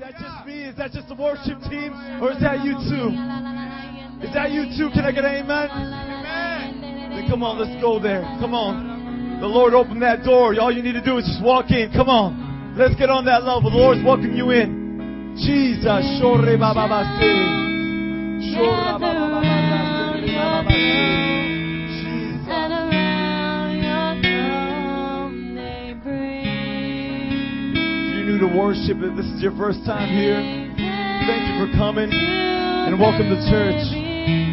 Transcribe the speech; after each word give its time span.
that 0.00 0.12
just 0.16 0.46
me? 0.46 0.64
Is 0.64 0.76
that 0.76 0.92
just 0.92 1.08
the 1.08 1.14
worship 1.14 1.60
team? 1.68 1.92
Or 2.24 2.32
is 2.32 2.40
that 2.40 2.64
you 2.64 2.72
too? 2.88 3.12
Is 4.24 4.32
that 4.32 4.50
you 4.50 4.64
too? 4.76 4.88
Can 4.92 5.04
I 5.04 5.12
get 5.12 5.24
an 5.24 5.44
amen? 5.44 5.68
Then 7.12 7.28
come 7.28 7.42
on, 7.42 7.60
let's 7.60 7.80
go 7.80 8.00
there. 8.00 8.22
Come 8.40 8.54
on. 8.54 9.40
The 9.40 9.46
Lord 9.46 9.74
opened 9.74 10.02
that 10.02 10.24
door. 10.24 10.58
All 10.60 10.72
you 10.72 10.82
need 10.82 10.92
to 10.92 11.04
do 11.04 11.18
is 11.18 11.24
just 11.24 11.44
walk 11.44 11.70
in. 11.70 11.92
Come 11.92 12.08
on. 12.08 12.76
Let's 12.76 12.94
get 12.96 13.10
on 13.10 13.24
that 13.26 13.44
level. 13.44 13.70
The 13.70 13.76
Lord's 13.76 14.04
welcoming 14.04 14.36
you 14.36 14.50
in. 14.50 15.36
Jesus. 15.36 16.20
Shore 16.20 16.40
baba. 16.58 17.04
Shore 18.56 18.98
baba 18.98 19.40
to 28.40 28.46
worship, 28.46 28.96
if 29.00 29.16
this 29.16 29.26
is 29.26 29.42
your 29.42 29.52
first 29.52 29.84
time 29.84 30.08
here, 30.08 30.40
thank 31.28 31.44
you 31.44 31.60
for 31.60 31.76
coming 31.76 32.08
and 32.10 32.98
welcome 32.98 33.28
to 33.28 33.36
church. 33.50 34.49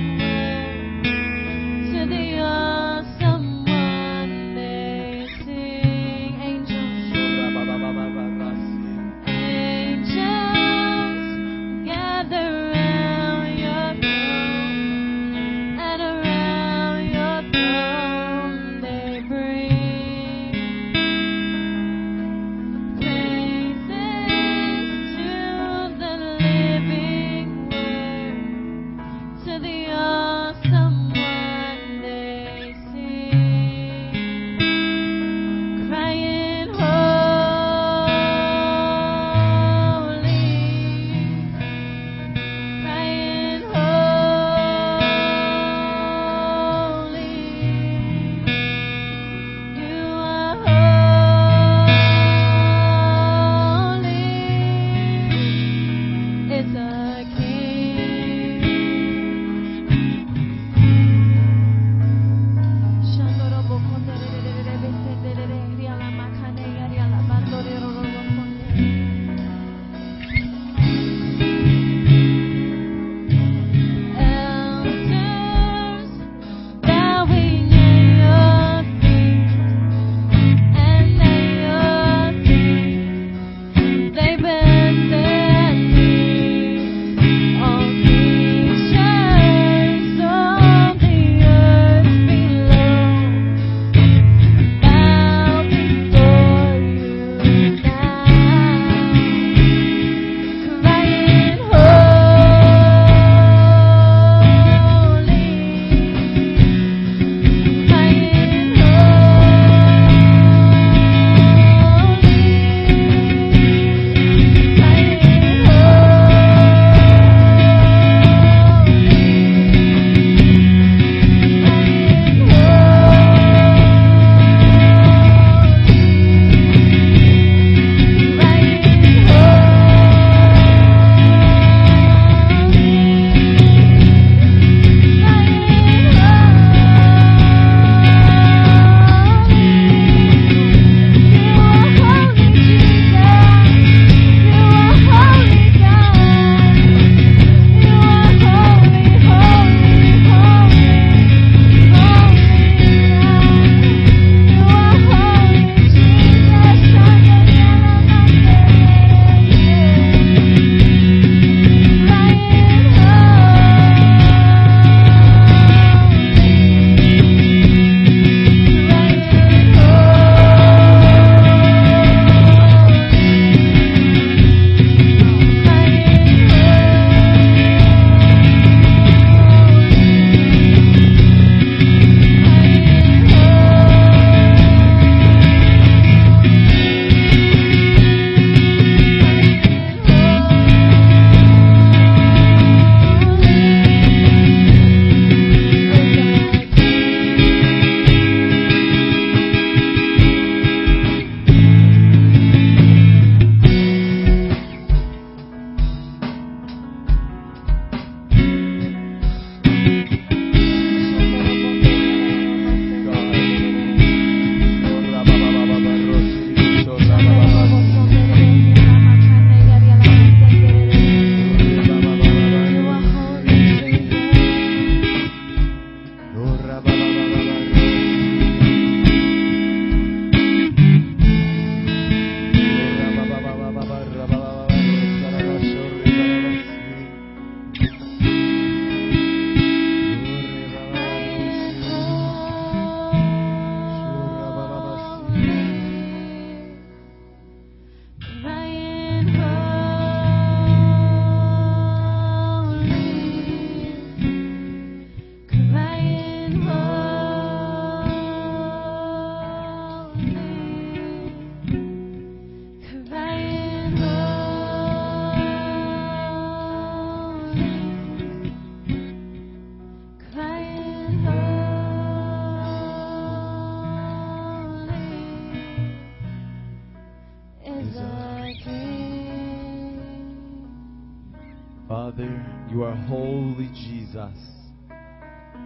Holy 283.27 283.67
Jesus. 283.75 284.37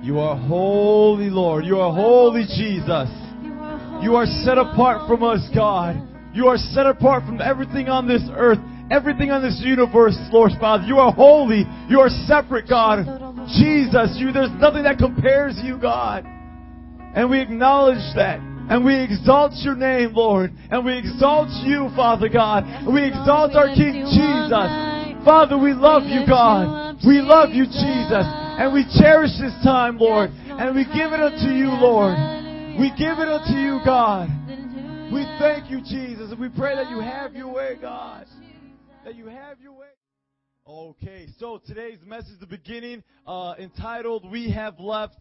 You 0.02 0.18
are 0.18 0.36
holy, 0.36 1.30
Lord. 1.30 1.63
You 1.63 1.78
are 1.78 1.94
holy, 1.94 2.42
Jesus. 2.42 3.10
You 4.02 4.16
are 4.16 4.25
set 4.25 4.58
apart 4.58 5.08
from 5.08 5.22
us. 5.22 5.48
God. 5.54 6.02
You 6.34 6.48
are 6.48 6.58
set 6.58 6.88
apart 6.88 7.24
from 7.25 7.40
everything 7.40 7.88
on 7.88 8.08
this 8.08 8.24
earth, 8.34 8.58
everything 8.90 9.30
on 9.30 9.44
this 9.44 9.62
universe, 9.63 10.18
Lord 10.31 10.54
Father. 10.60 10.86
You 10.86 10.98
are 10.98 11.12
holy. 11.12 11.66
You 11.88 12.00
are 12.00 12.10
separate, 12.25 12.68
God. 12.68 13.06
Jesus, 13.62 14.18
you, 14.18 14.31
there's 14.31 14.50
nothing 14.57 14.84
that 14.84 14.98
compares 14.98 15.60
you, 15.64 15.78
God. 15.78 16.25
And 16.25 17.30
we 17.30 17.42
acknowledge 17.42 18.02
that. 18.16 18.40
And 18.40 18.84
we 18.84 19.04
exalt 19.04 19.52
your 19.62 19.75
name, 19.75 20.14
Lord. 20.14 20.52
And 20.72 20.84
we 20.84 20.98
exalt 20.98 21.50
you, 21.62 21.90
Father 21.96 22.30
God. 22.30 22.64
And 22.66 22.92
we 22.92 23.06
exalt 23.06 23.54
our 23.54 23.68
King 23.68 24.02
Jesus. 24.10 25.22
Father, 25.25 25.60
we 25.60 25.74
love 25.74 26.04
you, 26.10 26.25
God. 26.25 26.91
We 27.06 27.21
love 27.21 27.50
you, 27.50 27.65
Jesus. 27.65 28.25
And 28.25 28.74
we 28.74 28.86
cherish 29.00 29.31
this 29.39 29.53
time, 29.63 29.98
Lord. 29.98 30.30
And 30.31 30.75
we 30.75 30.86
give 30.86 31.13
it 31.13 31.19
unto 31.19 31.50
you, 31.50 31.69
Lord. 31.69 32.13
We 32.80 32.89
give 32.98 33.18
it 33.18 33.27
unto 33.27 33.53
you, 33.57 33.80
God. 33.83 34.30
We 35.12 35.25
thank 35.39 35.69
you, 35.69 35.81
Jesus, 35.81 36.31
and 36.31 36.39
we 36.39 36.48
pray 36.48 36.75
that 36.75 36.89
you 36.89 37.00
have 37.00 37.36
your 37.36 37.51
way, 37.51 37.75
God. 37.81 38.27
That 39.03 39.15
you 39.15 39.27
have 39.27 39.59
your 39.59 39.74
way. 39.74 39.88
Okay, 40.65 41.27
so 41.38 41.59
today's 41.65 42.00
message, 42.06 42.39
the 42.39 42.45
beginning, 42.45 43.04
uh, 43.27 43.56
entitled 43.59 44.30
"We 44.31 44.51
Have 44.51 44.80
Left 44.80 45.18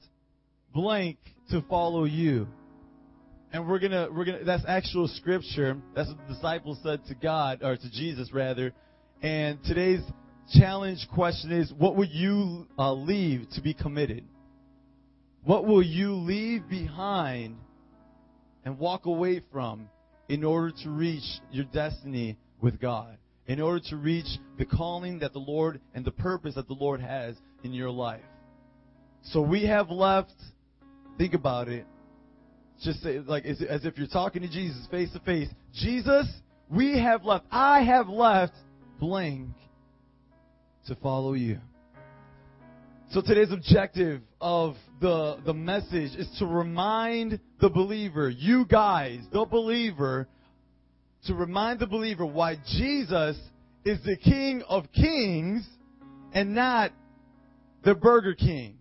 Blank 0.73 1.17
to 1.51 1.63
Follow 1.63 2.05
You," 2.05 2.47
and 3.53 3.67
we're 3.67 3.81
gonna 3.81 4.09
we're 4.13 4.27
gonna 4.27 4.45
that's 4.45 4.65
actual 4.69 5.09
scripture. 5.09 5.77
That's 5.97 6.09
what 6.09 6.19
the 6.29 6.35
disciples 6.35 6.79
said 6.85 7.05
to 7.07 7.15
God 7.17 7.63
or 7.63 7.77
to 7.77 7.91
Jesus 7.91 8.33
rather. 8.33 8.73
And 9.23 9.59
today's 9.65 10.03
challenge 10.59 11.07
question 11.15 11.53
is: 11.53 11.73
What 11.73 11.97
would 11.97 12.11
you 12.11 12.67
uh, 12.79 12.93
leave 12.93 13.49
to 13.55 13.61
be 13.61 13.75
committed? 13.75 14.25
What 15.45 15.67
will 15.67 15.83
you 15.83 16.15
leave 16.15 16.69
behind 16.69 17.57
and 18.65 18.79
walk 18.79 19.07
away 19.07 19.43
from 19.51 19.89
in 20.29 20.45
order 20.45 20.73
to 20.85 20.91
reach 20.91 21.25
your 21.51 21.65
destiny 21.65 22.37
with 22.61 22.81
God, 22.81 23.17
in 23.47 23.61
order 23.61 23.81
to 23.89 23.97
reach 23.97 24.27
the 24.59 24.67
calling 24.67 25.21
that 25.21 25.33
the 25.33 25.39
Lord 25.39 25.81
and 25.95 26.05
the 26.05 26.11
purpose 26.11 26.55
that 26.57 26.69
the 26.69 26.75
Lord 26.75 27.01
has 27.01 27.37
in 27.65 27.73
your 27.73 27.91
life. 27.91 28.21
So 29.23 29.41
we 29.41 29.67
have 29.67 29.91
left, 29.91 30.35
think 31.19 31.35
about 31.35 31.69
it, 31.69 31.87
just 32.83 33.03
say, 33.03 33.19
like 33.19 33.45
as, 33.45 33.63
as 33.63 33.85
if 33.85 33.99
you're 33.99 34.07
talking 34.07 34.43
to 34.43 34.49
Jesus 34.49 34.87
face 34.91 35.11
to 35.13 35.21
face. 35.21 35.49
Jesus, 35.75 36.27
we 36.71 36.99
have 36.99 37.25
left, 37.25 37.45
I 37.51 37.83
have 37.83 38.09
left 38.09 38.55
blank 38.99 39.49
to 40.87 40.95
follow 40.97 41.35
you. 41.35 41.59
So 43.13 43.21
today's 43.21 43.51
objective 43.51 44.23
of 44.41 44.77
the, 45.01 45.39
the 45.45 45.53
message 45.53 46.15
is 46.17 46.29
to 46.39 46.47
remind 46.47 47.41
the 47.61 47.69
believer, 47.69 48.31
you 48.31 48.65
guys, 48.65 49.19
the 49.33 49.45
believer, 49.45 50.29
to 51.27 51.35
remind 51.35 51.81
the 51.81 51.89
believer 51.89 52.25
why 52.25 52.57
Jesus 52.79 53.37
is 53.85 53.99
the 54.05 54.17
King 54.17 54.63
of 54.69 54.85
Kings 54.93 55.67
and 56.33 56.55
not 56.55 56.93
the 57.85 57.95
Burger 57.95 58.35
King. 58.35 58.77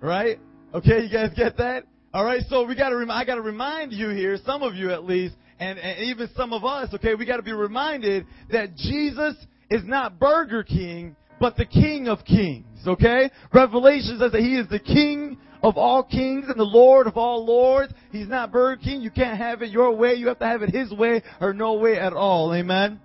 Right? 0.00 0.38
Okay, 0.72 1.02
you 1.02 1.10
guys 1.12 1.30
get 1.36 1.58
that? 1.58 1.84
Alright, 2.14 2.44
so 2.48 2.64
we 2.64 2.74
gotta, 2.74 2.96
rem- 2.96 3.10
I 3.10 3.26
gotta 3.26 3.42
remind 3.42 3.92
you 3.92 4.08
here, 4.08 4.38
some 4.46 4.62
of 4.62 4.76
you 4.76 4.92
at 4.92 5.04
least, 5.04 5.34
and, 5.60 5.78
and 5.78 6.08
even 6.08 6.30
some 6.34 6.54
of 6.54 6.64
us, 6.64 6.94
okay, 6.94 7.14
we 7.14 7.26
gotta 7.26 7.42
be 7.42 7.52
reminded 7.52 8.26
that 8.50 8.76
Jesus 8.76 9.34
is 9.70 9.82
not 9.84 10.18
Burger 10.18 10.62
King, 10.62 11.16
but 11.40 11.56
the 11.56 11.66
King 11.66 12.08
of 12.08 12.24
Kings, 12.24 12.66
okay? 12.86 13.30
Revelation 13.52 14.18
says 14.18 14.32
that 14.32 14.40
He 14.40 14.56
is 14.56 14.68
the 14.68 14.78
King 14.78 15.38
of 15.62 15.76
all 15.76 16.02
kings 16.02 16.46
and 16.48 16.58
the 16.58 16.64
Lord 16.64 17.06
of 17.06 17.16
all 17.16 17.44
lords. 17.44 17.92
He's 18.12 18.28
not 18.28 18.52
Burger 18.52 18.80
King. 18.82 19.00
You 19.00 19.10
can't 19.10 19.38
have 19.38 19.62
it 19.62 19.70
your 19.70 19.92
way. 19.94 20.14
You 20.14 20.28
have 20.28 20.38
to 20.38 20.46
have 20.46 20.62
it 20.62 20.70
His 20.70 20.92
way 20.92 21.22
or 21.40 21.52
no 21.52 21.74
way 21.74 21.98
at 21.98 22.12
all. 22.12 22.54
Amen? 22.54 23.00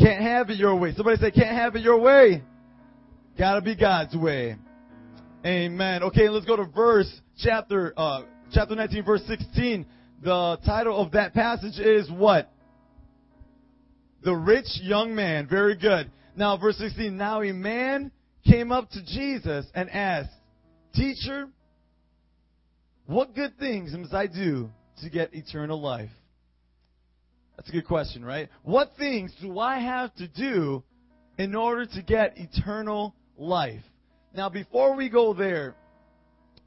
Can't 0.00 0.22
have 0.22 0.50
it 0.50 0.58
your 0.58 0.76
way. 0.76 0.92
Somebody 0.94 1.18
say, 1.18 1.30
can't 1.30 1.56
have 1.56 1.76
it 1.76 1.82
your 1.82 1.98
way. 2.00 2.42
Gotta 3.38 3.60
be 3.60 3.74
God's 3.74 4.14
way. 4.14 4.56
Amen. 5.44 6.02
Okay, 6.04 6.28
let's 6.28 6.46
go 6.46 6.56
to 6.56 6.64
verse, 6.64 7.12
chapter, 7.38 7.92
uh, 7.96 8.22
chapter 8.52 8.74
19, 8.74 9.04
verse 9.04 9.22
16. 9.26 9.84
The 10.22 10.58
title 10.64 11.00
of 11.00 11.12
that 11.12 11.34
passage 11.34 11.78
is 11.78 12.10
what? 12.10 12.50
The 14.22 14.34
rich 14.34 14.66
young 14.80 15.14
man. 15.14 15.46
Very 15.48 15.76
good. 15.76 16.10
Now, 16.36 16.56
verse 16.56 16.76
16. 16.78 17.16
Now 17.16 17.42
a 17.42 17.52
man 17.52 18.10
came 18.46 18.72
up 18.72 18.90
to 18.90 19.04
Jesus 19.04 19.66
and 19.74 19.88
asked, 19.90 20.30
Teacher, 20.94 21.48
what 23.06 23.34
good 23.34 23.58
things 23.58 23.92
must 23.96 24.14
I 24.14 24.26
do 24.26 24.70
to 25.02 25.10
get 25.10 25.34
eternal 25.34 25.80
life? 25.80 26.10
That's 27.56 27.68
a 27.68 27.72
good 27.72 27.86
question, 27.86 28.24
right? 28.24 28.48
What 28.62 28.92
things 28.98 29.32
do 29.40 29.58
I 29.58 29.78
have 29.78 30.14
to 30.16 30.28
do 30.28 30.82
in 31.38 31.54
order 31.54 31.86
to 31.86 32.02
get 32.02 32.36
eternal 32.36 33.14
life? 33.36 33.82
Now, 34.34 34.48
before 34.48 34.96
we 34.96 35.08
go 35.08 35.34
there, 35.34 35.76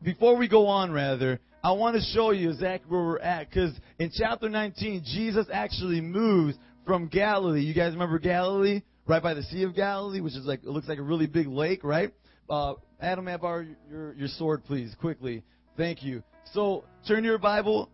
before 0.01 0.37
we 0.37 0.47
go 0.47 0.67
on, 0.67 0.91
rather, 0.91 1.39
I 1.63 1.71
want 1.71 1.95
to 1.95 2.01
show 2.13 2.31
you 2.31 2.51
exactly 2.51 2.89
where 2.89 3.03
we're 3.03 3.19
at. 3.19 3.49
Because 3.49 3.73
in 3.99 4.11
chapter 4.13 4.47
19, 4.47 5.03
Jesus 5.05 5.47
actually 5.51 5.99
moves 5.99 6.55
from 6.85 7.07
Galilee. 7.07 7.61
You 7.61 7.73
guys 7.73 7.91
remember 7.91 8.19
Galilee? 8.19 8.81
Right 9.07 9.23
by 9.23 9.33
the 9.33 9.43
Sea 9.43 9.63
of 9.63 9.73
Galilee, 9.73 10.19
which 10.19 10.35
is 10.35 10.45
like, 10.45 10.63
it 10.63 10.69
looks 10.69 10.89
like 10.89 10.99
a 10.99 11.03
really 11.03 11.27
big 11.27 11.47
lake, 11.47 11.83
right? 11.85 12.13
Uh, 12.49 12.73
Adam, 12.99 13.27
I 13.29 13.37
borrow 13.37 13.65
your, 13.89 14.13
your 14.13 14.27
sword, 14.27 14.65
please, 14.65 14.93
quickly? 14.99 15.43
Thank 15.77 16.03
you. 16.03 16.23
So, 16.53 16.83
turn 17.07 17.23
your 17.23 17.37
Bible. 17.37 17.89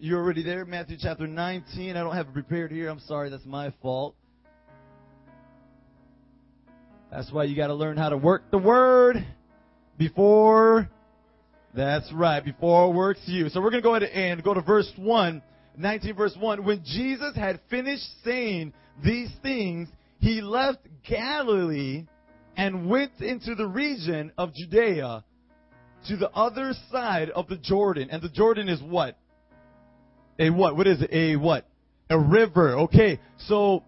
You're 0.00 0.20
already 0.20 0.42
there, 0.42 0.64
Matthew 0.64 0.96
chapter 1.00 1.28
19. 1.28 1.96
I 1.96 2.00
don't 2.02 2.16
have 2.16 2.28
it 2.28 2.32
prepared 2.32 2.72
here. 2.72 2.88
I'm 2.88 2.98
sorry, 3.00 3.30
that's 3.30 3.44
my 3.44 3.72
fault. 3.80 4.16
That's 7.12 7.30
why 7.30 7.44
you 7.44 7.54
got 7.54 7.68
to 7.68 7.74
learn 7.74 7.96
how 7.96 8.08
to 8.08 8.16
work 8.16 8.50
the 8.50 8.58
word 8.58 9.24
before. 9.96 10.90
That's 11.74 12.12
right, 12.12 12.44
before 12.44 12.90
it 12.90 12.94
works 12.96 13.20
you. 13.26 13.48
So 13.50 13.60
we're 13.60 13.70
going 13.70 13.82
to 13.82 13.88
go 13.88 13.94
ahead 13.94 14.10
and 14.10 14.42
go 14.42 14.52
to 14.52 14.62
verse 14.62 14.90
1, 14.96 15.42
19 15.76 16.16
verse 16.16 16.36
1. 16.36 16.64
When 16.64 16.82
Jesus 16.84 17.36
had 17.36 17.60
finished 17.70 18.06
saying 18.24 18.72
these 19.04 19.30
things, 19.44 19.88
he 20.20 20.40
left 20.40 20.78
Galilee 21.08 22.06
and 22.56 22.88
went 22.88 23.20
into 23.20 23.54
the 23.54 23.66
region 23.66 24.32
of 24.38 24.54
Judea 24.54 25.24
to 26.08 26.16
the 26.16 26.30
other 26.30 26.72
side 26.90 27.30
of 27.30 27.48
the 27.48 27.56
Jordan. 27.56 28.08
And 28.10 28.22
the 28.22 28.28
Jordan 28.28 28.68
is 28.68 28.80
what? 28.82 29.18
A 30.38 30.50
what? 30.50 30.76
What 30.76 30.86
is 30.86 31.02
it? 31.02 31.10
A 31.12 31.36
what? 31.36 31.66
A 32.10 32.18
river. 32.18 32.78
Okay. 32.80 33.20
So 33.46 33.82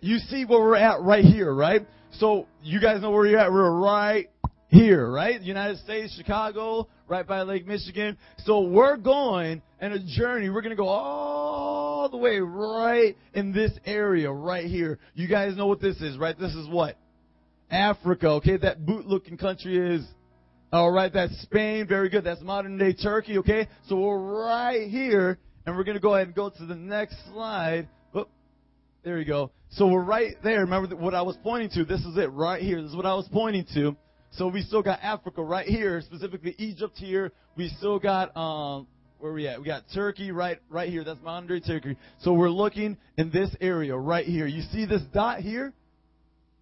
you 0.00 0.18
see 0.18 0.44
where 0.44 0.60
we're 0.60 0.76
at 0.76 1.00
right 1.00 1.24
here, 1.24 1.52
right? 1.52 1.86
So 2.12 2.46
you 2.62 2.80
guys 2.80 3.00
know 3.00 3.10
where 3.10 3.26
you're 3.26 3.40
at. 3.40 3.50
We're 3.50 3.70
right 3.70 4.28
here, 4.68 5.08
right? 5.10 5.40
United 5.40 5.78
States, 5.78 6.14
Chicago, 6.16 6.88
right 7.08 7.26
by 7.26 7.42
Lake 7.42 7.66
Michigan. 7.66 8.18
So 8.44 8.62
we're 8.62 8.96
going 8.96 9.62
on 9.80 9.92
a 9.92 9.98
journey. 9.98 10.50
We're 10.50 10.62
going 10.62 10.70
to 10.70 10.76
go 10.76 10.88
all 10.88 11.83
the 12.08 12.16
way 12.16 12.38
right 12.38 13.16
in 13.32 13.52
this 13.52 13.72
area 13.84 14.30
right 14.30 14.66
here. 14.66 14.98
You 15.14 15.28
guys 15.28 15.56
know 15.56 15.66
what 15.66 15.80
this 15.80 16.00
is, 16.00 16.16
right? 16.16 16.38
This 16.38 16.54
is 16.54 16.68
what? 16.68 16.96
Africa, 17.70 18.28
okay? 18.32 18.56
That 18.56 18.84
boot 18.84 19.06
looking 19.06 19.36
country 19.36 19.76
is 19.76 20.06
all 20.72 20.90
right, 20.90 21.12
that's 21.12 21.40
Spain. 21.42 21.86
Very 21.86 22.08
good. 22.08 22.24
That's 22.24 22.40
modern 22.40 22.78
day 22.78 22.94
Turkey, 22.94 23.38
okay? 23.38 23.68
So 23.88 23.96
we're 23.96 24.18
right 24.18 24.88
here, 24.88 25.38
and 25.64 25.76
we're 25.76 25.84
going 25.84 25.96
to 25.96 26.00
go 26.00 26.14
ahead 26.14 26.26
and 26.26 26.34
go 26.34 26.50
to 26.50 26.66
the 26.66 26.74
next 26.74 27.16
slide. 27.32 27.88
There 29.04 29.18
you 29.18 29.26
go. 29.26 29.50
So 29.72 29.86
we're 29.86 30.02
right 30.02 30.34
there. 30.42 30.60
Remember 30.60 30.96
what 30.96 31.14
I 31.14 31.20
was 31.20 31.36
pointing 31.42 31.68
to? 31.72 31.84
This 31.84 32.00
is 32.00 32.16
it 32.16 32.32
right 32.32 32.62
here. 32.62 32.80
This 32.80 32.90
is 32.90 32.96
what 32.96 33.04
I 33.04 33.12
was 33.14 33.28
pointing 33.30 33.66
to. 33.74 33.94
So 34.30 34.48
we 34.48 34.62
still 34.62 34.82
got 34.82 34.98
Africa 35.02 35.42
right 35.42 35.66
here, 35.66 36.00
specifically 36.00 36.54
Egypt 36.56 36.96
here. 36.96 37.30
We 37.54 37.68
still 37.68 37.98
got, 37.98 38.34
um, 38.34 38.86
where 39.24 39.32
we 39.32 39.48
at? 39.48 39.58
We 39.58 39.64
got 39.64 39.84
Turkey 39.94 40.32
right, 40.32 40.58
right 40.68 40.90
here. 40.90 41.02
That's 41.02 41.18
day 41.48 41.60
Turkey. 41.60 41.96
So 42.20 42.34
we're 42.34 42.50
looking 42.50 42.98
in 43.16 43.30
this 43.30 43.48
area 43.58 43.96
right 43.96 44.26
here. 44.26 44.46
You 44.46 44.60
see 44.70 44.84
this 44.84 45.00
dot 45.14 45.40
here? 45.40 45.72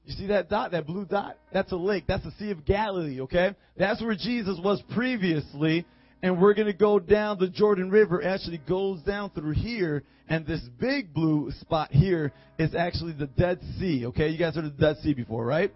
You 0.04 0.14
see 0.14 0.28
that 0.28 0.48
dot, 0.48 0.70
that 0.70 0.86
blue 0.86 1.04
dot? 1.04 1.38
That's 1.52 1.72
a 1.72 1.76
lake. 1.76 2.04
That's 2.06 2.22
the 2.22 2.30
Sea 2.38 2.52
of 2.52 2.64
Galilee, 2.64 3.22
okay? 3.22 3.56
That's 3.76 4.00
where 4.00 4.14
Jesus 4.14 4.60
was 4.62 4.80
previously. 4.94 5.84
And 6.22 6.40
we're 6.40 6.54
going 6.54 6.68
to 6.68 6.72
go 6.72 7.00
down 7.00 7.40
the 7.40 7.48
Jordan 7.48 7.90
River. 7.90 8.22
It 8.22 8.26
actually 8.26 8.60
goes 8.68 9.02
down 9.02 9.30
through 9.30 9.54
here. 9.54 10.04
And 10.28 10.46
this 10.46 10.62
big 10.78 11.12
blue 11.12 11.50
spot 11.62 11.90
here 11.90 12.32
is 12.60 12.76
actually 12.76 13.14
the 13.14 13.26
Dead 13.26 13.58
Sea, 13.80 14.06
okay? 14.06 14.28
You 14.28 14.38
guys 14.38 14.54
heard 14.54 14.66
of 14.66 14.76
the 14.76 14.86
Dead 14.86 14.98
Sea 15.02 15.14
before, 15.14 15.44
right? 15.44 15.74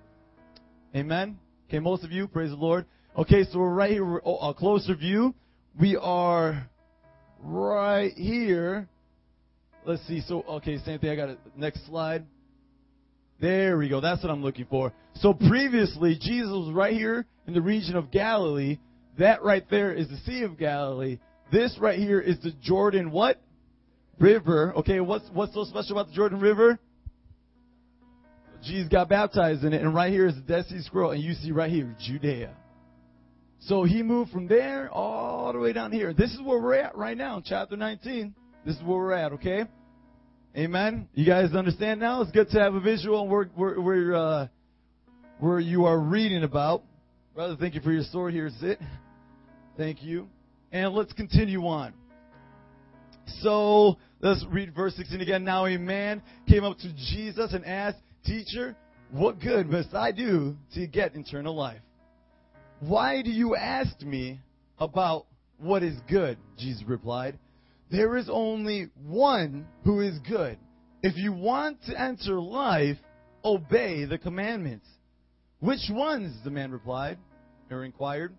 Amen? 0.94 1.36
Okay, 1.68 1.80
most 1.80 2.04
of 2.04 2.12
you, 2.12 2.28
praise 2.28 2.50
the 2.50 2.56
Lord. 2.56 2.86
Okay, 3.18 3.42
so 3.50 3.58
we're 3.58 3.74
right 3.74 3.90
here, 3.90 4.04
we're 4.04 4.20
oh, 4.24 4.50
a 4.50 4.54
closer 4.54 4.94
view. 4.94 5.34
We 5.78 5.96
are 5.96 6.70
right 7.42 8.12
here. 8.12 8.88
Let's 9.84 10.06
see. 10.06 10.22
So, 10.26 10.42
okay, 10.42 10.78
same 10.78 10.98
thing. 10.98 11.10
I 11.10 11.16
got 11.16 11.28
a 11.30 11.36
Next 11.56 11.86
slide. 11.86 12.24
There 13.40 13.76
we 13.76 13.88
go. 13.88 14.00
That's 14.00 14.22
what 14.22 14.30
I'm 14.30 14.42
looking 14.42 14.66
for. 14.66 14.92
So 15.16 15.34
previously, 15.34 16.18
Jesus 16.20 16.48
was 16.48 16.72
right 16.72 16.94
here 16.94 17.26
in 17.46 17.54
the 17.54 17.60
region 17.60 17.96
of 17.96 18.10
Galilee. 18.10 18.78
That 19.18 19.42
right 19.42 19.64
there 19.70 19.92
is 19.92 20.08
the 20.08 20.16
Sea 20.26 20.42
of 20.42 20.58
Galilee. 20.58 21.18
This 21.52 21.76
right 21.78 21.98
here 21.98 22.20
is 22.20 22.40
the 22.42 22.52
Jordan 22.62 23.10
what? 23.10 23.40
River. 24.18 24.72
Okay, 24.76 25.00
what's 25.00 25.26
what's 25.32 25.52
so 25.54 25.64
special 25.64 25.92
about 25.92 26.08
the 26.08 26.14
Jordan 26.14 26.40
River? 26.40 26.78
Jesus 28.62 28.88
got 28.88 29.08
baptized 29.08 29.62
in 29.64 29.72
it, 29.74 29.82
and 29.82 29.94
right 29.94 30.10
here 30.10 30.26
is 30.26 30.34
the 30.34 30.40
Dead 30.40 30.64
Sea 30.66 30.80
Scroll, 30.80 31.12
and 31.12 31.22
you 31.22 31.34
see 31.34 31.52
right 31.52 31.70
here, 31.70 31.94
Judea. 32.00 32.54
So 33.60 33.84
he 33.84 34.02
moved 34.02 34.30
from 34.30 34.46
there 34.46 34.90
all 34.90 35.52
the 35.52 35.58
way 35.58 35.72
down 35.72 35.92
here. 35.92 36.12
This 36.12 36.32
is 36.32 36.40
where 36.40 36.60
we're 36.60 36.74
at 36.74 36.96
right 36.96 37.16
now, 37.16 37.42
chapter 37.44 37.76
19. 37.76 38.34
This 38.64 38.76
is 38.76 38.82
where 38.82 38.98
we're 38.98 39.12
at, 39.12 39.32
okay? 39.32 39.64
Amen. 40.56 41.08
You 41.14 41.26
guys 41.26 41.54
understand 41.54 42.00
now? 42.00 42.22
It's 42.22 42.30
good 42.30 42.48
to 42.50 42.60
have 42.60 42.74
a 42.74 42.80
visual 42.80 43.28
where, 43.28 43.44
where, 43.54 43.80
where, 43.80 44.14
uh, 44.14 44.48
where 45.38 45.60
you 45.60 45.84
are 45.84 45.98
reading 45.98 46.44
about. 46.44 46.82
Brother, 47.34 47.56
thank 47.58 47.74
you 47.74 47.80
for 47.80 47.92
your 47.92 48.04
sword. 48.04 48.32
Here's 48.32 48.54
it. 48.62 48.80
Thank 49.76 50.02
you. 50.02 50.28
And 50.72 50.94
let's 50.94 51.12
continue 51.12 51.66
on. 51.66 51.92
So, 53.40 53.98
let's 54.20 54.44
read 54.50 54.74
verse 54.74 54.94
16 54.96 55.20
again. 55.20 55.44
Now 55.44 55.66
a 55.66 55.76
man 55.76 56.22
came 56.48 56.64
up 56.64 56.78
to 56.78 56.92
Jesus 56.92 57.52
and 57.52 57.64
asked, 57.64 57.98
Teacher, 58.24 58.76
what 59.10 59.38
good 59.40 59.68
must 59.68 59.94
I 59.94 60.12
do 60.12 60.56
to 60.74 60.86
get 60.86 61.14
eternal 61.14 61.54
life? 61.54 61.80
Why 62.80 63.22
do 63.22 63.30
you 63.30 63.56
ask 63.56 64.00
me 64.02 64.40
about 64.78 65.26
what 65.58 65.82
is 65.82 65.96
good? 66.08 66.38
Jesus 66.58 66.82
replied. 66.86 67.38
There 67.90 68.16
is 68.16 68.28
only 68.30 68.88
one 69.06 69.66
who 69.84 70.00
is 70.00 70.18
good. 70.28 70.58
If 71.02 71.16
you 71.16 71.32
want 71.32 71.82
to 71.84 71.98
enter 71.98 72.40
life, 72.40 72.98
obey 73.44 74.04
the 74.04 74.18
commandments. 74.18 74.86
Which 75.60 75.88
ones? 75.88 76.36
The 76.44 76.50
man 76.50 76.70
replied, 76.70 77.18
or 77.70 77.84
inquired. 77.84 78.34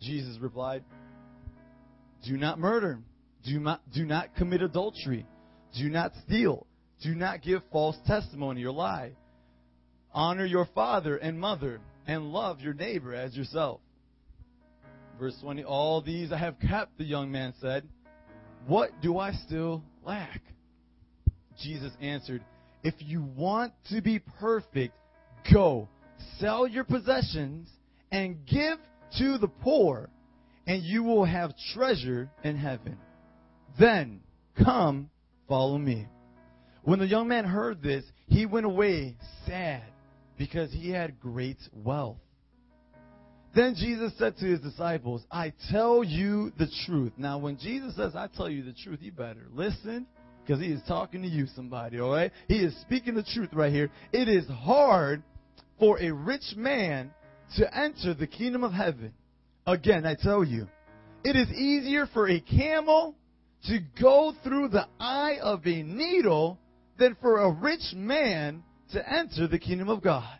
Jesus 0.00 0.38
replied, 0.40 0.82
Do 2.26 2.36
not 2.36 2.58
murder. 2.58 3.00
Do 3.44 3.58
not, 3.60 3.82
do 3.92 4.06
not 4.06 4.34
commit 4.36 4.62
adultery. 4.62 5.26
Do 5.78 5.90
not 5.90 6.12
steal. 6.26 6.66
Do 7.02 7.14
not 7.14 7.42
give 7.42 7.62
false 7.70 7.96
testimony 8.06 8.64
or 8.64 8.72
lie. 8.72 9.12
Honor 10.12 10.46
your 10.46 10.66
father 10.74 11.16
and 11.16 11.38
mother 11.38 11.80
and 12.06 12.32
love 12.32 12.60
your 12.60 12.74
neighbor 12.74 13.14
as 13.14 13.36
yourself. 13.36 13.80
Verse 15.18 15.36
20, 15.42 15.64
all 15.64 16.00
these 16.00 16.32
I 16.32 16.38
have 16.38 16.58
kept, 16.58 16.96
the 16.96 17.04
young 17.04 17.30
man 17.30 17.52
said. 17.60 17.86
What 18.66 18.90
do 19.02 19.18
I 19.18 19.32
still 19.32 19.82
lack? 20.04 20.40
Jesus 21.62 21.92
answered, 22.00 22.42
If 22.82 22.94
you 22.98 23.22
want 23.22 23.72
to 23.90 24.00
be 24.00 24.18
perfect, 24.18 24.94
go, 25.52 25.88
sell 26.38 26.66
your 26.66 26.84
possessions, 26.84 27.68
and 28.10 28.46
give 28.46 28.78
to 29.18 29.38
the 29.38 29.48
poor, 29.48 30.08
and 30.66 30.82
you 30.82 31.02
will 31.02 31.24
have 31.24 31.52
treasure 31.74 32.30
in 32.42 32.56
heaven. 32.56 32.96
Then 33.78 34.20
come, 34.62 35.10
follow 35.48 35.78
me. 35.78 36.06
When 36.82 36.98
the 36.98 37.06
young 37.06 37.28
man 37.28 37.44
heard 37.44 37.82
this, 37.82 38.04
he 38.26 38.46
went 38.46 38.66
away 38.66 39.16
sad 39.46 39.82
because 40.40 40.72
he 40.72 40.88
had 40.88 41.20
great 41.20 41.58
wealth. 41.70 42.16
Then 43.54 43.74
Jesus 43.76 44.10
said 44.16 44.38
to 44.38 44.46
his 44.46 44.60
disciples, 44.60 45.22
I 45.30 45.52
tell 45.70 46.02
you 46.02 46.50
the 46.58 46.66
truth. 46.86 47.12
Now, 47.18 47.36
when 47.36 47.58
Jesus 47.58 47.94
says, 47.94 48.16
I 48.16 48.26
tell 48.26 48.48
you 48.48 48.62
the 48.62 48.72
truth, 48.72 49.00
you 49.02 49.12
better 49.12 49.48
listen 49.52 50.06
because 50.42 50.58
he 50.62 50.68
is 50.68 50.80
talking 50.88 51.20
to 51.20 51.28
you, 51.28 51.46
somebody, 51.54 52.00
all 52.00 52.12
right? 52.12 52.32
He 52.48 52.54
is 52.54 52.74
speaking 52.80 53.16
the 53.16 53.22
truth 53.22 53.50
right 53.52 53.70
here. 53.70 53.90
It 54.14 54.30
is 54.30 54.48
hard 54.48 55.22
for 55.78 56.00
a 56.00 56.10
rich 56.10 56.54
man 56.56 57.10
to 57.58 57.78
enter 57.78 58.14
the 58.14 58.26
kingdom 58.26 58.64
of 58.64 58.72
heaven. 58.72 59.12
Again, 59.66 60.06
I 60.06 60.14
tell 60.14 60.42
you, 60.42 60.68
it 61.22 61.36
is 61.36 61.50
easier 61.50 62.06
for 62.14 62.30
a 62.30 62.40
camel 62.40 63.14
to 63.64 63.78
go 64.00 64.32
through 64.42 64.68
the 64.68 64.86
eye 64.98 65.36
of 65.42 65.66
a 65.66 65.82
needle 65.82 66.58
than 66.98 67.14
for 67.20 67.40
a 67.40 67.52
rich 67.52 67.92
man 67.94 68.62
to 68.92 69.08
enter 69.08 69.46
the 69.46 69.58
kingdom 69.58 69.88
of 69.88 70.02
God. 70.02 70.38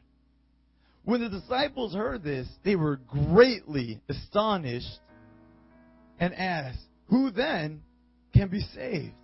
When 1.04 1.20
the 1.20 1.28
disciples 1.28 1.94
heard 1.94 2.22
this, 2.22 2.46
they 2.64 2.76
were 2.76 2.96
greatly 2.96 4.00
astonished 4.08 5.00
and 6.18 6.34
asked, 6.34 6.78
Who 7.08 7.30
then 7.30 7.82
can 8.34 8.48
be 8.48 8.60
saved? 8.60 9.14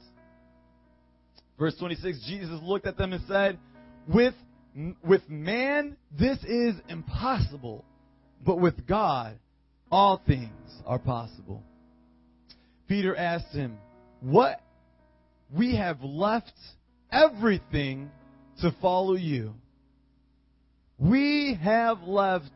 Verse 1.58 1.76
26, 1.78 2.26
Jesus 2.26 2.60
looked 2.62 2.86
at 2.86 2.96
them 2.96 3.12
and 3.12 3.22
said, 3.28 3.58
With, 4.08 4.34
with 5.04 5.28
man, 5.28 5.96
this 6.18 6.38
is 6.44 6.74
impossible, 6.88 7.84
but 8.44 8.60
with 8.60 8.86
God, 8.86 9.38
all 9.90 10.20
things 10.26 10.50
are 10.86 10.98
possible. 10.98 11.62
Peter 12.88 13.16
asked 13.16 13.52
him, 13.52 13.78
What? 14.20 14.60
We 15.54 15.76
have 15.76 16.02
left 16.02 16.52
everything 17.12 18.10
to 18.60 18.74
follow 18.80 19.14
you. 19.14 19.54
We 20.98 21.58
have 21.62 22.02
left 22.02 22.50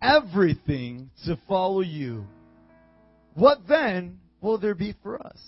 everything 0.00 1.10
to 1.26 1.38
follow 1.48 1.80
you. 1.80 2.24
What 3.34 3.58
then 3.68 4.18
will 4.40 4.58
there 4.58 4.74
be 4.74 4.94
for 5.02 5.20
us? 5.24 5.38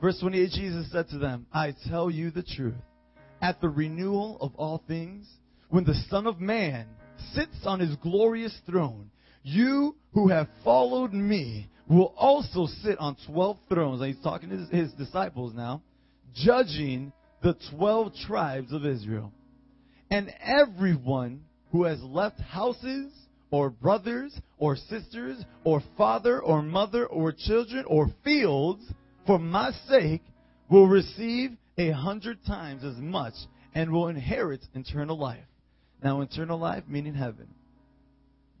Verse 0.00 0.18
28, 0.20 0.50
Jesus 0.50 0.90
said 0.92 1.08
to 1.10 1.18
them, 1.18 1.46
I 1.52 1.74
tell 1.88 2.10
you 2.10 2.30
the 2.30 2.42
truth. 2.42 2.74
At 3.40 3.60
the 3.60 3.68
renewal 3.68 4.38
of 4.40 4.54
all 4.56 4.82
things, 4.88 5.26
when 5.68 5.84
the 5.84 5.94
Son 6.08 6.26
of 6.26 6.40
Man 6.40 6.86
sits 7.34 7.64
on 7.64 7.80
his 7.80 7.94
glorious 7.96 8.58
throne, 8.66 9.10
you 9.42 9.94
who 10.12 10.28
have 10.28 10.48
followed 10.64 11.12
me 11.12 11.68
will 11.88 12.14
also 12.16 12.66
sit 12.82 12.98
on 12.98 13.16
12 13.26 13.58
thrones. 13.68 14.00
And 14.00 14.14
he's 14.14 14.22
talking 14.22 14.50
to 14.50 14.56
his, 14.56 14.68
his 14.70 14.92
disciples 14.92 15.54
now, 15.54 15.82
judging 16.34 17.12
the 17.42 17.56
12 17.76 18.12
tribes 18.26 18.72
of 18.72 18.84
Israel. 18.84 19.32
And 20.10 20.32
everyone 20.40 21.42
who 21.72 21.84
has 21.84 22.00
left 22.02 22.40
houses, 22.40 23.12
or 23.50 23.70
brothers, 23.70 24.38
or 24.58 24.76
sisters, 24.76 25.44
or 25.64 25.82
father, 25.96 26.40
or 26.40 26.62
mother, 26.62 27.06
or 27.06 27.32
children, 27.32 27.84
or 27.86 28.08
fields, 28.24 28.82
for 29.26 29.38
my 29.38 29.70
sake, 29.88 30.22
will 30.68 30.86
receive 30.86 31.50
a 31.78 31.90
hundred 31.90 32.44
times 32.44 32.84
as 32.84 32.96
much 32.96 33.34
and 33.74 33.92
will 33.92 34.08
inherit 34.08 34.60
eternal 34.74 35.18
life. 35.18 35.44
Now, 36.02 36.20
eternal 36.22 36.58
life 36.58 36.84
meaning 36.88 37.14
heaven. 37.14 37.48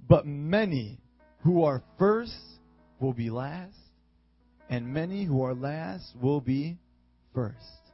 But 0.08 0.26
many 0.26 0.98
who 1.42 1.64
are 1.64 1.82
first 1.98 2.36
will 3.00 3.12
be 3.12 3.30
last, 3.30 3.76
and 4.68 4.92
many 4.92 5.24
who 5.24 5.42
are 5.42 5.54
last 5.54 6.14
will 6.20 6.40
be 6.40 6.78
first. 7.34 7.85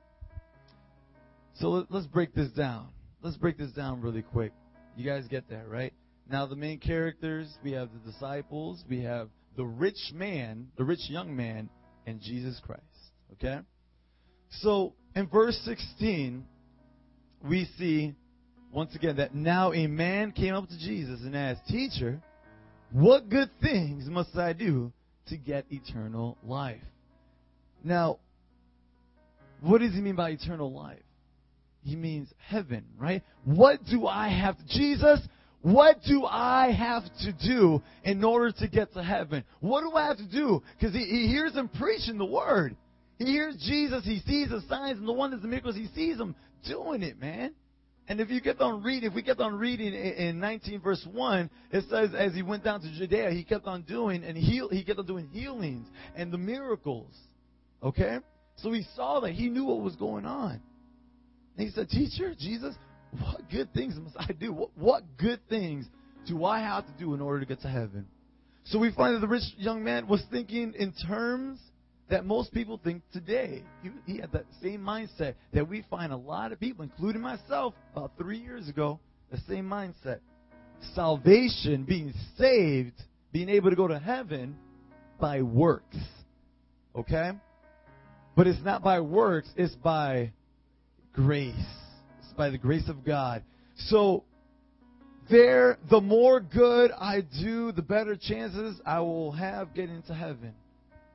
So 1.62 1.86
let's 1.90 2.08
break 2.08 2.34
this 2.34 2.50
down. 2.50 2.88
Let's 3.22 3.36
break 3.36 3.56
this 3.56 3.70
down 3.70 4.00
really 4.00 4.22
quick. 4.22 4.52
You 4.96 5.08
guys 5.08 5.28
get 5.28 5.48
that, 5.50 5.68
right? 5.68 5.94
Now, 6.28 6.44
the 6.44 6.56
main 6.56 6.80
characters 6.80 7.56
we 7.62 7.70
have 7.70 7.88
the 7.92 8.10
disciples, 8.10 8.82
we 8.90 9.04
have 9.04 9.28
the 9.56 9.64
rich 9.64 10.10
man, 10.12 10.72
the 10.76 10.82
rich 10.82 11.08
young 11.08 11.36
man, 11.36 11.70
and 12.04 12.20
Jesus 12.20 12.60
Christ. 12.66 12.82
Okay? 13.34 13.60
So, 14.58 14.94
in 15.14 15.28
verse 15.28 15.56
16, 15.64 16.44
we 17.48 17.68
see, 17.78 18.16
once 18.72 18.96
again, 18.96 19.18
that 19.18 19.32
now 19.32 19.72
a 19.72 19.86
man 19.86 20.32
came 20.32 20.54
up 20.54 20.68
to 20.68 20.76
Jesus 20.76 21.20
and 21.20 21.36
asked, 21.36 21.68
Teacher, 21.68 22.20
what 22.90 23.28
good 23.28 23.50
things 23.62 24.08
must 24.08 24.36
I 24.36 24.52
do 24.52 24.92
to 25.28 25.36
get 25.36 25.66
eternal 25.70 26.38
life? 26.42 26.82
Now, 27.84 28.18
what 29.60 29.80
does 29.80 29.94
he 29.94 30.00
mean 30.00 30.16
by 30.16 30.30
eternal 30.30 30.72
life? 30.72 30.98
He 31.82 31.96
means 31.96 32.28
heaven, 32.38 32.84
right? 32.96 33.22
What 33.44 33.80
do 33.90 34.06
I 34.06 34.28
have 34.28 34.56
to, 34.56 34.64
Jesus, 34.68 35.20
what 35.62 35.98
do 36.06 36.24
I 36.24 36.72
have 36.72 37.04
to 37.20 37.32
do 37.32 37.82
in 38.04 38.22
order 38.22 38.52
to 38.52 38.68
get 38.68 38.92
to 38.94 39.02
heaven? 39.02 39.44
What 39.60 39.82
do 39.82 39.96
I 39.96 40.06
have 40.06 40.18
to 40.18 40.28
do? 40.28 40.62
Because 40.78 40.94
he, 40.94 41.04
he 41.04 41.28
hears 41.28 41.54
him 41.54 41.68
preaching 41.68 42.18
the 42.18 42.24
word. 42.24 42.76
He 43.18 43.26
hears 43.26 43.56
Jesus, 43.56 44.04
he 44.04 44.20
sees 44.26 44.48
the 44.48 44.62
signs 44.68 44.98
and 44.98 45.06
the 45.06 45.12
wonders 45.12 45.40
and 45.42 45.50
miracles, 45.50 45.76
he 45.76 45.88
sees 45.94 46.18
them 46.18 46.34
doing 46.66 47.02
it, 47.02 47.20
man. 47.20 47.54
And 48.08 48.20
if 48.20 48.30
you 48.30 48.40
kept 48.40 48.60
on 48.60 48.82
reading, 48.82 49.10
if 49.10 49.14
we 49.14 49.22
kept 49.22 49.40
on 49.40 49.54
reading 49.54 49.94
in 49.94 50.40
19 50.40 50.80
verse 50.80 51.06
1, 51.10 51.50
it 51.70 51.84
says 51.88 52.10
as 52.16 52.34
he 52.34 52.42
went 52.42 52.64
down 52.64 52.80
to 52.80 52.98
Judea, 52.98 53.30
he 53.30 53.44
kept 53.44 53.66
on 53.66 53.82
doing 53.82 54.24
and 54.24 54.36
heal, 54.36 54.68
he 54.68 54.82
kept 54.82 54.98
on 54.98 55.06
doing 55.06 55.28
healings 55.28 55.86
and 56.16 56.32
the 56.32 56.38
miracles. 56.38 57.14
Okay? 57.82 58.18
So 58.56 58.72
he 58.72 58.84
saw 58.96 59.20
that. 59.20 59.32
He 59.32 59.48
knew 59.48 59.64
what 59.64 59.80
was 59.80 59.94
going 59.94 60.26
on. 60.26 60.60
And 61.56 61.66
he 61.66 61.72
said, 61.72 61.88
Teacher, 61.88 62.34
Jesus, 62.38 62.74
what 63.18 63.50
good 63.50 63.72
things 63.74 63.94
must 63.96 64.16
I 64.18 64.32
do? 64.32 64.52
What, 64.52 64.70
what 64.76 65.02
good 65.18 65.40
things 65.48 65.86
do 66.26 66.44
I 66.44 66.60
have 66.60 66.86
to 66.86 66.92
do 66.98 67.14
in 67.14 67.20
order 67.20 67.40
to 67.40 67.46
get 67.46 67.60
to 67.62 67.68
heaven? 67.68 68.06
So 68.64 68.78
we 68.78 68.92
find 68.92 69.14
that 69.16 69.20
the 69.20 69.28
rich 69.28 69.42
young 69.56 69.82
man 69.82 70.06
was 70.06 70.22
thinking 70.30 70.72
in 70.78 70.92
terms 71.06 71.58
that 72.08 72.24
most 72.24 72.52
people 72.52 72.80
think 72.82 73.02
today. 73.12 73.62
He, 73.82 73.90
he 74.06 74.18
had 74.18 74.32
that 74.32 74.44
same 74.62 74.80
mindset 74.80 75.34
that 75.52 75.68
we 75.68 75.84
find 75.90 76.12
a 76.12 76.16
lot 76.16 76.52
of 76.52 76.60
people, 76.60 76.84
including 76.84 77.22
myself, 77.22 77.74
about 77.92 78.12
three 78.18 78.38
years 78.38 78.68
ago, 78.68 79.00
the 79.30 79.38
same 79.48 79.68
mindset. 79.68 80.18
Salvation, 80.94 81.84
being 81.84 82.12
saved, 82.36 82.94
being 83.32 83.48
able 83.48 83.70
to 83.70 83.76
go 83.76 83.88
to 83.88 83.98
heaven 83.98 84.56
by 85.20 85.42
works. 85.42 85.96
Okay? 86.94 87.30
But 88.36 88.46
it's 88.46 88.62
not 88.64 88.82
by 88.82 89.00
works, 89.00 89.48
it's 89.56 89.74
by 89.76 90.32
grace. 91.12 91.54
It's 92.22 92.32
by 92.36 92.50
the 92.50 92.58
grace 92.58 92.88
of 92.88 93.04
God. 93.04 93.42
So, 93.76 94.24
there, 95.30 95.78
the 95.90 96.00
more 96.00 96.40
good 96.40 96.90
I 96.90 97.22
do, 97.42 97.72
the 97.72 97.82
better 97.82 98.16
chances 98.16 98.80
I 98.84 99.00
will 99.00 99.32
have 99.32 99.74
getting 99.74 100.02
to 100.02 100.14
heaven. 100.14 100.54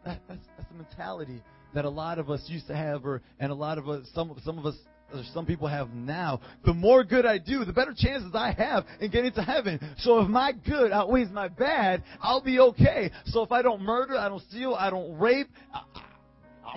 That, 0.05 0.21
that's, 0.27 0.39
that's 0.57 0.69
the 0.69 0.75
mentality 0.75 1.41
that 1.73 1.85
a 1.85 1.89
lot 1.89 2.17
of 2.17 2.29
us 2.29 2.41
used 2.47 2.67
to 2.67 2.75
have, 2.75 3.05
or 3.05 3.21
and 3.39 3.51
a 3.51 3.55
lot 3.55 3.77
of 3.77 3.89
us, 3.89 4.07
some 4.13 4.35
some 4.43 4.57
of 4.57 4.65
us, 4.65 4.75
or 5.13 5.21
some 5.33 5.45
people 5.45 5.67
have 5.67 5.89
now. 5.93 6.39
The 6.65 6.73
more 6.73 7.03
good 7.03 7.25
I 7.25 7.37
do, 7.37 7.65
the 7.65 7.73
better 7.73 7.93
chances 7.95 8.31
I 8.33 8.53
have 8.53 8.85
in 9.01 9.11
getting 9.11 9.33
to 9.33 9.41
heaven. 9.41 9.79
So 9.99 10.19
if 10.19 10.29
my 10.29 10.53
good 10.53 10.91
outweighs 10.91 11.29
my 11.29 11.49
bad, 11.49 12.03
I'll 12.21 12.41
be 12.41 12.59
okay. 12.59 13.11
So 13.25 13.43
if 13.43 13.51
I 13.51 13.61
don't 13.61 13.81
murder, 13.81 14.17
I 14.17 14.29
don't 14.29 14.41
steal, 14.49 14.73
I 14.73 14.89
don't 14.89 15.19
rape. 15.19 15.49
I, 15.73 15.81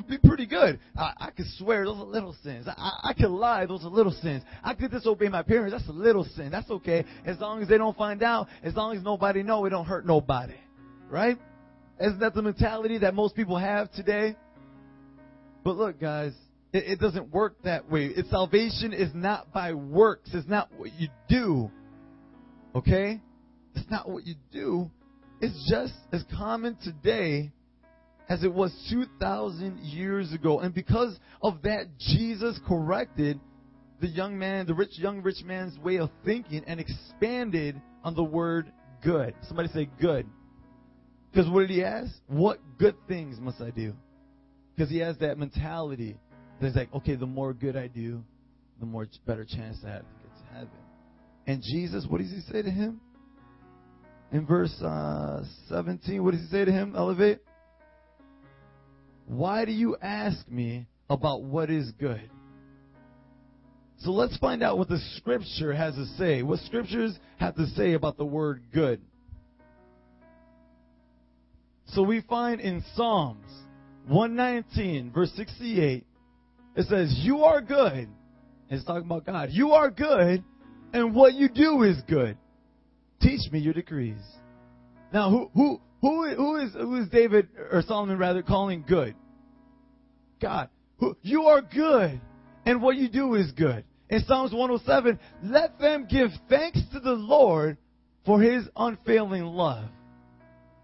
Be 0.09 0.18
pretty 0.18 0.47
good. 0.47 0.78
I, 0.97 1.12
I 1.18 1.30
could 1.30 1.47
swear, 1.59 1.85
those 1.85 1.99
are 1.99 2.04
little 2.04 2.37
sins. 2.42 2.66
I, 2.68 3.11
I 3.11 3.12
could 3.12 3.30
lie, 3.30 3.66
those 3.66 3.85
are 3.85 3.88
little 3.90 4.12
sins. 4.12 4.42
I 4.62 4.75
could 4.75 4.90
disobey 4.90 5.28
my 5.28 5.42
parents, 5.42 5.73
that's 5.73 5.88
a 5.88 5.92
little 5.92 6.25
sin. 6.25 6.50
That's 6.50 6.70
okay. 6.70 7.04
As 7.25 7.38
long 7.40 7.62
as 7.62 7.68
they 7.68 7.78
don't 7.78 7.97
find 7.97 8.23
out, 8.23 8.47
as 8.62 8.75
long 8.75 8.97
as 8.97 9.02
nobody 9.02 9.42
know, 9.42 9.64
it 9.64 9.70
don't 9.70 9.87
hurt 9.87 10.06
nobody. 10.06 10.54
Right? 11.09 11.38
Isn't 12.00 12.20
that 12.20 12.35
the 12.35 12.42
mentality 12.42 12.99
that 12.99 13.14
most 13.14 13.35
people 13.35 13.59
have 13.59 13.92
today? 13.92 14.37
But 15.64 15.76
look, 15.76 16.00
guys, 16.00 16.32
it, 16.73 16.85
it 16.92 17.00
doesn't 17.00 17.32
work 17.32 17.56
that 17.64 17.90
way. 17.90 18.14
Salvation 18.30 18.92
is 18.92 19.11
not 19.14 19.52
by 19.52 19.75
works. 19.75 20.30
It's 20.32 20.49
not 20.49 20.70
what 20.76 20.92
you 20.94 21.09
do. 21.28 21.70
Okay? 22.75 23.20
It's 23.75 23.90
not 23.90 24.09
what 24.09 24.26
you 24.26 24.35
do. 24.52 24.90
It's 25.40 25.68
just 25.70 25.94
as 26.12 26.25
common 26.37 26.76
today 26.82 27.50
as 28.31 28.45
it 28.45 28.55
was 28.55 28.73
2,000 28.91 29.81
years 29.81 30.33
ago. 30.33 30.61
And 30.61 30.73
because 30.73 31.19
of 31.43 31.63
that, 31.63 31.87
Jesus 31.99 32.59
corrected 32.67 33.41
the 34.01 34.07
young 34.07 34.39
man, 34.39 34.67
the 34.67 34.75
rich, 34.75 34.97
young 34.97 35.21
rich 35.21 35.43
man's 35.45 35.77
way 35.81 35.99
of 35.99 36.11
thinking 36.25 36.63
and 36.67 36.79
expanded 36.79 37.83
on 38.05 38.15
the 38.15 38.23
word 38.23 38.73
good. 39.03 39.35
Somebody 39.49 39.69
say 39.71 39.91
good. 40.01 40.27
Because 41.33 41.51
what 41.51 41.63
did 41.63 41.71
he 41.71 41.83
ask? 41.83 42.13
What 42.29 42.61
good 42.79 42.95
things 43.09 43.39
must 43.41 43.61
I 43.61 43.71
do? 43.71 43.95
Because 44.75 44.91
he 44.91 44.99
has 44.99 45.19
that 45.19 45.37
mentality 45.37 46.17
that's 46.63 46.77
like, 46.77 46.95
okay, 46.95 47.17
the 47.17 47.27
more 47.27 47.53
good 47.53 47.77
I 47.77 47.89
do, 47.89 48.23
the 48.79 48.87
more 48.87 49.09
better 49.27 49.45
chance 49.45 49.79
I 49.85 49.91
have 49.91 50.03
to 50.03 50.15
get 50.23 50.37
to 50.39 50.55
heaven. 50.55 50.69
And 51.49 51.63
Jesus, 51.63 52.07
what 52.09 52.21
does 52.21 52.31
he 52.31 52.41
say 52.53 52.63
to 52.63 52.71
him? 52.71 53.01
In 54.31 54.47
verse 54.47 54.81
uh, 54.81 55.43
17, 55.69 56.23
what 56.23 56.31
does 56.31 56.43
he 56.43 56.47
say 56.47 56.65
to 56.65 56.71
him? 56.71 56.95
Elevate. 56.97 57.41
Why 59.31 59.65
do 59.65 59.71
you 59.71 59.97
ask 60.03 60.49
me 60.49 60.89
about 61.09 61.45
what 61.45 61.71
is 61.71 61.93
good? 62.01 62.29
So 63.99 64.11
let's 64.11 64.37
find 64.39 64.61
out 64.61 64.77
what 64.77 64.89
the 64.89 64.99
scripture 65.19 65.73
has 65.73 65.95
to 65.95 66.05
say. 66.19 66.43
What 66.43 66.59
scriptures 66.61 67.17
have 67.39 67.55
to 67.55 67.67
say 67.69 67.93
about 67.93 68.16
the 68.16 68.25
word 68.25 68.64
good. 68.75 69.01
So 71.87 72.03
we 72.03 72.23
find 72.23 72.61
in 72.61 72.83
Psalms 72.97 73.47
119, 74.09 75.12
verse 75.12 75.31
68, 75.37 76.05
it 76.75 76.87
says, 76.88 77.14
You 77.23 77.45
are 77.45 77.61
good. 77.61 78.09
It's 78.69 78.85
talking 78.85 79.07
about 79.07 79.27
God. 79.27 79.51
You 79.53 79.73
are 79.73 79.90
good, 79.90 80.43
and 80.93 81.14
what 81.14 81.35
you 81.35 81.49
do 81.49 81.85
is 81.85 82.03
good. 82.09 82.37
Teach 83.21 83.49
me 83.53 83.61
your 83.61 83.75
decrees. 83.75 84.23
Now, 85.12 85.31
who, 85.31 85.51
who, 85.55 85.81
who, 86.01 86.35
who 86.35 86.57
is, 86.57 86.73
who 86.73 86.96
is 86.96 87.09
David, 87.09 87.49
or 87.70 87.83
Solomon 87.83 88.18
rather, 88.18 88.42
calling 88.42 88.85
good? 88.87 89.14
God. 90.40 90.68
Who, 90.99 91.16
you 91.23 91.44
are 91.44 91.62
good, 91.62 92.20
and 92.64 92.83
what 92.83 92.96
you 92.96 93.09
do 93.09 93.35
is 93.35 93.51
good. 93.53 93.85
In 94.09 94.25
Psalms 94.25 94.53
107, 94.53 95.18
let 95.44 95.79
them 95.79 96.07
give 96.11 96.31
thanks 96.49 96.81
to 96.92 97.01
the 97.01 97.12
Lord 97.12 97.77
for 98.27 98.40
his 98.40 98.68
unfailing 98.77 99.44
love 99.44 99.88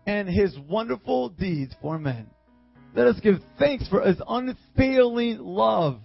and 0.06 0.28
his 0.28 0.56
wonderful 0.68 1.30
deeds 1.30 1.74
for 1.82 1.98
men. 1.98 2.28
Let 2.94 3.08
us 3.08 3.20
give 3.20 3.36
thanks 3.58 3.88
for 3.88 4.00
his 4.00 4.16
unfailing 4.26 5.38
love. 5.40 6.00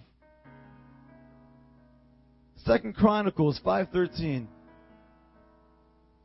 Second 2.64 2.94
Chronicles 2.94 3.60
5:13. 3.64 4.46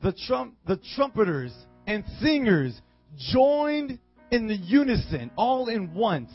The 0.01 0.13
trump 0.27 0.55
the 0.67 0.77
trumpeters 0.95 1.53
and 1.87 2.03
singers 2.21 2.79
joined 3.17 3.97
in 4.29 4.47
the 4.47 4.55
unison 4.55 5.31
all 5.37 5.69
in 5.69 5.93
once 5.93 6.31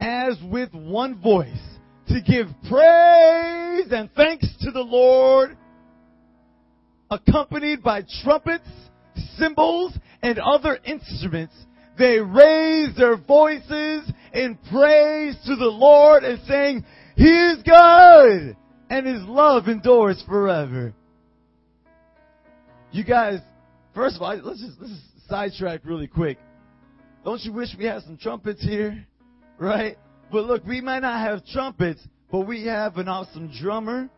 as 0.00 0.38
with 0.50 0.72
one 0.74 1.20
voice 1.20 1.48
to 2.08 2.20
give 2.20 2.46
praise 2.68 3.86
and 3.90 4.10
thanks 4.14 4.46
to 4.60 4.70
the 4.70 4.80
Lord 4.80 5.56
accompanied 7.10 7.82
by 7.82 8.02
trumpets, 8.22 8.68
cymbals, 9.36 9.92
and 10.22 10.38
other 10.38 10.78
instruments, 10.84 11.54
they 11.98 12.18
raised 12.18 12.96
their 12.96 13.16
voices 13.16 14.10
in 14.32 14.58
praise 14.70 15.36
to 15.44 15.56
the 15.56 15.70
Lord 15.70 16.24
and 16.24 16.40
saying, 16.48 16.84
He 17.16 17.28
is 17.28 17.62
good 17.62 18.56
and 18.88 19.06
His 19.06 19.22
love 19.24 19.68
endures 19.68 20.22
forever. 20.26 20.94
You 22.92 23.04
guys, 23.04 23.40
first 23.94 24.16
of 24.16 24.22
all, 24.22 24.36
let's 24.36 24.60
just, 24.60 24.80
let's 24.80 24.92
just 24.92 25.28
sidetrack 25.28 25.80
really 25.84 26.06
quick. 26.06 26.38
Don't 27.24 27.40
you 27.42 27.52
wish 27.52 27.68
we 27.78 27.84
had 27.84 28.02
some 28.02 28.16
trumpets 28.16 28.62
here? 28.62 29.06
Right? 29.58 29.96
But 30.32 30.46
look, 30.46 30.66
we 30.66 30.80
might 30.80 31.00
not 31.00 31.20
have 31.20 31.46
trumpets, 31.46 32.00
but 32.32 32.40
we 32.48 32.66
have 32.66 32.96
an 32.96 33.06
awesome 33.06 33.52
drummer. 33.60 34.08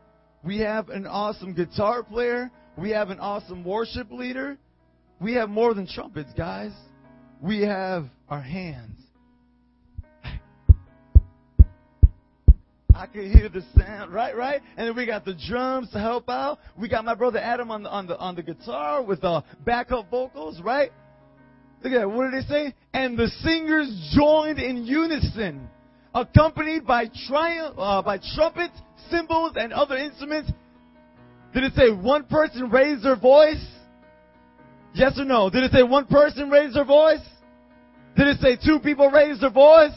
We 0.43 0.61
have 0.61 0.89
an 0.89 1.07
awesome 1.07 1.53
guitar 1.53 2.03
player. 2.03 2.51
We 2.79 2.91
have 2.91 3.11
an 3.11 3.21
awesome 3.21 3.63
worship 3.63 4.11
leader. 4.11 4.57
We 5.21 5.35
have 5.35 5.51
more 5.51 5.75
than 5.75 5.87
trumpets, 5.87 6.33
guys. 6.35 6.73
We 7.43 7.63
have 7.63 8.07
our 8.31 8.41
hands. 8.41 9.04
I 12.95 13.07
can 13.07 13.31
hear 13.31 13.49
the 13.49 13.63
sound, 13.77 14.13
right, 14.13 14.37
right? 14.37 14.63
And 14.77 14.87
then 14.87 14.95
we 14.95 15.05
got 15.05 15.25
the 15.25 15.35
drums 15.49 15.91
to 15.91 15.99
help 15.99 16.29
out. 16.29 16.59
We 16.79 16.89
got 16.89 17.05
my 17.05 17.17
brother 17.17 17.39
Adam 17.41 17.71
on 17.71 17.83
the 17.83 17.91
on 17.91 18.07
the 18.07 18.17
on 18.19 18.37
the 18.37 18.43
guitar 18.43 19.03
with 19.03 19.21
the 19.21 19.43
backup 19.65 20.11
vocals, 20.11 20.61
right? 20.61 20.93
Look 21.83 21.93
at 21.93 22.01
that. 22.01 22.09
What 22.09 22.31
did 22.31 22.45
they 22.45 22.49
say? 22.49 22.75
And 22.93 23.19
the 23.19 23.27
singers 23.43 24.13
joined 24.17 24.61
in 24.61 24.85
unison, 24.85 25.69
accompanied 26.15 26.87
by 26.87 27.11
triumph, 27.29 27.75
uh, 27.79 28.01
by 28.03 28.19
trumpets, 28.35 28.79
cymbals, 29.11 29.55
and 29.57 29.73
other 29.73 29.97
instruments. 29.97 30.53
Did 31.53 31.65
it 31.65 31.73
say 31.75 31.91
one 31.91 32.25
person 32.25 32.71
raised 32.71 33.05
their 33.05 33.17
voice? 33.17 33.65
Yes 34.95 35.19
or 35.19 35.25
no? 35.25 35.51
Did 35.51 35.65
it 35.65 35.73
say 35.73 35.83
one 35.83 36.07
person 36.07 36.49
raised 36.49 36.77
their 36.77 36.85
voice? 36.85 37.21
Did 38.17 38.29
it 38.29 38.41
say 38.41 38.57
two 38.57 38.79
people 38.79 39.11
raised 39.11 39.41
their 39.41 39.51
voice? 39.51 39.91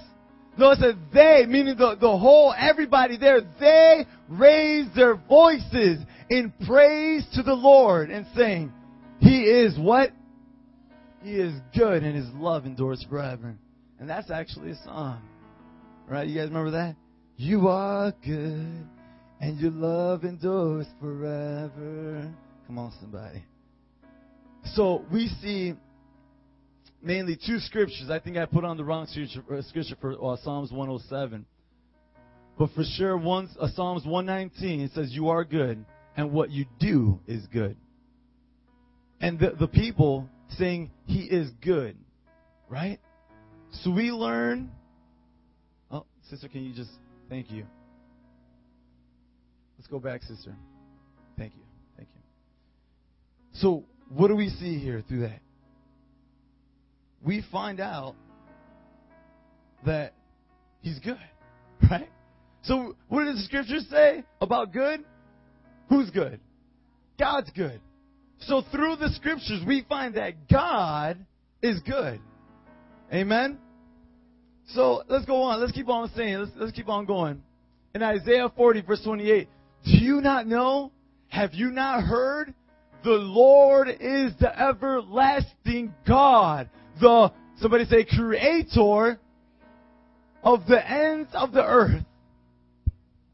No, 0.58 0.72
it 0.72 0.80
said 0.80 0.98
they, 1.14 1.46
meaning 1.48 1.78
the, 1.78 1.96
the 2.00 2.18
whole, 2.18 2.54
everybody 2.58 3.18
there, 3.18 3.42
they 3.60 4.06
raised 4.28 4.96
their 4.96 5.16
voices 5.16 6.00
in 6.30 6.52
praise 6.66 7.26
to 7.34 7.44
the 7.44 7.54
Lord 7.54 8.10
and 8.10 8.26
saying, 8.36 8.74
He 9.20 9.44
is 9.44 9.78
what? 9.78 10.12
He 11.22 11.36
is 11.36 11.54
good 11.76 12.04
and 12.04 12.16
His 12.16 12.28
love 12.34 12.66
endures 12.66 13.06
forever. 13.10 13.56
And 14.00 14.10
that's 14.10 14.32
actually 14.32 14.72
a 14.72 14.84
song. 14.84 15.22
Right? 16.08 16.28
You 16.28 16.40
guys 16.40 16.48
remember 16.48 16.72
that? 16.72 16.96
You 17.36 17.68
are 17.68 18.14
good 18.26 18.88
and 19.40 19.60
your 19.60 19.72
love 19.72 20.24
endures 20.24 20.88
forever. 21.00 22.34
Come 22.66 22.80
on, 22.80 22.92
somebody. 23.00 23.44
So 24.74 25.06
we 25.12 25.28
see 25.42 25.76
mainly 27.08 27.38
two 27.38 27.60
scriptures. 27.60 28.10
I 28.12 28.20
think 28.20 28.38
I 28.38 28.46
put 28.46 28.66
on 28.66 28.78
the 28.78 28.84
wrong 28.84 29.08
scripture, 29.08 29.42
uh, 29.50 29.96
for 30.00 30.34
uh, 30.34 30.38
Psalms 30.44 30.72
107. 30.72 31.46
But 32.60 32.72
for 32.76 32.84
sure, 32.84 33.18
once 33.18 33.52
uh, 33.60 33.68
Psalms 33.74 34.06
119 34.06 34.82
it 34.82 34.92
says, 34.94 35.12
"You 35.12 35.30
are 35.30 35.44
good, 35.44 35.86
and 36.16 36.32
what 36.32 36.52
you 36.52 36.66
do 36.80 37.20
is 37.26 37.46
good." 37.48 37.78
And 39.22 39.40
the, 39.40 39.52
the 39.52 39.68
people 39.68 40.30
saying, 40.58 40.92
"He 41.06 41.22
is 41.22 41.50
good," 41.64 41.96
right? 42.70 43.00
So 43.84 43.92
we 43.92 44.12
learn. 44.12 44.72
Oh, 45.90 46.06
sister, 46.30 46.48
can 46.48 46.64
you 46.64 46.74
just 46.76 46.92
thank 47.30 47.50
you? 47.52 47.66
Let's 49.78 49.88
go 49.88 50.00
back, 50.00 50.24
sister. 50.24 50.56
Thank 51.38 51.54
you, 51.56 51.62
thank 51.96 52.10
you. 52.14 52.22
So 53.54 53.86
what 54.10 54.30
do 54.30 54.36
we 54.36 54.50
see 54.50 54.80
here 54.80 55.04
through 55.08 55.22
that? 55.22 55.42
We 57.24 57.44
find 57.52 57.80
out 57.80 58.16
that 59.86 60.14
He's 60.82 61.00
good, 61.00 61.18
right? 61.92 62.10
So 62.64 62.96
what 63.08 63.26
does 63.26 63.38
the 63.38 63.44
scripture 63.44 63.80
say 63.90 64.24
about 64.42 64.74
good? 64.74 65.04
Who's 65.90 66.10
good? 66.10 66.40
God's 67.20 67.50
good. 67.52 67.80
So 68.42 68.62
through 68.72 68.98
the 68.98 69.10
scriptures, 69.10 69.62
we 69.66 69.86
find 69.88 70.16
that 70.16 70.48
God 70.50 71.18
is 71.62 71.80
good. 71.80 72.20
Amen? 73.12 73.58
So 74.70 75.04
let's 75.08 75.26
go 75.26 75.42
on. 75.44 75.62
Let's 75.62 75.72
keep 75.72 75.90
on 75.90 76.12
saying. 76.16 76.38
Let's, 76.38 76.52
let's 76.58 76.72
keep 76.74 76.90
on 76.90 77.06
going. 77.06 77.42
In 77.96 78.04
Isaiah 78.04 78.52
40, 78.56 78.82
verse 78.82 79.02
28, 79.04 79.48
do 79.86 79.92
you 79.92 80.22
not 80.22 80.46
know? 80.46 80.92
Have 81.30 81.54
you 81.54 81.72
not 81.72 82.04
heard? 82.04 82.54
The 83.04 83.10
Lord 83.10 83.88
is 83.88 84.34
the 84.40 84.52
everlasting 84.60 85.94
God. 86.06 86.70
The, 87.00 87.32
somebody 87.60 87.86
say, 87.86 88.06
creator 88.06 89.20
of 90.44 90.66
the 90.68 90.90
ends 90.90 91.30
of 91.34 91.52
the 91.52 91.64
earth. 91.64 92.04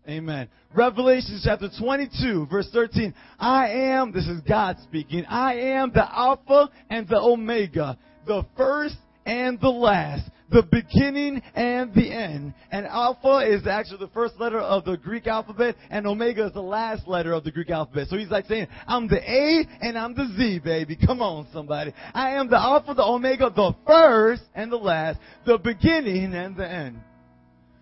Amen. 0.07 0.49
Revelation 0.75 1.39
chapter 1.43 1.69
22 1.79 2.47
verse 2.51 2.67
13. 2.73 3.13
I 3.39 3.69
am, 3.69 4.11
this 4.11 4.27
is 4.27 4.41
God 4.41 4.77
speaking, 4.83 5.25
I 5.25 5.55
am 5.55 5.91
the 5.93 6.03
Alpha 6.03 6.69
and 6.89 7.07
the 7.07 7.19
Omega, 7.19 7.97
the 8.25 8.45
first 8.57 8.95
and 9.25 9.59
the 9.61 9.69
last, 9.69 10.29
the 10.53 10.63
beginning 10.63 11.41
and 11.55 11.93
the 11.93 12.11
end. 12.11 12.53
And 12.71 12.85
Alpha 12.85 13.39
is 13.39 13.67
actually 13.67 13.97
the 13.97 14.11
first 14.13 14.39
letter 14.39 14.59
of 14.59 14.85
the 14.85 14.95
Greek 14.97 15.27
alphabet, 15.27 15.75
and 15.89 16.07
Omega 16.07 16.45
is 16.45 16.53
the 16.53 16.61
last 16.61 17.07
letter 17.07 17.33
of 17.33 17.43
the 17.43 17.51
Greek 17.51 17.69
alphabet. 17.69 18.07
So 18.09 18.17
he's 18.17 18.29
like 18.29 18.45
saying, 18.45 18.67
I'm 18.87 19.07
the 19.07 19.19
A 19.19 19.67
and 19.81 19.97
I'm 19.97 20.13
the 20.13 20.27
Z, 20.37 20.59
baby. 20.63 20.95
Come 20.95 21.21
on, 21.21 21.47
somebody. 21.51 21.93
I 22.13 22.31
am 22.31 22.49
the 22.49 22.59
Alpha, 22.59 22.93
the 22.93 23.03
Omega, 23.03 23.51
the 23.53 23.75
first 23.85 24.43
and 24.53 24.71
the 24.71 24.77
last, 24.77 25.19
the 25.45 25.57
beginning 25.57 26.33
and 26.33 26.55
the 26.55 26.69
end. 26.69 26.99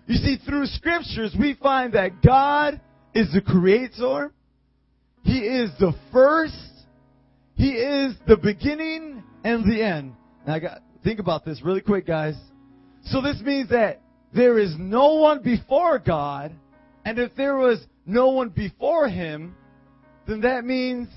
You 0.08 0.16
see, 0.16 0.38
through 0.46 0.66
scriptures, 0.68 1.36
we 1.40 1.56
find 1.62 1.94
that 1.94 2.22
God 2.26 2.82
is 3.14 3.32
the 3.34 3.42
creator. 3.42 4.32
He 5.24 5.40
is 5.40 5.72
the 5.80 5.94
first. 6.12 6.56
He 7.56 7.72
is 7.72 8.16
the 8.28 8.38
beginning 8.38 9.24
and 9.44 9.70
the 9.70 9.84
end. 9.84 10.14
Now 10.48 10.56
I 10.56 10.60
got, 10.60 10.80
think 11.04 11.20
about 11.20 11.46
this 11.46 11.62
really 11.64 11.82
quick, 11.82 12.08
guys. 12.08 12.36
So 13.06 13.22
this 13.22 13.42
means 13.42 13.70
that 13.70 14.02
there 14.34 14.58
is 14.60 14.76
no 14.78 15.16
one 15.16 15.42
before 15.42 16.00
God, 16.00 16.54
and 17.06 17.20
if 17.20 17.36
there 17.36 17.58
was 17.58 17.80
no 18.06 18.30
one 18.30 18.50
before 18.50 19.08
Him, 19.10 19.56
then 20.28 20.42
that 20.42 20.64
means 20.64 21.08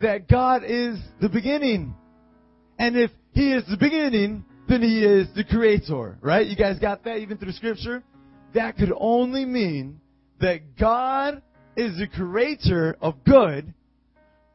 that 0.00 0.28
God 0.28 0.62
is 0.64 0.98
the 1.20 1.28
beginning. 1.28 1.94
And 2.78 2.96
if 2.96 3.10
He 3.32 3.52
is 3.52 3.64
the 3.66 3.76
beginning, 3.76 4.44
then 4.68 4.82
He 4.82 5.04
is 5.04 5.28
the 5.34 5.44
creator, 5.44 6.18
right? 6.20 6.46
You 6.46 6.56
guys 6.56 6.78
got 6.78 7.04
that 7.04 7.18
even 7.18 7.38
through 7.38 7.52
scripture? 7.52 8.02
That 8.54 8.76
could 8.76 8.92
only 8.96 9.44
mean 9.44 10.00
that 10.40 10.76
God 10.78 11.42
is 11.76 11.98
the 11.98 12.06
creator 12.06 12.96
of 13.00 13.24
good. 13.24 13.74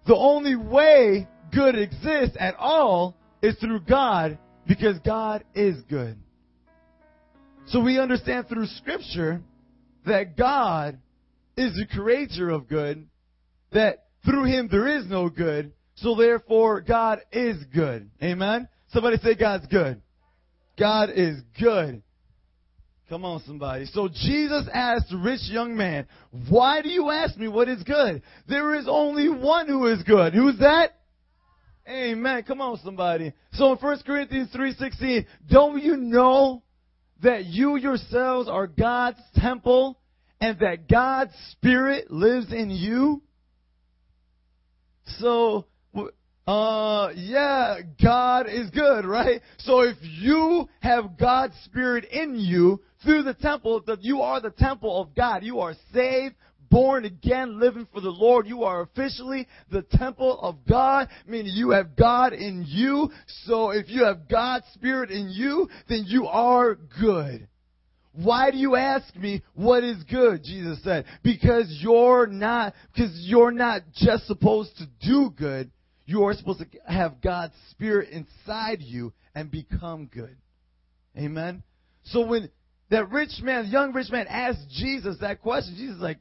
The 0.07 0.15
only 0.15 0.55
way 0.55 1.27
good 1.53 1.77
exists 1.77 2.37
at 2.39 2.55
all 2.55 3.15
is 3.41 3.55
through 3.57 3.81
God 3.81 4.37
because 4.67 4.99
God 4.99 5.43
is 5.53 5.75
good. 5.89 6.17
So 7.69 7.79
we 7.81 7.99
understand 7.99 8.47
through 8.47 8.65
scripture 8.65 9.41
that 10.05 10.35
God 10.35 10.99
is 11.55 11.73
the 11.75 11.85
creator 11.85 12.49
of 12.49 12.67
good, 12.67 13.07
that 13.71 14.05
through 14.25 14.45
him 14.45 14.69
there 14.71 14.87
is 14.87 15.07
no 15.07 15.29
good, 15.29 15.71
so 15.95 16.15
therefore 16.15 16.81
God 16.81 17.19
is 17.31 17.57
good. 17.73 18.09
Amen? 18.23 18.67
Somebody 18.91 19.17
say 19.17 19.35
God's 19.35 19.67
good. 19.67 20.01
God 20.79 21.09
is 21.13 21.37
good. 21.59 22.01
Come 23.07 23.25
on, 23.25 23.41
somebody. 23.45 23.85
So 23.85 24.07
Jesus 24.07 24.67
asked 24.73 25.09
the 25.09 25.17
rich 25.17 25.41
young 25.43 25.75
man, 25.75 26.07
Why 26.49 26.81
do 26.81 26.89
you 26.89 27.09
ask 27.09 27.37
me 27.37 27.47
what 27.47 27.67
is 27.67 27.83
good? 27.83 28.21
There 28.47 28.75
is 28.75 28.85
only 28.87 29.29
one 29.29 29.67
who 29.67 29.87
is 29.87 30.01
good. 30.03 30.33
Who's 30.33 30.57
that? 30.59 30.91
Amen. 31.87 32.43
Come 32.43 32.61
on, 32.61 32.79
somebody. 32.83 33.33
So 33.53 33.73
in 33.73 33.77
1 33.77 33.99
Corinthians 34.05 34.49
3.16, 34.55 35.25
don't 35.49 35.81
you 35.83 35.97
know 35.97 36.61
that 37.23 37.45
you 37.45 37.77
yourselves 37.77 38.47
are 38.49 38.67
God's 38.67 39.19
temple 39.35 39.99
and 40.39 40.59
that 40.59 40.87
God's 40.89 41.33
Spirit 41.51 42.09
lives 42.11 42.51
in 42.51 42.69
you? 42.69 43.21
So, 45.17 45.65
uh, 46.47 47.09
yeah, 47.15 47.77
God 48.01 48.47
is 48.49 48.69
good, 48.71 49.05
right? 49.05 49.41
So 49.59 49.81
if 49.81 49.97
you 50.01 50.67
have 50.79 51.17
God's 51.17 51.53
Spirit 51.65 52.05
in 52.05 52.35
you 52.35 52.81
through 53.03 53.23
the 53.23 53.33
temple, 53.33 53.83
that 53.87 54.03
you 54.03 54.21
are 54.21 54.41
the 54.41 54.49
temple 54.51 55.01
of 55.01 55.15
God. 55.15 55.43
You 55.43 55.59
are 55.59 55.75
saved, 55.93 56.35
born 56.69 57.05
again, 57.05 57.59
living 57.59 57.87
for 57.93 58.01
the 58.01 58.09
Lord. 58.09 58.47
You 58.47 58.63
are 58.63 58.81
officially 58.81 59.47
the 59.71 59.81
temple 59.81 60.39
of 60.41 60.57
God, 60.67 61.09
meaning 61.27 61.51
you 61.53 61.71
have 61.71 61.95
God 61.95 62.33
in 62.33 62.65
you. 62.67 63.09
So 63.45 63.71
if 63.71 63.89
you 63.89 64.05
have 64.05 64.29
God's 64.29 64.65
Spirit 64.73 65.11
in 65.11 65.29
you, 65.29 65.69
then 65.87 66.05
you 66.07 66.27
are 66.27 66.75
good. 66.75 67.47
Why 68.13 68.51
do 68.51 68.57
you 68.57 68.75
ask 68.75 69.15
me 69.15 69.43
what 69.53 69.83
is 69.83 70.03
good? 70.03 70.43
Jesus 70.43 70.83
said. 70.83 71.05
Because 71.23 71.77
you're 71.81 72.27
not, 72.27 72.73
because 72.93 73.11
you're 73.21 73.51
not 73.51 73.83
just 73.93 74.27
supposed 74.27 74.75
to 74.77 74.87
do 75.07 75.31
good. 75.37 75.71
You 76.05 76.23
are 76.23 76.33
supposed 76.33 76.59
to 76.59 76.65
have 76.91 77.21
God's 77.21 77.53
Spirit 77.69 78.09
inside 78.09 78.81
you 78.81 79.13
and 79.35 79.51
become 79.51 80.07
good. 80.07 80.35
Amen. 81.15 81.63
So 82.05 82.25
when 82.25 82.49
that 82.89 83.09
rich 83.09 83.41
man, 83.41 83.67
young 83.67 83.93
rich 83.93 84.11
man 84.11 84.25
asked 84.27 84.67
Jesus 84.69 85.17
that 85.21 85.41
question, 85.41 85.75
Jesus 85.77 86.01
like, 86.01 86.17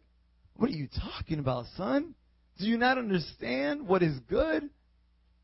what 0.59 0.71
are 0.71 0.75
you 0.75 0.88
talking 0.88 1.38
about, 1.38 1.66
son? 1.77 2.14
Do 2.59 2.66
you 2.66 2.77
not 2.77 2.99
understand 2.99 3.87
what 3.87 4.03
is 4.03 4.18
good? 4.29 4.68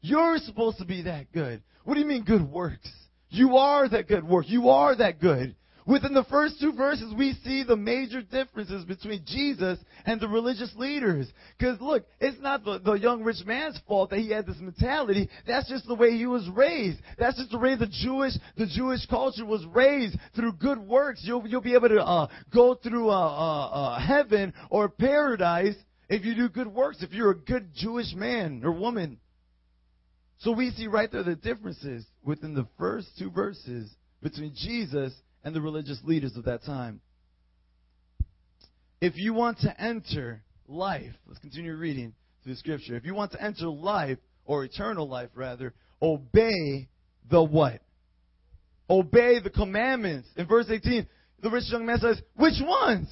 You're 0.00 0.38
supposed 0.38 0.79
to 0.79 0.85
be 0.85 1.03
that 1.03 1.33
good. 1.33 1.62
What 1.85 1.94
do 1.94 2.00
you 2.00 2.07
mean 2.07 2.24
good 2.24 2.50
works? 2.50 2.90
You 3.31 3.57
are 3.57 3.88
that 3.88 4.09
good 4.09 4.24
work. 4.24 4.46
You 4.48 4.70
are 4.70 4.94
that 4.96 5.20
good. 5.20 5.55
Within 5.86 6.14
the 6.14 6.24
first 6.24 6.58
two 6.60 6.72
verses, 6.72 7.12
we 7.14 7.34
see 7.44 7.62
the 7.62 7.76
major 7.76 8.22
differences 8.22 8.86
between 8.86 9.22
Jesus 9.26 9.78
and 10.06 10.18
the 10.18 10.28
religious 10.28 10.74
leaders. 10.76 11.30
Because 11.58 11.78
look, 11.78 12.06
it's 12.20 12.40
not 12.40 12.64
the, 12.64 12.78
the 12.78 12.94
young 12.94 13.22
rich 13.22 13.44
man's 13.44 13.78
fault 13.86 14.08
that 14.10 14.20
he 14.20 14.30
had 14.30 14.46
this 14.46 14.56
mentality. 14.60 15.28
That's 15.46 15.68
just 15.68 15.86
the 15.86 15.94
way 15.94 16.12
he 16.16 16.26
was 16.26 16.48
raised. 16.48 17.00
That's 17.18 17.36
just 17.36 17.50
the 17.50 17.58
way 17.58 17.76
the 17.76 17.86
Jewish, 17.86 18.32
the 18.56 18.66
Jewish 18.66 19.04
culture 19.06 19.44
was 19.44 19.64
raised 19.66 20.16
through 20.34 20.54
good 20.54 20.78
works. 20.78 21.20
You'll, 21.22 21.46
you'll 21.46 21.60
be 21.60 21.74
able 21.74 21.90
to 21.90 22.02
uh, 22.02 22.28
go 22.52 22.74
through 22.74 23.10
uh, 23.10 23.12
uh, 23.12 23.66
uh, 23.66 24.00
heaven 24.00 24.54
or 24.70 24.88
paradise 24.88 25.76
if 26.08 26.24
you 26.24 26.34
do 26.34 26.48
good 26.48 26.68
works, 26.68 27.02
if 27.02 27.12
you're 27.12 27.32
a 27.32 27.38
good 27.38 27.74
Jewish 27.74 28.14
man 28.14 28.62
or 28.64 28.72
woman. 28.72 29.18
So 30.38 30.52
we 30.52 30.70
see 30.70 30.86
right 30.86 31.12
there 31.12 31.22
the 31.22 31.36
differences 31.36 32.06
within 32.22 32.54
the 32.54 32.66
first 32.78 33.08
two 33.18 33.30
verses 33.30 33.90
between 34.22 34.54
Jesus 34.54 35.12
and 35.44 35.54
the 35.54 35.61
religious 35.61 36.00
leaders 36.04 36.37
of 36.37 36.44
that 36.44 36.64
time. 36.64 37.00
If 39.00 39.16
you 39.16 39.35
want 39.35 39.59
to 39.61 39.80
enter 39.80 40.42
life, 40.66 41.12
let's 41.26 41.38
continue 41.40 41.74
reading 41.74 42.14
through 42.42 42.54
the 42.54 42.59
scripture. 42.59 42.96
If 42.96 43.04
you 43.04 43.14
want 43.14 43.33
to 43.33 43.42
enter 43.42 43.68
life, 43.68 44.18
or 44.46 44.64
eternal 44.64 45.09
life 45.09 45.30
rather, 45.35 45.74
obey 46.00 46.88
the 47.30 47.42
what? 47.42 47.80
Obey 48.88 49.40
the 49.40 49.50
commandments. 49.50 50.28
In 50.37 50.46
verse 50.46 50.66
18, 50.70 51.07
the 51.40 51.50
rich 51.50 51.64
young 51.70 51.87
man 51.87 51.98
says, 51.98 52.20
Which 52.37 52.61
ones? 52.61 53.09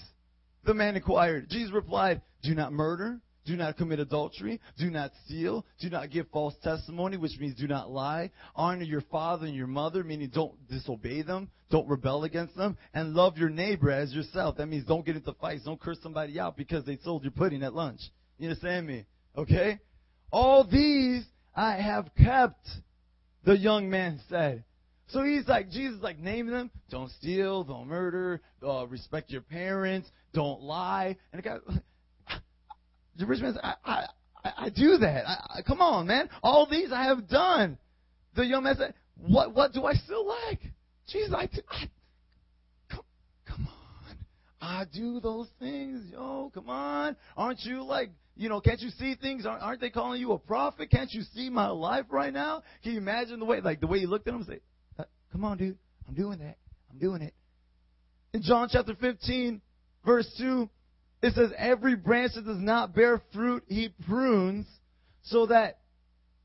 The 0.65 0.75
man 0.75 0.97
inquired. 0.97 1.49
Jesus 1.49 1.73
replied, 1.73 2.21
Do 2.43 2.55
not 2.55 2.73
murder. 2.73 3.21
Do 3.45 3.57
not 3.57 3.77
commit 3.77 3.99
adultery. 3.99 4.61
Do 4.79 4.91
not 4.91 5.11
steal. 5.25 5.67
Do 5.81 5.91
not 5.91 6.11
give 6.11 6.29
false 6.31 6.55
testimony, 6.63 7.17
which 7.17 7.39
means 7.41 7.57
do 7.57 7.67
not 7.67 7.91
lie. 7.91 8.31
Honor 8.55 8.85
your 8.85 9.01
father 9.01 9.47
and 9.47 9.55
your 9.57 9.67
mother, 9.67 10.05
meaning 10.05 10.31
don't 10.33 10.55
disobey 10.69 11.23
them. 11.23 11.51
Don't 11.71 11.89
rebel 11.89 12.23
against 12.25 12.55
them. 12.55 12.77
And 12.95 13.15
love 13.15 13.39
your 13.39 13.49
neighbor 13.49 13.91
as 13.91 14.13
yourself. 14.13 14.59
That 14.59 14.67
means 14.67 14.85
don't 14.85 15.05
get 15.05 15.17
into 15.17 15.33
fights. 15.35 15.65
Don't 15.65 15.81
curse 15.81 15.99
somebody 16.03 16.39
out 16.39 16.57
because 16.57 16.85
they 16.85 16.99
sold 16.99 17.25
your 17.25 17.33
pudding 17.33 17.65
at 17.65 17.75
lunch. 17.75 18.01
You 18.39 18.49
understand 18.49 18.87
me? 18.87 19.07
Okay? 19.37 19.81
All 20.31 20.65
these 20.65 21.25
I 21.55 21.77
have 21.77 22.11
kept, 22.17 22.67
the 23.45 23.57
young 23.57 23.91
man 23.91 24.21
said. 24.29 24.65
So 25.09 25.23
he's 25.23 25.47
like, 25.47 25.69
Jesus 25.71 26.01
like 26.03 26.19
name 26.19 26.47
them. 26.47 26.71
Don't 26.91 27.11
steal, 27.13 27.65
don't 27.65 27.87
murder, 27.87 28.41
uh, 28.67 28.87
respect 28.87 29.31
your 29.31 29.43
parents, 29.43 30.09
don't 30.33 30.63
lie. 30.63 31.17
And 31.33 31.43
the 31.43 31.49
guy, 31.49 31.57
the 33.17 33.27
rich 33.27 33.41
man 33.41 33.55
said, 33.55 33.63
I, 33.63 33.75
I, 33.85 34.07
I 34.45 34.69
do 34.71 34.97
that. 34.99 35.29
I, 35.29 35.59
I, 35.59 35.63
come 35.63 35.81
on, 35.81 36.07
man. 36.07 36.29
All 36.43 36.67
these 36.69 36.93
I 36.93 37.05
have 37.05 37.29
done. 37.29 37.79
The 38.35 38.47
young 38.47 38.65
man 38.65 38.77
said, 38.77 38.95
what, 39.17 39.55
what 39.55 39.73
do 39.73 39.85
I 39.85 39.95
still 39.95 40.27
lack? 40.27 40.61
Jesus, 41.09 41.33
I, 41.35 41.49
I 41.71 41.89
come, 42.91 43.05
come 43.47 43.69
on. 43.69 44.17
I 44.61 44.85
do 44.93 45.21
those 45.21 45.49
things. 45.59 46.11
Yo, 46.11 46.51
come 46.55 46.71
on. 46.71 47.17
Aren't 47.37 47.61
you 47.61 47.85
like, 47.85 48.11
you 48.37 48.49
know, 48.49 48.61
can't 48.61 48.81
you 48.81 48.91
see 48.91 49.15
things? 49.15 49.45
Aren't, 49.45 49.81
they 49.81 49.91
calling 49.91 50.21
you 50.21 50.33
a 50.33 50.39
prophet? 50.39 50.91
Can't 50.91 51.13
you 51.13 51.23
see 51.35 51.51
my 51.51 51.69
life 51.69 52.07
right 52.11 52.33
now? 52.33 52.63
Can 52.83 52.93
you 52.93 52.99
imagine 52.99 53.39
the 53.41 53.45
way, 53.45 53.61
like 53.61 53.81
the 53.81 53.87
way 53.87 53.99
you 53.99 54.07
looked 54.07 54.27
at 54.27 54.35
him 54.35 54.41
and 54.41 54.49
say, 54.49 54.61
uh, 54.99 55.05
come 55.31 55.45
on, 55.45 55.59
dude. 55.59 55.77
I'm 56.09 56.15
doing 56.15 56.39
that. 56.39 56.57
I'm 56.91 56.99
doing 56.99 57.23
it. 57.23 57.35
In 58.33 58.43
John 58.43 58.69
chapter 58.71 58.95
15, 58.95 59.61
verse 60.07 60.33
2, 60.39 60.69
it 61.23 61.35
says, 61.35 61.51
Every 61.57 61.97
branch 61.97 62.33
that 62.35 62.45
does 62.45 62.59
not 62.59 62.95
bear 62.95 63.23
fruit, 63.33 63.63
he 63.69 63.91
prunes 64.07 64.67
so 65.23 65.47
that 65.47 65.79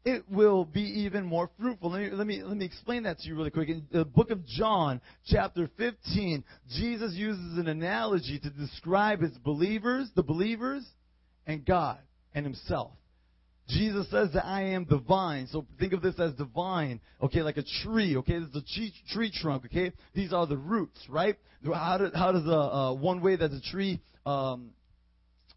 it 0.06 0.24
will 0.30 0.64
be 0.64 0.84
even 0.84 1.26
more 1.26 1.50
fruitful. 1.60 1.92
Let 1.92 2.02
me, 2.02 2.10
let 2.12 2.28
me, 2.28 2.44
let 2.44 2.56
me 2.56 2.66
explain 2.66 3.04
that 3.04 3.20
to 3.20 3.28
you 3.28 3.36
really 3.36 3.50
quick. 3.50 3.68
In 3.68 3.86
the 3.92 4.06
book 4.06 4.32
of 4.32 4.46
John, 4.46 5.02
chapter 5.26 5.70
15, 5.78 6.44
Jesus 6.70 7.14
uses 7.14 7.58
an 7.58 7.68
analogy 7.68 8.40
to 8.40 8.50
describe 8.52 9.20
his 9.20 9.38
believers, 9.40 10.10
the 10.16 10.24
believers, 10.24 10.86
and 11.46 11.66
God 11.66 11.98
and 12.34 12.46
himself. 12.46 12.92
Jesus 13.68 14.10
says 14.10 14.30
that 14.34 14.46
I 14.46 14.62
am 14.62 14.86
the 14.90 15.00
vine. 15.00 15.48
So 15.52 15.66
think 15.78 15.92
of 15.92 16.02
this 16.02 16.18
as 16.20 16.34
the 16.36 16.46
vine, 16.46 17.02
okay, 17.22 17.42
like 17.42 17.58
a 17.58 17.66
tree, 17.84 18.16
okay? 18.18 18.40
This 18.40 18.50
is 18.50 18.56
a 18.56 18.62
tree, 18.62 18.94
tree 19.12 19.32
trunk, 19.32 19.66
okay? 19.66 19.92
These 20.16 20.32
are 20.32 20.48
the 20.48 20.56
roots, 20.56 21.00
right? 21.10 21.36
How, 21.66 21.98
do, 21.98 22.10
how 22.14 22.32
does 22.32 22.46
a, 22.48 22.94
one 22.94 23.22
way 23.22 23.36
that 23.36 23.52
the 23.52 23.60
tree 23.60 24.00
um, 24.28 24.72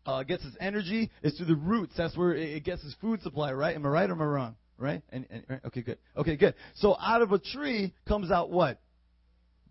uh, 0.06 0.22
gets 0.22 0.44
its 0.44 0.56
energy 0.60 1.10
is 1.22 1.36
through 1.36 1.46
the 1.46 1.56
roots. 1.56 1.92
That's 1.96 2.16
where 2.16 2.34
it 2.34 2.64
gets 2.64 2.82
its 2.84 2.94
food 3.00 3.20
supply, 3.22 3.52
right? 3.52 3.74
Am 3.74 3.84
I 3.84 3.88
right 3.88 4.08
or 4.08 4.12
am 4.12 4.22
I 4.22 4.24
wrong? 4.24 4.56
Right? 4.78 5.02
And, 5.10 5.26
and 5.28 5.44
right? 5.48 5.60
okay, 5.66 5.82
good. 5.82 5.98
Okay, 6.16 6.36
good. 6.36 6.54
So 6.76 6.96
out 6.98 7.20
of 7.20 7.32
a 7.32 7.38
tree 7.38 7.92
comes 8.08 8.30
out 8.30 8.50
what? 8.50 8.80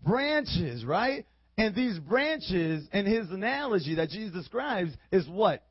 Branches, 0.04 0.84
right? 0.84 1.26
And 1.56 1.74
these 1.74 1.98
branches, 1.98 2.86
in 2.92 3.06
his 3.06 3.30
analogy 3.30 3.96
that 3.96 4.10
Jesus 4.10 4.32
describes 4.32 4.92
is 5.10 5.26
what? 5.28 5.64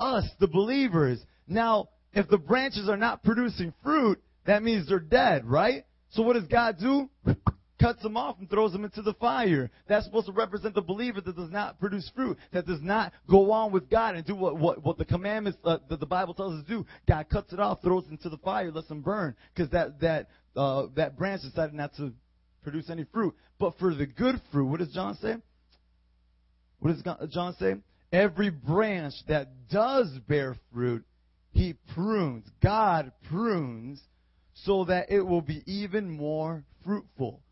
Us, 0.00 0.24
the 0.40 0.48
believers. 0.48 1.20
Now, 1.46 1.90
if 2.12 2.28
the 2.28 2.38
branches 2.38 2.88
are 2.88 2.96
not 2.96 3.22
producing 3.22 3.72
fruit, 3.82 4.20
that 4.46 4.62
means 4.62 4.88
they're 4.88 4.98
dead, 4.98 5.46
right? 5.46 5.84
So 6.10 6.22
what 6.22 6.34
does 6.34 6.48
God 6.48 6.76
do? 6.80 7.08
cuts 7.80 8.02
them 8.02 8.16
off 8.16 8.36
and 8.38 8.48
throws 8.48 8.72
them 8.72 8.84
into 8.84 9.02
the 9.02 9.14
fire. 9.14 9.70
That's 9.88 10.04
supposed 10.06 10.26
to 10.26 10.32
represent 10.32 10.74
the 10.74 10.82
believer 10.82 11.20
that 11.20 11.36
does 11.36 11.50
not 11.50 11.80
produce 11.80 12.10
fruit, 12.14 12.38
that 12.52 12.66
does 12.66 12.80
not 12.82 13.12
go 13.28 13.50
on 13.50 13.72
with 13.72 13.90
God 13.90 14.14
and 14.14 14.24
do 14.24 14.34
what, 14.34 14.56
what, 14.56 14.84
what 14.84 14.98
the 14.98 15.04
commandments 15.04 15.58
uh, 15.64 15.78
that 15.88 16.00
the 16.00 16.06
Bible 16.06 16.34
tells 16.34 16.54
us 16.54 16.64
to 16.64 16.68
do. 16.68 16.86
God 17.08 17.28
cuts 17.28 17.52
it 17.52 17.60
off, 17.60 17.82
throws 17.82 18.04
it 18.06 18.12
into 18.12 18.28
the 18.28 18.38
fire, 18.38 18.70
lets 18.70 18.88
them 18.88 19.00
burn, 19.00 19.34
because 19.54 19.70
that, 19.70 20.00
that, 20.00 20.28
uh, 20.56 20.86
that 20.94 21.16
branch 21.16 21.42
decided 21.42 21.74
not 21.74 21.94
to 21.96 22.12
produce 22.62 22.90
any 22.90 23.04
fruit. 23.12 23.34
But 23.58 23.78
for 23.78 23.94
the 23.94 24.06
good 24.06 24.40
fruit, 24.52 24.66
what 24.66 24.80
does 24.80 24.92
John 24.92 25.16
say? 25.16 25.36
What 26.78 26.94
does 26.94 27.30
John 27.32 27.54
say? 27.58 27.76
Every 28.12 28.50
branch 28.50 29.14
that 29.28 29.68
does 29.68 30.08
bear 30.28 30.56
fruit, 30.72 31.04
he 31.50 31.74
prunes. 31.94 32.46
God 32.62 33.12
prunes 33.28 34.00
so 34.54 34.84
that 34.84 35.10
it 35.10 35.22
will 35.22 35.40
be 35.40 35.62
even 35.66 36.10
more 36.10 36.64
fruitful. 36.84 37.42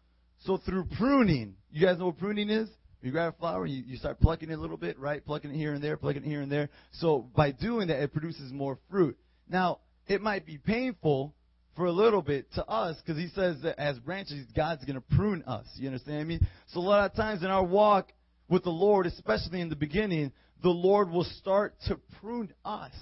So 0.44 0.56
through 0.56 0.86
pruning, 0.98 1.54
you 1.70 1.86
guys 1.86 1.98
know 1.98 2.06
what 2.06 2.18
pruning 2.18 2.50
is? 2.50 2.68
You 3.00 3.10
grab 3.10 3.34
a 3.34 3.38
flower, 3.38 3.66
you, 3.66 3.82
you 3.84 3.96
start 3.96 4.20
plucking 4.20 4.50
it 4.50 4.54
a 4.54 4.60
little 4.60 4.76
bit, 4.76 4.98
right? 4.98 5.24
Plucking 5.24 5.50
it 5.50 5.56
here 5.56 5.74
and 5.74 5.82
there, 5.82 5.96
plucking 5.96 6.22
it 6.24 6.28
here 6.28 6.40
and 6.40 6.50
there. 6.50 6.68
So 6.92 7.28
by 7.34 7.50
doing 7.50 7.88
that, 7.88 8.00
it 8.00 8.12
produces 8.12 8.52
more 8.52 8.78
fruit. 8.90 9.16
Now, 9.48 9.80
it 10.06 10.20
might 10.20 10.46
be 10.46 10.58
painful 10.58 11.34
for 11.74 11.86
a 11.86 11.92
little 11.92 12.22
bit 12.22 12.52
to 12.54 12.64
us 12.66 12.96
because 13.04 13.20
he 13.20 13.28
says 13.28 13.56
that 13.62 13.78
as 13.78 13.98
branches, 13.98 14.46
God's 14.54 14.84
going 14.84 14.96
to 14.96 15.16
prune 15.16 15.42
us. 15.46 15.66
You 15.74 15.88
understand 15.88 16.18
I 16.18 16.24
me? 16.24 16.38
Mean? 16.38 16.48
So 16.68 16.80
a 16.80 16.82
lot 16.82 17.10
of 17.10 17.16
times 17.16 17.42
in 17.42 17.48
our 17.48 17.64
walk 17.64 18.12
with 18.48 18.62
the 18.62 18.70
Lord, 18.70 19.06
especially 19.06 19.60
in 19.60 19.68
the 19.68 19.76
beginning, 19.76 20.32
the 20.62 20.70
Lord 20.70 21.10
will 21.10 21.26
start 21.38 21.74
to 21.88 21.98
prune 22.20 22.52
us. 22.64 22.92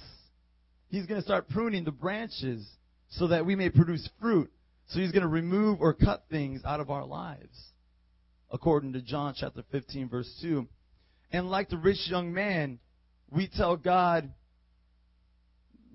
He's 0.89 1.05
going 1.05 1.19
to 1.19 1.25
start 1.25 1.49
pruning 1.49 1.83
the 1.83 1.91
branches 1.91 2.67
so 3.09 3.27
that 3.27 3.45
we 3.45 3.55
may 3.55 3.69
produce 3.69 4.07
fruit. 4.19 4.51
So 4.91 4.99
he's 4.99 5.11
going 5.11 5.21
to 5.21 5.29
remove 5.29 5.79
or 5.79 5.93
cut 5.93 6.25
things 6.29 6.61
out 6.65 6.81
of 6.81 6.89
our 6.89 7.05
lives, 7.05 7.57
according 8.51 8.91
to 8.93 9.01
John 9.01 9.33
chapter 9.37 9.63
15, 9.71 10.09
verse 10.09 10.29
2. 10.41 10.67
And 11.31 11.49
like 11.49 11.69
the 11.69 11.77
rich 11.77 12.09
young 12.09 12.33
man, 12.33 12.79
we 13.29 13.47
tell 13.47 13.77
God, 13.77 14.33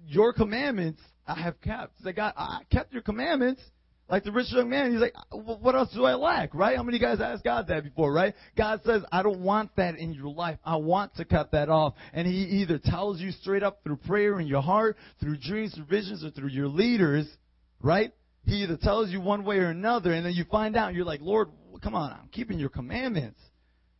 Your 0.06 0.32
commandments 0.32 1.02
I 1.26 1.40
have 1.42 1.60
kept. 1.60 2.00
Say, 2.02 2.12
God, 2.12 2.32
I 2.38 2.60
kept 2.72 2.92
your 2.92 3.02
commandments. 3.02 3.60
Like 4.08 4.22
the 4.22 4.30
rich 4.32 4.46
young 4.52 4.70
man, 4.70 4.92
he's 4.92 5.00
like, 5.00 5.14
what 5.32 5.74
else 5.74 5.92
do 5.92 6.04
I 6.04 6.14
lack, 6.14 6.54
right? 6.54 6.76
How 6.76 6.84
many 6.84 7.00
guys 7.00 7.20
asked 7.20 7.42
God 7.42 7.66
that 7.68 7.82
before, 7.82 8.12
right? 8.12 8.34
God 8.56 8.80
says, 8.86 9.02
I 9.10 9.24
don't 9.24 9.40
want 9.40 9.74
that 9.76 9.98
in 9.98 10.14
your 10.14 10.32
life. 10.32 10.58
I 10.64 10.76
want 10.76 11.16
to 11.16 11.24
cut 11.24 11.50
that 11.50 11.68
off. 11.68 11.94
And 12.12 12.24
he 12.24 12.60
either 12.60 12.78
tells 12.78 13.20
you 13.20 13.32
straight 13.32 13.64
up 13.64 13.80
through 13.82 13.96
prayer 13.96 14.38
in 14.38 14.46
your 14.46 14.62
heart, 14.62 14.96
through 15.18 15.38
dreams, 15.38 15.74
through 15.74 15.86
visions, 15.86 16.24
or 16.24 16.30
through 16.30 16.50
your 16.50 16.68
leaders, 16.68 17.28
right? 17.82 18.12
He 18.46 18.62
either 18.62 18.76
tells 18.76 19.10
you 19.10 19.20
one 19.20 19.44
way 19.44 19.58
or 19.58 19.70
another, 19.70 20.12
and 20.12 20.24
then 20.24 20.32
you 20.32 20.44
find 20.44 20.76
out, 20.76 20.94
you're 20.94 21.04
like, 21.04 21.20
Lord, 21.20 21.48
come 21.82 21.94
on, 21.94 22.12
I'm 22.12 22.28
keeping 22.30 22.58
your 22.58 22.68
commandments. 22.68 23.40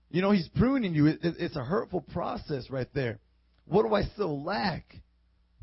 You 0.08 0.22
know, 0.22 0.30
He's 0.30 0.48
pruning 0.48 0.94
you. 0.94 1.06
It, 1.06 1.18
it, 1.22 1.34
it's 1.38 1.56
a 1.56 1.64
hurtful 1.64 2.00
process 2.00 2.70
right 2.70 2.88
there. 2.94 3.18
What 3.66 3.82
do 3.82 3.92
I 3.92 4.02
still 4.02 4.44
lack? 4.44 4.84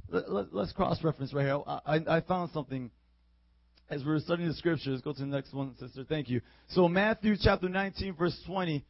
Let, 0.10 0.26
us 0.26 0.48
let, 0.52 0.76
cross 0.76 1.02
reference 1.02 1.34
right 1.34 1.46
here. 1.46 1.62
I, 1.66 2.18
I 2.18 2.22
found 2.22 2.52
something 2.52 2.92
as 3.90 4.04
we 4.04 4.12
were 4.12 4.20
studying 4.20 4.50
the 4.50 4.56
scriptures. 4.56 5.02
Go 5.02 5.14
to 5.14 5.20
the 5.20 5.26
next 5.26 5.54
one, 5.54 5.76
sister. 5.78 6.04
Thank 6.08 6.30
you. 6.30 6.42
So, 6.68 6.90
Matthew 6.90 7.36
chapter 7.42 7.70
19, 7.70 8.16
verse 8.16 8.38
20. 8.46 8.86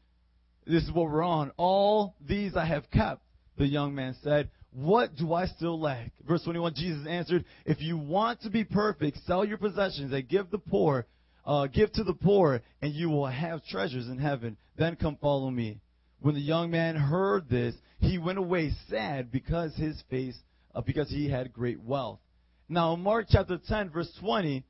This 0.65 0.83
is 0.83 0.91
what 0.91 1.11
we're 1.11 1.23
on. 1.23 1.51
All 1.57 2.15
these 2.25 2.55
I 2.55 2.65
have 2.65 2.89
kept, 2.89 3.21
the 3.57 3.67
young 3.67 3.93
man 3.93 4.15
said. 4.23 4.49
What 4.73 5.15
do 5.15 5.33
I 5.33 5.45
still 5.45 5.79
lack? 5.79 6.11
Verse 6.27 6.43
21, 6.43 6.73
Jesus 6.75 7.07
answered, 7.07 7.45
If 7.65 7.81
you 7.81 7.97
want 7.97 8.41
to 8.41 8.49
be 8.49 8.63
perfect, 8.63 9.19
sell 9.25 9.45
your 9.45 9.57
possessions 9.57 10.11
and 10.11 10.27
give 10.27 10.49
the 10.49 10.57
poor, 10.57 11.05
uh, 11.45 11.67
give 11.67 11.91
to 11.93 12.03
the 12.03 12.13
poor, 12.13 12.61
and 12.81 12.93
you 12.93 13.09
will 13.09 13.27
have 13.27 13.63
treasures 13.65 14.07
in 14.07 14.17
heaven. 14.17 14.57
Then 14.77 14.95
come 14.95 15.17
follow 15.21 15.51
me. 15.51 15.79
When 16.21 16.35
the 16.35 16.41
young 16.41 16.71
man 16.71 16.95
heard 16.95 17.49
this, 17.49 17.75
he 17.99 18.17
went 18.17 18.39
away 18.39 18.71
sad 18.89 19.31
because 19.31 19.75
his 19.75 20.01
face, 20.09 20.37
uh, 20.73 20.81
because 20.81 21.09
he 21.09 21.29
had 21.29 21.53
great 21.53 21.81
wealth. 21.81 22.19
Now, 22.67 22.95
Mark 22.95 23.27
chapter 23.29 23.59
10, 23.67 23.91
verse 23.91 24.11
20, 24.21 24.63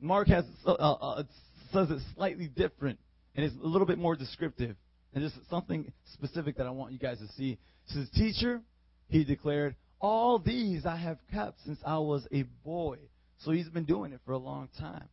Mark 0.00 0.28
has 0.28 0.44
uh, 0.66 0.72
uh, 0.72 1.22
says 1.72 1.90
it 1.90 2.00
slightly 2.14 2.48
different, 2.48 2.98
and 3.34 3.44
it's 3.44 3.54
a 3.62 3.66
little 3.66 3.86
bit 3.86 3.98
more 3.98 4.16
descriptive. 4.16 4.76
And 5.14 5.24
just 5.24 5.36
something 5.48 5.92
specific 6.14 6.56
that 6.58 6.66
I 6.66 6.70
want 6.70 6.92
you 6.92 6.98
guys 6.98 7.18
to 7.18 7.26
see. 7.36 7.52
It 7.52 7.58
says, 7.92 8.08
Teacher, 8.14 8.60
he 9.10 9.24
declared, 9.24 9.76
All 10.00 10.38
these 10.38 10.86
I 10.86 10.96
have 10.96 11.18
kept 11.32 11.60
since 11.64 11.78
I 11.84 11.98
was 11.98 12.26
a 12.32 12.44
boy. 12.64 12.98
So 13.44 13.50
he's 13.50 13.68
been 13.68 13.84
doing 13.84 14.12
it 14.12 14.20
for 14.24 14.32
a 14.32 14.38
long 14.38 14.68
time. 14.78 15.08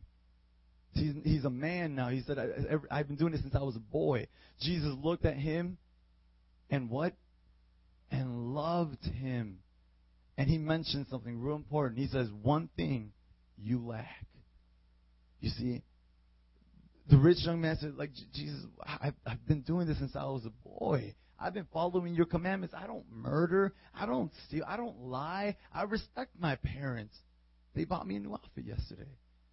He's, 0.92 1.14
he's 1.24 1.44
a 1.44 1.50
man 1.50 1.94
now. 1.94 2.08
He 2.08 2.22
said, 2.22 2.38
I, 2.38 2.96
have 2.96 3.08
been 3.08 3.16
doing 3.16 3.34
it 3.34 3.40
since 3.40 3.54
I 3.54 3.62
was 3.62 3.76
a 3.76 3.80
boy. 3.80 4.26
Jesus 4.60 4.94
looked 5.02 5.24
at 5.24 5.36
him 5.36 5.78
and 6.70 6.90
what? 6.90 7.14
And 8.10 8.54
loved 8.54 9.04
him. 9.04 9.58
And 10.36 10.48
he 10.48 10.58
mentioned 10.58 11.06
something 11.10 11.40
real 11.40 11.56
important. 11.56 11.98
He 11.98 12.06
says, 12.06 12.28
One 12.42 12.68
thing 12.76 13.12
you 13.56 13.84
lack. 13.84 14.26
You 15.40 15.50
see, 15.50 15.82
the 17.10 17.16
rich 17.16 17.38
young 17.40 17.60
man 17.60 17.76
said, 17.80 17.94
like, 17.96 18.10
Jesus, 18.34 18.64
I've, 18.82 19.14
I've 19.26 19.46
been 19.46 19.62
doing 19.62 19.86
this 19.86 19.98
since 19.98 20.14
I 20.14 20.24
was 20.24 20.44
a 20.44 20.68
boy. 20.68 21.14
I've 21.38 21.54
been 21.54 21.68
following 21.72 22.14
your 22.14 22.26
commandments. 22.26 22.74
I 22.76 22.86
don't 22.86 23.04
murder. 23.12 23.74
I 23.94 24.06
don't 24.06 24.32
steal. 24.46 24.64
I 24.66 24.76
don't 24.76 24.98
lie. 25.02 25.56
I 25.72 25.84
respect 25.84 26.32
my 26.38 26.56
parents. 26.56 27.16
They 27.74 27.84
bought 27.84 28.06
me 28.06 28.16
a 28.16 28.20
new 28.20 28.32
outfit 28.32 28.64
yesterday. 28.64 29.08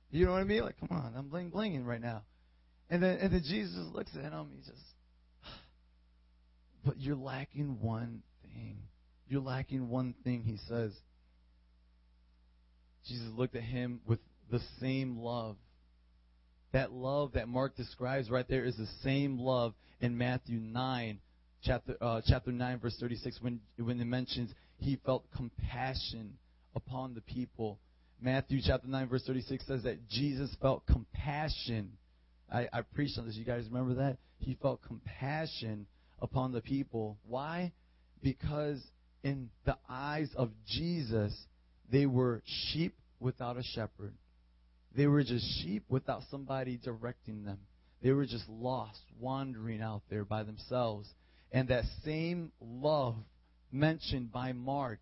You 0.10 0.26
know 0.26 0.32
what 0.32 0.42
I 0.42 0.46
mean? 0.46 0.64
Like, 0.64 0.80
come 0.80 0.90
on, 0.92 1.14
I'm 1.16 1.28
bling 1.28 1.52
blinging 1.52 1.86
right 1.86 2.02
now. 2.02 2.24
And 2.90 3.04
then 3.04 3.18
and 3.18 3.34
then 3.34 3.44
Jesus 3.44 3.86
looks 3.94 4.12
at 4.16 4.32
him. 4.32 4.48
He 4.52 4.60
just, 4.60 4.82
but 6.86 7.00
you're 7.00 7.16
lacking 7.16 7.80
one 7.82 8.24
thing. 8.44 8.78
You're 9.28 9.42
lacking 9.42 9.90
one 9.90 10.16
thing. 10.24 10.44
He 10.44 10.58
says. 10.68 10.92
Jesus 13.08 13.28
looked 13.36 13.56
at 13.56 13.64
him 13.64 14.02
with 14.08 14.20
the 14.50 14.60
same 14.80 15.18
love. 15.18 15.58
That 16.72 16.92
love 16.92 17.34
that 17.34 17.48
Mark 17.48 17.76
describes 17.76 18.30
right 18.30 18.48
there 18.48 18.66
is 18.66 18.76
the 18.76 18.90
same 19.04 19.40
love 19.40 19.74
in 20.02 20.18
Matthew 20.18 20.60
9 20.60 21.20
chapter 21.66 21.98
uh, 22.00 22.22
chapter 22.26 22.52
9 22.52 22.80
verse 22.80 22.96
36 23.00 23.40
when 23.42 23.60
when 23.78 24.00
it 24.00 24.06
mentions 24.06 24.52
he 24.78 25.00
felt 25.06 25.26
compassion 25.36 26.38
upon 26.76 27.14
the 27.14 27.22
people. 27.22 27.80
Matthew 28.22 28.60
chapter 28.66 28.88
9 28.88 29.08
verse 29.08 29.24
36 29.26 29.66
says 29.66 29.84
that 29.84 30.08
Jesus 30.10 30.56
felt 30.62 30.86
compassion. 30.86 31.94
I, 32.52 32.68
I 32.72 32.82
preached 32.82 33.18
on 33.18 33.26
this. 33.26 33.36
You 33.36 33.46
guys 33.46 33.66
remember 33.72 33.96
that? 33.96 34.18
He 34.40 34.58
felt 34.62 34.82
compassion 34.84 35.88
upon 36.22 36.52
the 36.52 36.62
people. 36.62 37.18
Why? 37.28 37.72
Because 38.22 38.82
in 39.24 39.50
the 39.66 39.78
eyes 39.90 40.30
of 40.36 40.52
Jesus, 40.68 41.34
they 41.92 42.06
were 42.06 42.44
sheep 42.46 42.96
without 43.20 43.58
a 43.58 43.64
shepherd. 43.64 44.14
They 44.96 45.08
were 45.08 45.24
just 45.24 45.46
sheep 45.62 45.84
without 45.90 46.22
somebody 46.30 46.78
directing 46.78 47.44
them. 47.44 47.60
They 48.02 48.12
were 48.12 48.26
just 48.26 48.48
lost, 48.48 49.02
wandering 49.20 49.82
out 49.82 50.04
there 50.10 50.26
by 50.26 50.44
themselves. 50.44 51.10
And 51.52 51.70
that 51.70 51.86
same 52.04 52.52
love 52.60 53.16
mentioned 53.72 54.32
by 54.32 54.54
Mark 54.54 55.00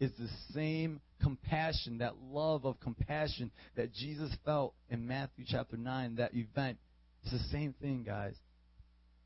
is 0.00 0.10
the 0.18 0.28
same 0.52 1.00
compassion, 1.22 1.98
that 1.98 2.14
love 2.30 2.64
of 2.64 2.80
compassion 2.80 3.50
that 3.76 3.92
Jesus 3.92 4.30
felt 4.44 4.74
in 4.90 5.06
Matthew 5.06 5.44
chapter 5.48 5.76
9, 5.76 6.16
that 6.16 6.34
event. 6.34 6.78
It's 7.22 7.32
the 7.32 7.38
same 7.50 7.74
thing, 7.80 8.02
guys. 8.04 8.34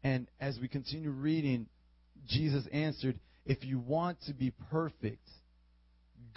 And 0.04 0.28
as 0.40 0.59
we 0.61 0.68
continue 0.68 1.11
reading, 1.11 1.66
Jesus 2.28 2.64
answered, 2.72 3.18
If 3.44 3.64
you 3.64 3.78
want 3.78 4.18
to 4.26 4.35
be 4.35 4.52
perfect, 4.70 5.28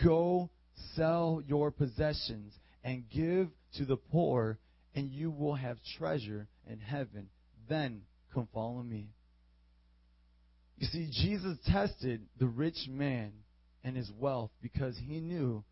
go 0.03 0.49
sell 0.95 1.43
your 1.45 1.69
possessions 1.71 2.53
and 2.83 3.03
give 3.09 3.49
to 3.77 3.85
the 3.85 3.97
poor, 3.97 4.57
and 4.95 5.09
you 5.09 5.29
will 5.29 5.55
have 5.55 5.77
treasure 5.97 6.47
in 6.67 6.79
heaven. 6.79 7.29
Then 7.69 8.01
come 8.33 8.47
follow 8.53 8.81
me. 8.81 9.09
You 10.81 10.87
see, 10.87 11.09
Jesus 11.11 11.59
tested 11.67 12.23
the 12.39 12.47
rich 12.47 12.87
man 12.89 13.33
and 13.83 13.95
his 13.95 14.11
wealth 14.17 14.49
because 14.63 14.97
he 14.97 15.19
knew 15.19 15.63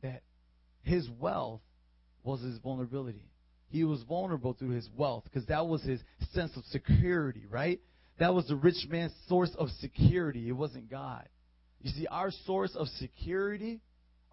that 0.00 0.22
his 0.84 1.10
wealth 1.18 1.60
was 2.22 2.40
his 2.40 2.58
vulnerability. 2.58 3.32
He 3.66 3.82
was 3.82 4.00
vulnerable 4.04 4.52
through 4.52 4.70
his 4.70 4.88
wealth 4.96 5.24
because 5.24 5.44
that 5.48 5.66
was 5.66 5.82
his 5.82 5.98
sense 6.32 6.56
of 6.56 6.62
security, 6.66 7.42
right? 7.50 7.80
That 8.20 8.32
was 8.32 8.46
the 8.46 8.54
rich 8.54 8.86
man's 8.88 9.12
source 9.28 9.50
of 9.58 9.70
security. 9.80 10.48
It 10.48 10.52
wasn't 10.52 10.88
God. 10.88 11.28
You 11.80 11.90
see, 11.90 12.06
our 12.06 12.30
source 12.46 12.76
of 12.76 12.86
security, 13.00 13.80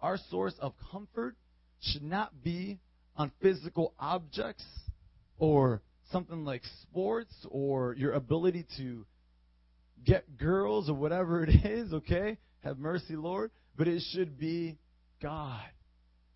our 0.00 0.18
source 0.30 0.54
of 0.60 0.72
comfort, 0.92 1.34
should 1.80 2.04
not 2.04 2.44
be 2.44 2.78
on 3.16 3.32
physical 3.42 3.92
objects 3.98 4.64
or 5.36 5.82
something 6.12 6.44
like 6.44 6.62
sports 6.82 7.34
or 7.50 7.94
your 7.94 8.12
ability 8.12 8.66
to 8.76 9.04
get 10.04 10.38
girls 10.38 10.88
or 10.88 10.94
whatever 10.94 11.44
it 11.44 11.50
is, 11.64 11.92
okay? 11.92 12.38
Have 12.62 12.78
mercy, 12.78 13.16
Lord. 13.16 13.50
But 13.76 13.88
it 13.88 14.02
should 14.12 14.38
be 14.38 14.78
God. 15.22 15.62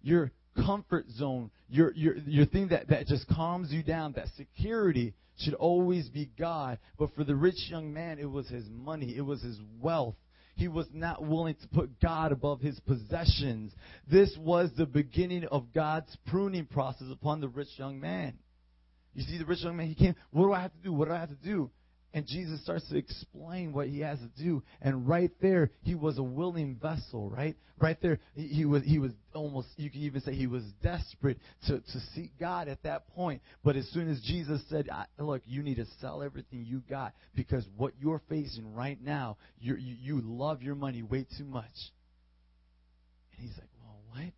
Your 0.03 0.33
comfort 0.65 1.09
zone, 1.11 1.51
your, 1.69 1.93
your, 1.95 2.17
your 2.27 2.47
thing 2.47 2.69
that, 2.69 2.89
that 2.89 3.07
just 3.07 3.27
calms 3.29 3.73
you 3.73 3.83
down, 3.83 4.13
that 4.13 4.29
security 4.37 5.15
should 5.39 5.55
always 5.55 6.09
be 6.09 6.31
God. 6.39 6.79
But 6.99 7.15
for 7.15 7.25
the 7.25 7.35
rich 7.35 7.69
young 7.69 7.93
man, 7.93 8.19
it 8.19 8.31
was 8.31 8.49
his 8.49 8.69
money, 8.71 9.15
it 9.17 9.23
was 9.23 9.43
his 9.43 9.59
wealth. 9.81 10.17
He 10.57 10.69
was 10.69 10.87
not 10.93 11.25
willing 11.25 11.57
to 11.57 11.69
put 11.69 12.01
God 12.01 12.31
above 12.31 12.61
his 12.61 12.79
possessions. 12.81 13.73
This 14.09 14.37
was 14.39 14.71
the 14.77 14.87
beginning 14.87 15.45
of 15.47 15.73
God's 15.75 16.17
pruning 16.29 16.67
process 16.67 17.09
upon 17.11 17.41
the 17.41 17.49
rich 17.49 17.77
young 17.77 17.99
man. 17.99 18.39
You 19.15 19.23
see, 19.23 19.39
the 19.39 19.45
rich 19.45 19.63
young 19.63 19.77
man, 19.77 19.87
he 19.87 19.95
came, 19.95 20.15
what 20.31 20.47
do 20.47 20.53
I 20.53 20.63
have 20.63 20.73
to 20.73 20.79
do? 20.83 20.93
What 20.93 21.09
do 21.09 21.15
I 21.15 21.21
have 21.21 21.31
to 21.31 21.35
do? 21.37 21.71
And 22.15 22.25
Jesus 22.29 22.63
starts 22.63 22.89
to 22.91 22.97
explain 22.97 23.73
what 23.73 23.89
he 23.89 23.99
has 24.01 24.21
to 24.21 24.31
do. 24.41 24.63
And 24.81 25.09
right 25.09 25.33
there, 25.43 25.73
he 25.83 25.97
was 25.97 26.17
a 26.17 26.23
willing 26.23 26.77
vessel, 26.81 27.29
right? 27.29 27.57
Right 27.81 28.01
there, 28.01 28.21
he, 28.37 28.65
was 28.65 28.85
he 28.85 29.01
was 29.01 29.11
almost 29.35 29.67
you 29.77 29.91
can 29.91 30.01
even 30.03 30.21
say 30.21 30.33
he 30.33 30.47
was 30.47 30.63
desperate 30.81 31.39
to, 31.67 31.81
to 31.81 32.01
seek 32.15 32.39
God 32.39 32.69
at 32.69 32.85
that 32.85 33.09
point. 33.09 33.43
But 33.65 33.75
as 33.75 33.89
soon 33.91 34.09
as 34.09 34.21
Jesus 34.21 34.63
said, 34.71 34.89
"Look, 35.19 35.43
you 35.45 35.65
need 35.65 35.79
to 35.79 35.87
sell 36.01 36.23
everything 36.23 36.65
you 36.65 36.83
got 36.89 37.15
because 37.35 37.67
what 37.77 37.95
you're 38.01 38.23
facing 38.29 38.73
right 38.75 39.03
now, 39.03 39.37
you 39.59 39.75
you 39.77 40.21
love 40.23 40.63
your 40.63 40.77
money 40.77 41.03
way 41.03 41.27
too 41.37 41.45
much." 41.45 41.65
And 43.33 43.41
he's 43.41 43.59
like, 43.59 43.69
"Well, 43.83 43.99
what? 44.11 44.33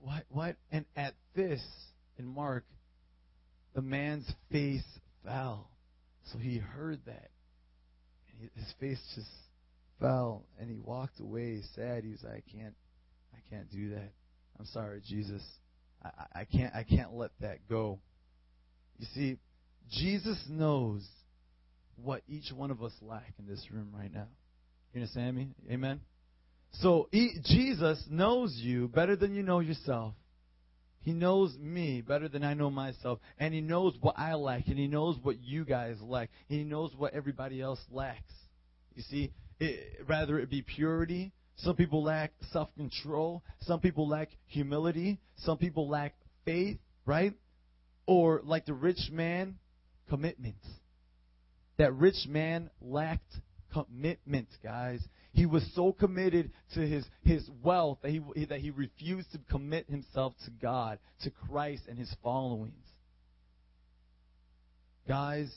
What? 0.00 0.24
What?" 0.30 0.56
And 0.72 0.86
at 0.96 1.12
this, 1.34 1.62
in 2.18 2.24
Mark, 2.24 2.64
the 3.76 3.82
man's 3.82 4.28
face 4.50 4.82
fell 5.24 5.70
so 6.32 6.38
he 6.38 6.58
heard 6.58 6.98
that. 7.06 7.30
And 8.40 8.50
his 8.56 8.72
face 8.80 8.98
just 9.14 9.28
fell 10.00 10.44
and 10.58 10.68
he 10.68 10.78
walked 10.78 11.20
away 11.20 11.60
sad. 11.74 12.04
He 12.04 12.10
was 12.10 12.22
like, 12.24 12.44
I 12.48 12.56
can't 12.56 12.74
I 13.34 13.38
can't 13.50 13.70
do 13.70 13.90
that. 13.90 14.12
I'm 14.58 14.66
sorry, 14.66 15.02
Jesus. 15.06 15.42
I, 16.02 16.40
I 16.40 16.44
can't 16.44 16.74
I 16.74 16.82
can't 16.82 17.14
let 17.14 17.30
that 17.40 17.68
go. 17.68 18.00
You 18.98 19.06
see, 19.14 19.36
Jesus 19.90 20.42
knows 20.48 21.06
what 22.02 22.22
each 22.28 22.52
one 22.52 22.70
of 22.70 22.82
us 22.82 22.92
lack 23.02 23.34
in 23.38 23.46
this 23.46 23.64
room 23.70 23.94
right 23.96 24.12
now. 24.12 24.26
You 24.92 25.02
understand 25.02 25.36
me? 25.36 25.48
Amen. 25.70 26.00
So 26.80 27.08
he, 27.12 27.38
Jesus 27.44 28.02
knows 28.10 28.54
you 28.56 28.88
better 28.88 29.16
than 29.16 29.34
you 29.34 29.42
know 29.42 29.60
yourself. 29.60 30.14
He 31.06 31.12
knows 31.12 31.56
me 31.56 32.00
better 32.00 32.28
than 32.28 32.42
I 32.42 32.54
know 32.54 32.68
myself. 32.68 33.20
And 33.38 33.54
He 33.54 33.60
knows 33.60 33.94
what 34.00 34.18
I 34.18 34.34
lack. 34.34 34.66
And 34.66 34.76
He 34.76 34.88
knows 34.88 35.16
what 35.22 35.38
you 35.38 35.64
guys 35.64 35.94
lack. 36.02 36.30
And 36.50 36.58
He 36.58 36.64
knows 36.64 36.90
what 36.96 37.14
everybody 37.14 37.62
else 37.62 37.78
lacks. 37.92 38.34
You 38.96 39.04
see, 39.04 39.32
it, 39.60 40.04
rather 40.08 40.40
it 40.40 40.50
be 40.50 40.62
purity. 40.62 41.30
Some 41.58 41.76
people 41.76 42.02
lack 42.02 42.32
self 42.50 42.74
control. 42.76 43.44
Some 43.60 43.78
people 43.78 44.08
lack 44.08 44.30
humility. 44.46 45.20
Some 45.36 45.58
people 45.58 45.88
lack 45.88 46.16
faith, 46.44 46.78
right? 47.04 47.34
Or 48.08 48.40
like 48.42 48.66
the 48.66 48.74
rich 48.74 49.08
man, 49.12 49.58
commitment. 50.08 50.56
That 51.78 51.94
rich 51.94 52.26
man 52.26 52.68
lacked 52.80 53.32
commitment, 53.72 54.48
guys. 54.60 55.06
He 55.36 55.44
was 55.44 55.62
so 55.74 55.92
committed 55.92 56.50
to 56.72 56.80
his, 56.80 57.04
his 57.22 57.46
wealth 57.62 57.98
that 58.00 58.10
he, 58.10 58.46
that 58.46 58.60
he 58.60 58.70
refused 58.70 59.30
to 59.32 59.38
commit 59.50 59.86
himself 59.86 60.32
to 60.46 60.50
God, 60.50 60.98
to 61.24 61.30
Christ, 61.30 61.82
and 61.90 61.98
his 61.98 62.10
followings. 62.22 62.86
Guys, 65.06 65.52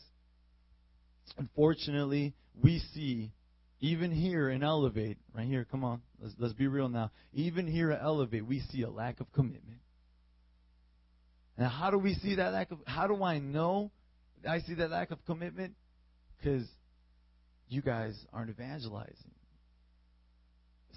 unfortunately, 1.38 2.34
we 2.62 2.80
see, 2.94 3.32
even 3.80 4.12
here 4.12 4.50
in 4.50 4.64
Elevate, 4.64 5.18
right 5.34 5.48
here, 5.48 5.66
come 5.72 5.86
on, 5.86 6.02
let's, 6.22 6.36
let's 6.38 6.54
be 6.54 6.68
real 6.68 6.90
now. 6.90 7.10
Even 7.32 7.66
here 7.66 7.90
at 7.94 8.04
Elevate, 8.04 8.46
we 8.46 8.60
see 8.74 8.82
a 8.82 8.90
lack 8.90 9.22
of 9.22 9.32
commitment. 9.32 9.80
Now, 11.58 11.70
how 11.70 11.90
do 11.90 11.98
we 11.98 12.16
see 12.16 12.36
that 12.36 12.52
lack 12.52 12.72
of, 12.72 12.80
how 12.86 13.08
do 13.08 13.24
I 13.24 13.40
know 13.40 13.92
I 14.46 14.60
see 14.60 14.74
that 14.74 14.92
lack 14.92 15.12
of 15.12 15.24
commitment? 15.26 15.76
Because 16.36 16.68
you 17.70 17.82
guys 17.82 18.14
aren't 18.34 18.50
evangelizing. 18.50 19.32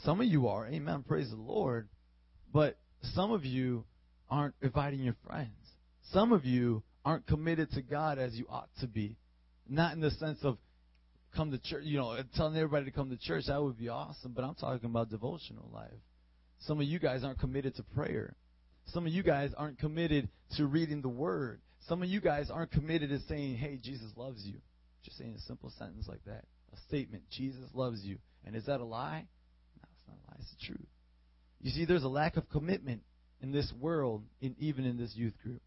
Some 0.05 0.21
of 0.21 0.27
you 0.27 0.49
are, 0.49 0.67
amen, 0.67 1.05
praise 1.07 1.31
the 1.31 1.37
Lord. 1.37 1.89
But 2.53 2.77
some 3.15 3.33
of 3.33 3.45
you 3.45 3.85
aren't 4.29 4.55
inviting 4.63 5.01
your 5.01 5.17
friends. 5.27 5.51
Some 6.13 6.33
of 6.33 6.45
you 6.45 6.83
aren't 7.05 7.27
committed 7.27 7.71
to 7.73 7.83
God 7.83 8.19
as 8.19 8.35
you 8.35 8.47
ought 8.49 8.69
to 8.81 8.87
be. 8.87 9.17
Not 9.69 9.95
in 9.95 10.01
the 10.01 10.11
sense 10.11 10.39
of 10.43 10.59
come 11.37 11.51
to 11.51 11.59
church, 11.59 11.85
you 11.85 11.99
know, 11.99 12.17
telling 12.37 12.57
everybody 12.57 12.87
to 12.87 12.91
come 12.91 13.11
to 13.11 13.17
church, 13.17 13.45
that 13.47 13.63
would 13.63 13.79
be 13.79 13.89
awesome, 13.89 14.33
but 14.33 14.45
I'm 14.45 14.55
talking 14.55 14.91
about 14.91 15.09
devotional 15.09 15.69
life. 15.73 15.91
Some 16.61 16.81
of 16.81 16.87
you 16.87 16.99
guys 16.99 17.25
aren't 17.25 17.39
committed 17.39 17.77
to 17.77 17.83
prayer. 17.83 18.37
Some 18.87 19.07
of 19.07 19.13
you 19.13 19.23
guys 19.23 19.53
aren't 19.57 19.79
committed 19.79 20.29
to 20.57 20.67
reading 20.67 21.01
the 21.01 21.09
word. 21.09 21.61
Some 21.89 22.03
of 22.03 22.09
you 22.09 22.21
guys 22.21 22.51
aren't 22.51 22.71
committed 22.71 23.11
to 23.11 23.21
saying, 23.29 23.57
hey, 23.57 23.79
Jesus 23.83 24.11
loves 24.17 24.45
you. 24.45 24.55
Just 25.05 25.19
saying 25.19 25.35
a 25.37 25.41
simple 25.41 25.73
sentence 25.79 26.07
like 26.09 26.25
that. 26.27 26.45
A 26.73 26.77
statement, 26.89 27.23
Jesus 27.31 27.65
loves 27.75 28.03
you. 28.03 28.19
And 28.45 28.55
is 28.55 28.67
that 28.67 28.81
a 28.81 28.85
lie? 28.85 29.27
Not 30.09 30.17
a 30.17 30.31
lie, 30.31 30.37
it's 30.39 30.51
the 30.51 30.67
truth. 30.67 30.89
You 31.61 31.71
see, 31.71 31.85
there's 31.85 32.05
a 32.05 32.09
lack 32.09 32.37
of 32.37 32.49
commitment 32.51 33.03
in 33.41 33.53
this 33.53 33.73
world, 33.81 34.23
in, 34.41 34.55
even 34.59 34.85
in 34.85 34.97
this 34.97 35.15
youth 35.15 35.35
group. 35.43 35.61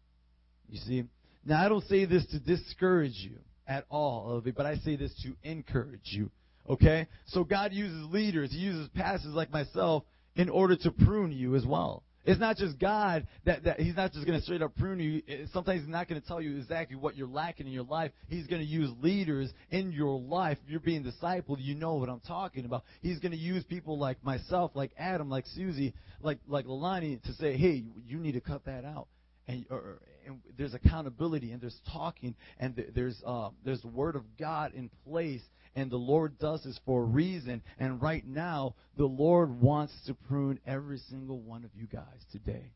You 0.68 0.78
see? 0.78 1.04
Now, 1.44 1.64
I 1.64 1.68
don't 1.68 1.84
say 1.84 2.04
this 2.04 2.26
to 2.26 2.40
discourage 2.40 3.14
you 3.14 3.38
at 3.66 3.84
all 3.88 4.36
of 4.36 4.44
but 4.54 4.66
I 4.66 4.76
say 4.76 4.96
this 4.96 5.12
to 5.22 5.34
encourage 5.48 6.00
you. 6.04 6.30
Okay? 6.68 7.06
So 7.26 7.44
God 7.44 7.72
uses 7.72 8.06
leaders, 8.10 8.50
He 8.50 8.58
uses 8.58 8.88
pastors 8.88 9.34
like 9.34 9.50
myself 9.50 10.04
in 10.34 10.48
order 10.48 10.76
to 10.76 10.90
prune 10.90 11.32
you 11.32 11.56
as 11.56 11.64
well. 11.64 12.02
It's 12.26 12.40
not 12.40 12.56
just 12.56 12.78
God 12.78 13.26
that, 13.44 13.64
that 13.64 13.80
He's 13.80 13.96
not 13.96 14.12
just 14.12 14.26
going 14.26 14.38
to 14.38 14.44
straight 14.44 14.60
up 14.60 14.76
prune 14.76 15.00
you. 15.00 15.22
Eh, 15.28 15.46
sometimes 15.52 15.80
He's 15.80 15.88
not 15.88 16.08
going 16.08 16.20
to 16.20 16.26
tell 16.26 16.40
you 16.40 16.56
exactly 16.56 16.96
what 16.96 17.16
you're 17.16 17.28
lacking 17.28 17.66
in 17.66 17.72
your 17.72 17.84
life. 17.84 18.10
He's 18.28 18.46
going 18.46 18.60
to 18.60 18.66
use 18.66 18.90
leaders 19.00 19.50
in 19.70 19.92
your 19.92 20.20
life. 20.20 20.58
If 20.64 20.70
you're 20.70 20.80
being 20.80 21.04
discipled, 21.04 21.58
you 21.60 21.74
know 21.74 21.94
what 21.94 22.08
I'm 22.08 22.20
talking 22.20 22.64
about. 22.64 22.84
He's 23.00 23.20
going 23.20 23.32
to 23.32 23.38
use 23.38 23.64
people 23.64 23.98
like 23.98 24.22
myself, 24.24 24.72
like 24.74 24.90
Adam, 24.98 25.30
like 25.30 25.46
Susie, 25.54 25.94
like 26.20 26.38
like 26.48 26.66
Lalani 26.66 27.22
to 27.22 27.32
say, 27.34 27.56
hey, 27.56 27.84
you 28.06 28.18
need 28.18 28.32
to 28.32 28.40
cut 28.40 28.64
that 28.66 28.84
out. 28.84 29.06
And, 29.48 29.64
or, 29.70 30.00
and 30.26 30.40
there's 30.56 30.74
accountability 30.74 31.52
and 31.52 31.60
there's 31.60 31.80
talking 31.92 32.34
and 32.58 32.82
there's 32.94 33.22
uh, 33.24 33.50
there's 33.64 33.80
the 33.82 33.88
word 33.88 34.16
of 34.16 34.24
God 34.38 34.72
in 34.74 34.90
place 35.06 35.42
and 35.76 35.90
the 35.90 35.96
Lord 35.96 36.38
does 36.38 36.64
this 36.64 36.80
for 36.86 37.02
a 37.02 37.04
reason. 37.04 37.62
And 37.78 38.00
right 38.00 38.26
now, 38.26 38.74
the 38.96 39.04
Lord 39.04 39.60
wants 39.60 39.92
to 40.06 40.14
prune 40.14 40.58
every 40.66 40.98
single 41.10 41.38
one 41.38 41.64
of 41.64 41.70
you 41.74 41.86
guys 41.86 42.24
today. 42.32 42.72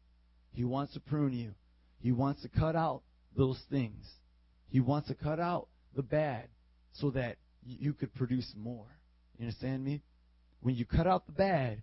He 0.53 0.65
wants 0.65 0.93
to 0.93 1.01
prune 1.01 1.33
you. 1.33 1.55
He 2.01 2.13
wants 2.13 2.43
to 2.43 2.49
cut 2.49 2.77
out 2.77 3.03
those 3.37 3.59
things. 3.71 4.07
He 4.69 4.81
wants 4.81 5.09
to 5.09 5.15
cut 5.15 5.41
out 5.41 5.69
the 5.97 6.03
bad 6.03 6.49
so 6.93 7.11
that 7.11 7.37
you 7.65 7.95
could 7.95 8.15
produce 8.15 8.53
more. 8.55 8.87
You 9.39 9.47
understand 9.47 9.83
me? 9.83 10.03
When 10.61 10.75
you 10.75 10.85
cut 10.85 11.07
out 11.07 11.27
the 11.27 11.33
bad, 11.33 11.83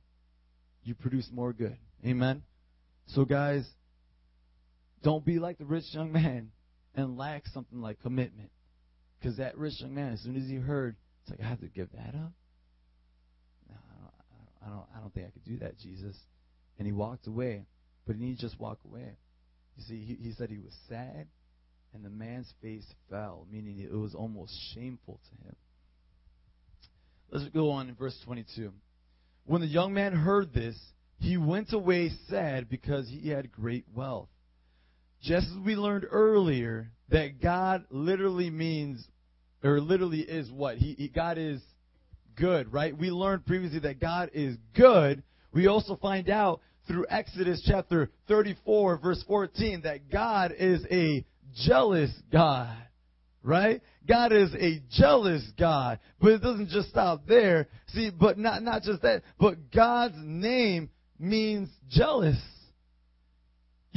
you 0.83 0.93
produce 0.93 1.27
more 1.31 1.51
good. 1.51 1.77
Amen? 2.05 2.43
So, 3.07 3.25
guys, 3.25 3.65
don't 5.03 5.25
be 5.25 5.39
like 5.39 5.57
the 5.57 5.65
rich 5.65 5.85
young 5.91 6.11
man 6.11 6.51
and 6.95 7.17
lack 7.17 7.45
something 7.47 7.81
like 7.81 8.01
commitment. 8.01 8.49
Because 9.19 9.37
that 9.37 9.57
rich 9.57 9.79
young 9.79 9.93
man, 9.93 10.13
as 10.13 10.21
soon 10.21 10.35
as 10.35 10.47
he 10.47 10.55
heard 10.55 10.95
it's 11.27 11.37
like 11.37 11.45
I 11.45 11.49
have 11.49 11.59
to 11.59 11.67
give 11.67 11.91
that 11.91 12.15
up. 12.15 12.31
No, 13.69 13.75
I 13.75 13.99
don't, 13.99 14.65
I 14.65 14.69
don't, 14.69 14.85
I 14.95 14.99
don't 15.01 15.13
think 15.13 15.27
I 15.27 15.31
could 15.31 15.43
do 15.43 15.57
that, 15.59 15.77
Jesus. 15.77 16.15
And 16.77 16.85
he 16.85 16.93
walked 16.93 17.27
away, 17.27 17.65
but 18.05 18.15
he 18.15 18.25
didn't 18.25 18.39
just 18.39 18.57
walk 18.59 18.79
away. 18.85 19.17
You 19.75 19.83
see, 19.83 20.03
he, 20.03 20.29
he 20.29 20.33
said 20.33 20.49
he 20.49 20.57
was 20.57 20.73
sad, 20.87 21.27
And 21.93 22.05
the 22.05 22.09
man's 22.09 22.51
face 22.61 22.85
fell, 23.09 23.45
meaning 23.51 23.79
it 23.79 23.91
was 23.91 24.15
almost 24.15 24.53
shameful 24.73 25.19
to 25.23 25.47
him. 25.47 25.55
Let's 27.31 27.49
go 27.49 27.71
on 27.71 27.89
in 27.89 27.95
verse 27.95 28.17
22. 28.23 28.71
When 29.45 29.61
the 29.61 29.67
young 29.67 29.93
man 29.93 30.13
heard 30.13 30.53
this, 30.53 30.77
he 31.19 31.35
went 31.35 31.73
away 31.73 32.11
sad 32.29 32.69
because 32.69 33.09
he 33.09 33.29
had 33.29 33.51
great 33.51 33.85
wealth. 33.93 34.29
Just 35.21 35.47
as 35.47 35.65
we 35.65 35.75
learned 35.75 36.05
earlier 36.09 36.91
that 37.09 37.41
God 37.41 37.85
literally 37.89 38.49
means, 38.49 39.05
or 39.63 39.79
literally 39.79 40.21
is 40.21 40.51
what? 40.51 40.77
He, 40.77 40.93
he, 40.93 41.07
God 41.07 41.37
is 41.37 41.61
good, 42.35 42.71
right? 42.71 42.97
We 42.97 43.09
learned 43.09 43.45
previously 43.45 43.79
that 43.79 43.99
God 43.99 44.31
is 44.33 44.57
good. 44.75 45.23
We 45.53 45.67
also 45.67 45.95
find 45.95 46.29
out 46.29 46.61
through 46.87 47.05
Exodus 47.09 47.63
chapter 47.67 48.09
34 48.27 48.97
verse 48.99 49.23
14 49.27 49.81
that 49.81 50.09
God 50.09 50.53
is 50.57 50.85
a 50.91 51.25
jealous 51.65 52.11
God. 52.31 52.75
Right? 53.43 53.81
God 54.07 54.33
is 54.33 54.53
a 54.55 54.81
jealous 54.91 55.43
God. 55.57 55.99
But 56.19 56.33
it 56.33 56.41
doesn't 56.41 56.69
just 56.69 56.89
stop 56.89 57.21
there. 57.27 57.67
See, 57.87 58.09
but 58.09 58.37
not, 58.37 58.61
not 58.61 58.83
just 58.83 59.01
that, 59.03 59.23
but 59.39 59.71
God's 59.73 60.15
name 60.17 60.89
means 61.17 61.69
jealous. 61.89 62.37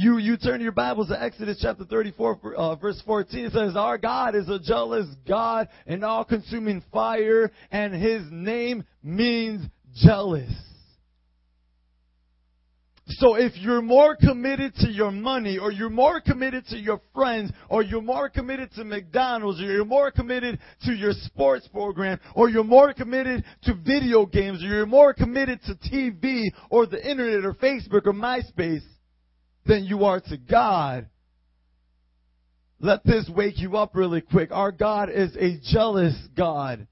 You, 0.01 0.17
you 0.17 0.35
turn 0.35 0.61
your 0.61 0.71
Bibles 0.71 1.09
to 1.09 1.21
Exodus 1.21 1.59
chapter 1.61 1.85
34, 1.85 2.55
uh, 2.57 2.75
verse 2.77 2.99
14. 3.05 3.45
It 3.45 3.53
says, 3.53 3.75
Our 3.75 3.99
God 3.99 4.33
is 4.33 4.49
a 4.49 4.57
jealous 4.57 5.05
God, 5.27 5.69
an 5.85 6.03
all 6.03 6.25
consuming 6.25 6.83
fire, 6.91 7.51
and 7.69 7.93
his 7.93 8.23
name 8.31 8.83
means 9.03 9.63
jealous. 9.93 10.51
So 13.09 13.35
if 13.35 13.55
you're 13.57 13.83
more 13.83 14.15
committed 14.15 14.73
to 14.77 14.89
your 14.89 15.11
money, 15.11 15.59
or 15.59 15.71
you're 15.71 15.91
more 15.91 16.19
committed 16.19 16.65
to 16.69 16.77
your 16.77 16.99
friends, 17.13 17.51
or 17.69 17.83
you're 17.83 18.01
more 18.01 18.27
committed 18.27 18.71
to 18.73 18.83
McDonald's, 18.83 19.61
or 19.61 19.65
you're 19.65 19.85
more 19.85 20.09
committed 20.09 20.57
to 20.85 20.93
your 20.93 21.13
sports 21.13 21.67
program, 21.67 22.19
or 22.33 22.49
you're 22.49 22.63
more 22.63 22.91
committed 22.91 23.43
to 23.65 23.75
video 23.75 24.25
games, 24.25 24.63
or 24.63 24.67
you're 24.67 24.87
more 24.87 25.13
committed 25.13 25.59
to 25.67 25.75
TV, 25.75 26.47
or 26.71 26.87
the 26.87 27.07
internet, 27.07 27.45
or 27.45 27.53
Facebook, 27.53 28.07
or 28.07 28.13
MySpace, 28.13 28.81
than 29.65 29.85
you 29.85 30.05
are 30.05 30.19
to 30.19 30.37
God, 30.37 31.07
let 32.79 33.03
this 33.03 33.29
wake 33.33 33.59
you 33.59 33.77
up 33.77 33.95
really 33.95 34.21
quick. 34.21 34.51
Our 34.51 34.71
God 34.71 35.09
is 35.09 35.35
a 35.35 35.59
jealous 35.71 36.15
God. 36.35 36.87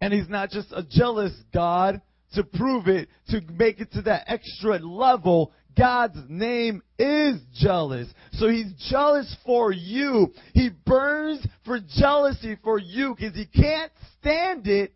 And 0.00 0.12
He's 0.12 0.28
not 0.28 0.50
just 0.50 0.72
a 0.72 0.82
jealous 0.82 1.32
God 1.52 2.00
to 2.32 2.44
prove 2.44 2.88
it, 2.88 3.08
to 3.28 3.40
make 3.52 3.80
it 3.80 3.92
to 3.92 4.02
that 4.02 4.24
extra 4.26 4.78
level. 4.78 5.52
God's 5.76 6.18
name 6.28 6.82
is 6.98 7.40
jealous. 7.54 8.08
So 8.32 8.48
He's 8.48 8.72
jealous 8.90 9.34
for 9.44 9.70
you. 9.70 10.32
He 10.54 10.70
burns 10.86 11.46
for 11.64 11.78
jealousy 11.78 12.56
for 12.62 12.78
you 12.78 13.14
because 13.14 13.36
He 13.36 13.46
can't 13.46 13.92
stand 14.20 14.66
it 14.66 14.94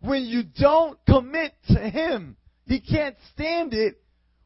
when 0.00 0.24
you 0.24 0.42
don't 0.42 0.98
commit 1.06 1.52
to 1.68 1.78
Him. 1.78 2.36
He 2.66 2.80
can't 2.80 3.16
stand 3.32 3.72
it 3.72 4.00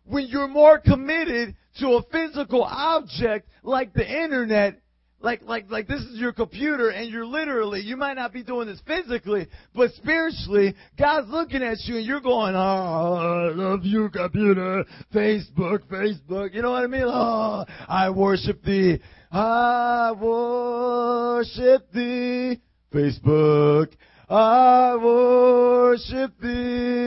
when 0.05 0.27
you're 0.29 0.49
more 0.49 0.79
committed 0.79 1.57
to 1.79 1.89
a 1.95 2.03
physical 2.11 2.63
object 2.63 3.49
like 3.63 3.93
the 3.95 4.07
internet 4.07 4.81
like 5.21 5.43
like 5.43 5.71
like 5.71 5.87
this 5.87 6.01
is 6.01 6.19
your 6.19 6.33
computer 6.33 6.91
and 6.91 7.11
you're 7.11 7.27
literally 7.27 7.81
you 7.81 7.97
might 7.97 8.15
not 8.15 8.33
be 8.33 8.43
doing 8.43 8.67
this 8.67 8.81
physically 8.87 9.47
but 9.75 9.91
spiritually 9.93 10.75
god's 10.99 11.29
looking 11.31 11.63
at 11.63 11.79
you 11.85 11.97
and 11.97 12.05
you're 12.05 12.21
going 12.21 12.55
oh 12.55 12.59
i 12.59 13.53
love 13.55 13.81
you 13.85 14.09
computer 14.11 14.85
facebook 15.15 15.81
facebook. 15.87 16.53
You 16.53 16.63
know 16.63 16.73
what 16.73 16.83
i 16.83 16.87
mean? 16.87 17.05
Oh 17.05 17.65
i 17.89 18.11
worship 18.11 18.63
thee 18.65 18.99
i 19.31 20.13
worship 20.21 21.91
thee 21.93 22.61
facebook. 22.93 23.93
I 24.29 24.97
worship 24.97 26.33
thee 26.41 27.02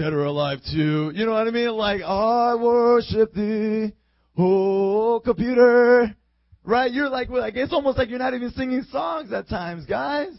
dead 0.00 0.12
or 0.12 0.24
alive 0.24 0.58
too 0.72 1.12
you 1.14 1.26
know 1.26 1.32
what 1.32 1.46
i 1.46 1.50
mean 1.50 1.70
like 1.70 2.02
i 2.02 2.54
worship 2.54 3.32
thee 3.34 3.92
oh 4.38 5.20
computer 5.24 6.14
Right? 6.64 6.92
You're 6.92 7.08
like, 7.08 7.30
like, 7.30 7.56
it's 7.56 7.72
almost 7.72 7.96
like 7.96 8.10
you're 8.10 8.18
not 8.18 8.34
even 8.34 8.50
singing 8.50 8.84
songs 8.90 9.32
at 9.32 9.48
times, 9.48 9.86
guys. 9.86 10.32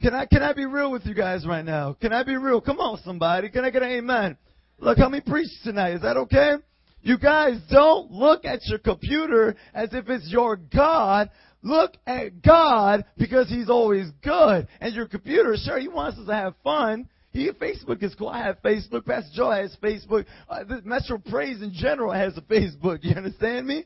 Can 0.00 0.14
I, 0.14 0.26
can 0.26 0.42
I 0.42 0.52
be 0.52 0.64
real 0.64 0.90
with 0.90 1.04
you 1.06 1.14
guys 1.14 1.46
right 1.46 1.64
now? 1.64 1.94
Can 2.00 2.12
I 2.12 2.22
be 2.22 2.36
real? 2.36 2.60
Come 2.60 2.78
on, 2.78 2.98
somebody. 3.04 3.50
Can 3.50 3.64
I 3.64 3.70
get 3.70 3.82
an 3.82 3.90
amen? 3.90 4.36
Look, 4.78 4.98
how 4.98 5.08
me 5.08 5.20
preach 5.20 5.50
tonight. 5.64 5.94
Is 5.94 6.02
that 6.02 6.16
okay? 6.16 6.54
You 7.02 7.18
guys 7.18 7.58
don't 7.70 8.10
look 8.10 8.44
at 8.44 8.60
your 8.66 8.78
computer 8.78 9.56
as 9.74 9.90
if 9.92 10.08
it's 10.08 10.28
your 10.30 10.56
God. 10.56 11.30
Look 11.62 11.96
at 12.06 12.42
God 12.42 13.04
because 13.16 13.48
He's 13.48 13.70
always 13.70 14.06
good. 14.22 14.66
And 14.80 14.94
your 14.94 15.06
computer, 15.06 15.56
sure, 15.56 15.78
He 15.78 15.88
wants 15.88 16.18
us 16.18 16.26
to 16.26 16.34
have 16.34 16.54
fun. 16.64 17.08
He, 17.32 17.50
Facebook 17.50 18.02
is 18.02 18.14
cool. 18.14 18.28
I 18.28 18.44
have 18.44 18.62
Facebook. 18.62 19.06
Pastor 19.06 19.30
Joe 19.34 19.50
has 19.50 19.76
Facebook. 19.82 20.26
Uh, 20.48 20.64
Metro 20.84 21.18
Praise 21.18 21.62
in 21.62 21.72
general 21.72 22.12
has 22.12 22.36
a 22.36 22.42
Facebook. 22.42 22.98
You 23.02 23.14
understand 23.14 23.66
me? 23.66 23.84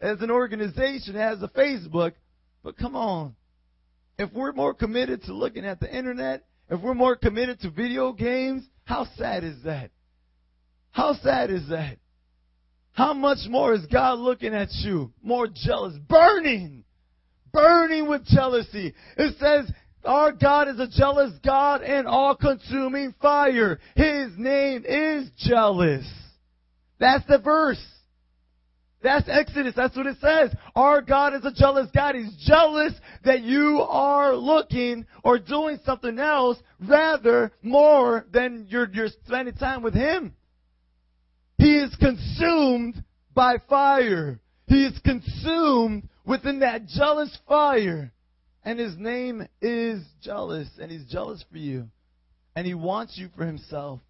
as 0.00 0.20
an 0.20 0.30
organization 0.30 1.14
has 1.14 1.42
a 1.42 1.48
Facebook, 1.48 2.12
but 2.62 2.76
come 2.76 2.96
on. 2.96 3.34
If 4.18 4.32
we're 4.32 4.52
more 4.52 4.74
committed 4.74 5.22
to 5.24 5.32
looking 5.32 5.64
at 5.64 5.80
the 5.80 5.94
internet, 5.94 6.44
if 6.68 6.80
we're 6.80 6.94
more 6.94 7.16
committed 7.16 7.60
to 7.60 7.70
video 7.70 8.12
games, 8.12 8.64
how 8.84 9.06
sad 9.16 9.44
is 9.44 9.62
that? 9.64 9.90
How 10.90 11.14
sad 11.14 11.50
is 11.50 11.68
that? 11.68 11.98
How 12.92 13.14
much 13.14 13.38
more 13.48 13.74
is 13.74 13.86
God 13.86 14.18
looking 14.18 14.54
at 14.54 14.68
you? 14.72 15.12
More 15.22 15.46
jealous, 15.46 15.94
burning, 16.08 16.84
burning 17.52 18.08
with 18.08 18.24
jealousy. 18.24 18.94
It 19.16 19.36
says, 19.38 19.72
our 20.08 20.32
God 20.32 20.68
is 20.68 20.80
a 20.80 20.88
jealous 20.88 21.32
God 21.44 21.82
and 21.82 22.06
all 22.06 22.34
consuming 22.34 23.14
fire. 23.20 23.78
His 23.94 24.30
name 24.36 24.84
is 24.88 25.30
jealous. 25.36 26.10
That's 26.98 27.26
the 27.26 27.38
verse. 27.38 27.84
That's 29.02 29.28
Exodus. 29.28 29.74
That's 29.76 29.96
what 29.96 30.06
it 30.06 30.16
says. 30.20 30.52
Our 30.74 31.02
God 31.02 31.34
is 31.34 31.44
a 31.44 31.52
jealous 31.52 31.88
God. 31.94 32.16
He's 32.16 32.34
jealous 32.46 32.94
that 33.24 33.42
you 33.42 33.80
are 33.88 34.34
looking 34.34 35.06
or 35.22 35.38
doing 35.38 35.78
something 35.84 36.18
else 36.18 36.58
rather 36.80 37.52
more 37.62 38.26
than 38.32 38.66
you're, 38.68 38.88
you're 38.92 39.08
spending 39.26 39.54
time 39.54 39.82
with 39.82 39.94
Him. 39.94 40.34
He 41.58 41.76
is 41.76 41.94
consumed 41.96 43.02
by 43.34 43.58
fire. 43.68 44.40
He 44.66 44.84
is 44.84 44.98
consumed 45.04 46.08
within 46.24 46.60
that 46.60 46.86
jealous 46.86 47.36
fire. 47.46 48.12
And 48.68 48.78
His 48.78 48.98
name 48.98 49.48
is 49.62 50.04
jealous. 50.20 50.68
And 50.78 50.90
He's 50.90 51.06
jealous 51.06 51.42
for 51.50 51.56
you. 51.56 51.88
And 52.54 52.66
He 52.66 52.74
wants 52.74 53.16
you 53.16 53.30
for 53.34 53.46
Himself. 53.46 54.00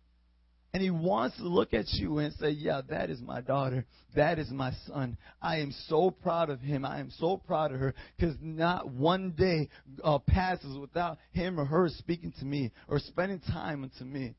And 0.75 0.83
he 0.83 0.91
wants 0.91 1.37
to 1.37 1.45
look 1.45 1.73
at 1.73 1.87
you 1.93 2.19
and 2.19 2.35
say, 2.35 2.51
Yeah, 2.51 2.83
that 2.91 3.09
is 3.09 3.21
my 3.23 3.41
daughter. 3.41 3.87
That 4.17 4.39
is 4.39 4.51
my 4.51 4.73
son. 4.87 5.17
I 5.41 5.61
am 5.61 5.73
so 5.87 6.11
proud 6.11 6.51
of 6.51 6.61
him. 6.61 6.85
I 6.85 7.01
am 7.01 7.11
so 7.19 7.39
proud 7.39 7.73
of 7.73 7.81
her 7.81 7.95
because 8.17 8.37
not 8.43 8.91
one 8.91 9.31
day 9.31 9.71
uh, 10.05 10.19
passes 10.19 10.77
without 10.77 11.19
him 11.31 11.59
or 11.59 11.65
her 11.65 11.89
speaking 11.89 12.35
to 12.41 12.45
me 12.45 12.73
or 12.87 12.99
spending 12.99 13.41
time 13.41 13.81
with 13.81 13.99
me. 14.03 14.35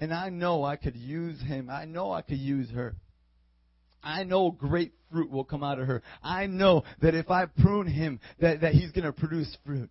And 0.00 0.14
I 0.14 0.30
know 0.30 0.64
I 0.64 0.76
could 0.76 0.96
use 0.96 1.38
him. 1.42 1.68
I 1.68 1.84
know 1.84 2.12
I 2.12 2.22
could 2.22 2.38
use 2.38 2.70
her. 2.70 2.96
I 4.02 4.24
know 4.24 4.50
great 4.50 4.92
fruit 5.10 5.30
will 5.30 5.44
come 5.44 5.62
out 5.62 5.78
of 5.78 5.86
her. 5.86 6.02
I 6.22 6.46
know 6.46 6.84
that 7.00 7.14
if 7.14 7.30
I 7.30 7.46
prune 7.46 7.86
him, 7.86 8.20
that, 8.40 8.60
that 8.60 8.74
he's 8.74 8.92
going 8.92 9.04
to 9.04 9.12
produce 9.12 9.56
fruit. 9.64 9.90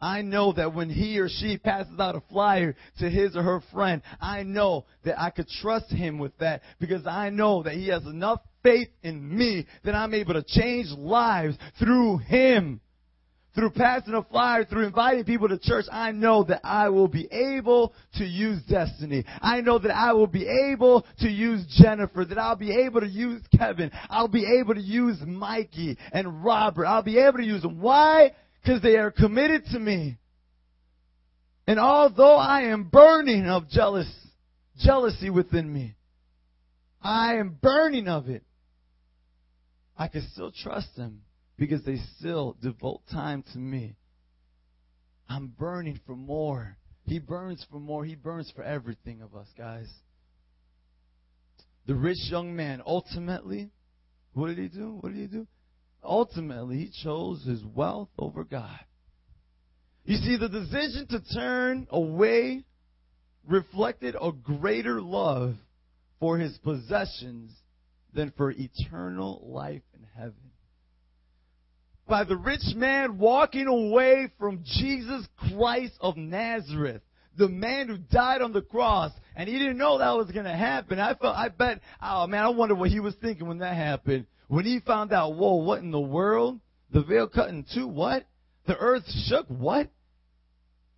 I 0.00 0.20
know 0.20 0.52
that 0.52 0.74
when 0.74 0.90
he 0.90 1.18
or 1.18 1.28
she 1.28 1.56
passes 1.56 1.98
out 1.98 2.16
a 2.16 2.22
flyer 2.30 2.76
to 2.98 3.08
his 3.08 3.34
or 3.34 3.42
her 3.42 3.62
friend, 3.72 4.02
I 4.20 4.42
know 4.42 4.84
that 5.04 5.18
I 5.18 5.30
could 5.30 5.48
trust 5.48 5.90
him 5.90 6.18
with 6.18 6.36
that 6.38 6.62
because 6.78 7.06
I 7.06 7.30
know 7.30 7.62
that 7.62 7.74
he 7.74 7.88
has 7.88 8.04
enough 8.04 8.40
faith 8.62 8.90
in 9.02 9.36
me 9.36 9.66
that 9.84 9.94
I'm 9.94 10.12
able 10.12 10.34
to 10.34 10.44
change 10.46 10.88
lives 10.90 11.56
through 11.78 12.18
him. 12.18 12.80
Through 13.56 13.70
passing 13.70 14.14
a 14.14 14.22
flyer, 14.22 14.64
through 14.64 14.86
inviting 14.86 15.24
people 15.24 15.48
to 15.48 15.58
church, 15.58 15.86
I 15.90 16.12
know 16.12 16.44
that 16.44 16.60
I 16.62 16.90
will 16.90 17.08
be 17.08 17.26
able 17.32 17.92
to 18.18 18.24
use 18.24 18.62
destiny. 18.68 19.24
I 19.40 19.62
know 19.62 19.78
that 19.78 19.90
I 19.90 20.12
will 20.12 20.28
be 20.28 20.46
able 20.46 21.04
to 21.20 21.28
use 21.28 21.64
Jennifer, 21.80 22.24
that 22.24 22.38
I'll 22.38 22.54
be 22.54 22.84
able 22.84 23.00
to 23.00 23.08
use 23.08 23.42
Kevin. 23.58 23.90
I'll 24.08 24.28
be 24.28 24.46
able 24.60 24.74
to 24.74 24.80
use 24.80 25.16
Mikey 25.26 25.98
and 26.12 26.44
Robert. 26.44 26.86
I'll 26.86 27.02
be 27.02 27.18
able 27.18 27.38
to 27.38 27.44
use 27.44 27.62
them. 27.62 27.80
Why? 27.80 28.30
because 28.66 28.82
they 28.82 28.96
are 28.96 29.12
committed 29.12 29.64
to 29.66 29.78
me. 29.78 30.18
And 31.68 31.78
although 31.78 32.36
I 32.36 32.62
am 32.62 32.84
burning 32.84 33.46
of 33.46 33.68
jealous, 33.68 34.12
jealousy 34.78 35.30
within 35.30 35.72
me, 35.72 35.94
I 37.00 37.36
am 37.36 37.56
burning 37.60 38.08
of 38.08 38.28
it. 38.28 38.42
I 39.96 40.08
can 40.08 40.28
still 40.32 40.50
trust 40.50 40.96
them 40.96 41.22
because 41.56 41.82
they 41.84 41.96
still 42.18 42.56
devote 42.62 43.02
time 43.10 43.44
to 43.52 43.58
me. 43.58 43.96
I'm 45.28 45.48
burning 45.48 46.00
for 46.06 46.16
more. 46.16 46.76
He 47.04 47.18
burns 47.18 47.64
for 47.70 47.80
more. 47.80 48.04
He 48.04 48.14
burns 48.14 48.52
for 48.54 48.62
everything 48.62 49.22
of 49.22 49.34
us, 49.34 49.48
guys. 49.56 49.88
The 51.86 51.94
rich 51.94 52.18
young 52.30 52.54
man, 52.54 52.82
ultimately, 52.84 53.70
what 54.32 54.48
did 54.48 54.58
he 54.58 54.68
do? 54.68 54.98
What 55.00 55.12
did 55.12 55.20
he 55.20 55.26
do? 55.26 55.46
ultimately 56.06 56.78
he 56.78 56.90
chose 57.02 57.44
his 57.44 57.62
wealth 57.74 58.08
over 58.18 58.44
God. 58.44 58.80
You 60.04 60.16
see, 60.18 60.36
the 60.36 60.48
decision 60.48 61.08
to 61.10 61.20
turn 61.34 61.88
away 61.90 62.64
reflected 63.46 64.14
a 64.20 64.30
greater 64.32 65.00
love 65.00 65.56
for 66.20 66.38
his 66.38 66.56
possessions 66.58 67.52
than 68.14 68.32
for 68.36 68.52
eternal 68.52 69.42
life 69.44 69.82
in 69.94 70.06
heaven. 70.16 70.52
By 72.08 72.24
the 72.24 72.36
rich 72.36 72.74
man 72.74 73.18
walking 73.18 73.66
away 73.66 74.30
from 74.38 74.62
Jesus 74.64 75.26
Christ 75.50 75.94
of 76.00 76.16
Nazareth, 76.16 77.02
the 77.36 77.48
man 77.48 77.88
who 77.88 77.98
died 77.98 78.42
on 78.42 78.52
the 78.52 78.62
cross, 78.62 79.12
and 79.34 79.48
he 79.48 79.58
didn't 79.58 79.78
know 79.78 79.98
that 79.98 80.16
was 80.16 80.30
going 80.30 80.44
to 80.44 80.56
happen. 80.56 80.98
I 80.98 81.14
felt, 81.14 81.36
I 81.36 81.48
bet, 81.48 81.80
oh 82.00 82.26
man, 82.26 82.44
I 82.44 82.48
wonder 82.50 82.74
what 82.74 82.90
he 82.90 83.00
was 83.00 83.14
thinking 83.20 83.48
when 83.48 83.58
that 83.58 83.74
happened. 83.74 84.26
When 84.48 84.64
he 84.64 84.80
found 84.80 85.12
out, 85.12 85.34
whoa, 85.34 85.56
what 85.56 85.80
in 85.80 85.90
the 85.90 86.00
world? 86.00 86.60
The 86.92 87.02
veil 87.02 87.26
cut 87.26 87.48
in 87.48 87.64
two, 87.74 87.88
what? 87.88 88.24
The 88.66 88.76
earth 88.76 89.04
shook, 89.26 89.46
what? 89.48 89.90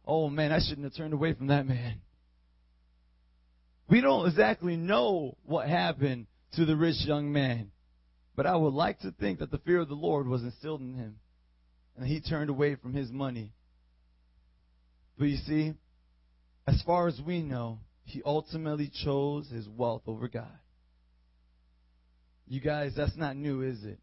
Oh 0.07 0.29
man, 0.29 0.53
I 0.53 0.61
shouldn't 0.61 0.85
have 0.85 0.95
turned 0.95 1.15
away 1.15 1.33
from 1.35 1.49
that 1.49 1.67
man. 1.67 2.01
We 3.89 4.03
don't 4.03 4.29
exactly 4.29 4.77
know 4.77 5.37
what 5.45 5.69
happened 5.69 6.27
to 6.55 6.67
the 6.67 6.77
rich 6.77 6.97
young 7.05 7.33
man, 7.33 7.71
but 8.39 8.47
I 8.47 8.55
would 8.55 8.73
like 8.73 9.01
to 9.01 9.11
think 9.11 9.41
that 9.41 9.51
the 9.51 9.59
fear 9.59 9.81
of 9.81 9.89
the 9.89 9.97
Lord 9.97 10.29
was 10.29 10.45
instilled 10.45 10.81
in 10.81 10.95
him, 10.95 11.17
and 11.97 12.07
he 12.07 12.21
turned 12.21 12.51
away 12.51 12.77
from 12.77 12.95
his 12.95 13.11
money. 13.11 13.53
But 15.19 15.25
you 15.25 15.39
see, 15.39 15.75
as 16.65 16.81
far 16.87 17.09
as 17.09 17.21
we 17.27 17.43
know, 17.43 17.81
he 18.05 18.23
ultimately 18.25 18.93
chose 19.03 19.49
his 19.49 19.69
wealth 19.69 20.03
over 20.07 20.29
God. 20.29 20.57
You 22.47 22.61
guys, 22.61 22.93
that's 22.97 23.17
not 23.17 23.37
new, 23.37 23.63
is 23.63 23.83
it? 23.83 23.99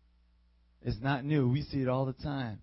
It's 0.82 1.02
not 1.02 1.24
new. 1.24 1.48
We 1.48 1.62
see 1.62 1.82
it 1.82 1.88
all 1.88 2.06
the 2.06 2.12
time. 2.12 2.60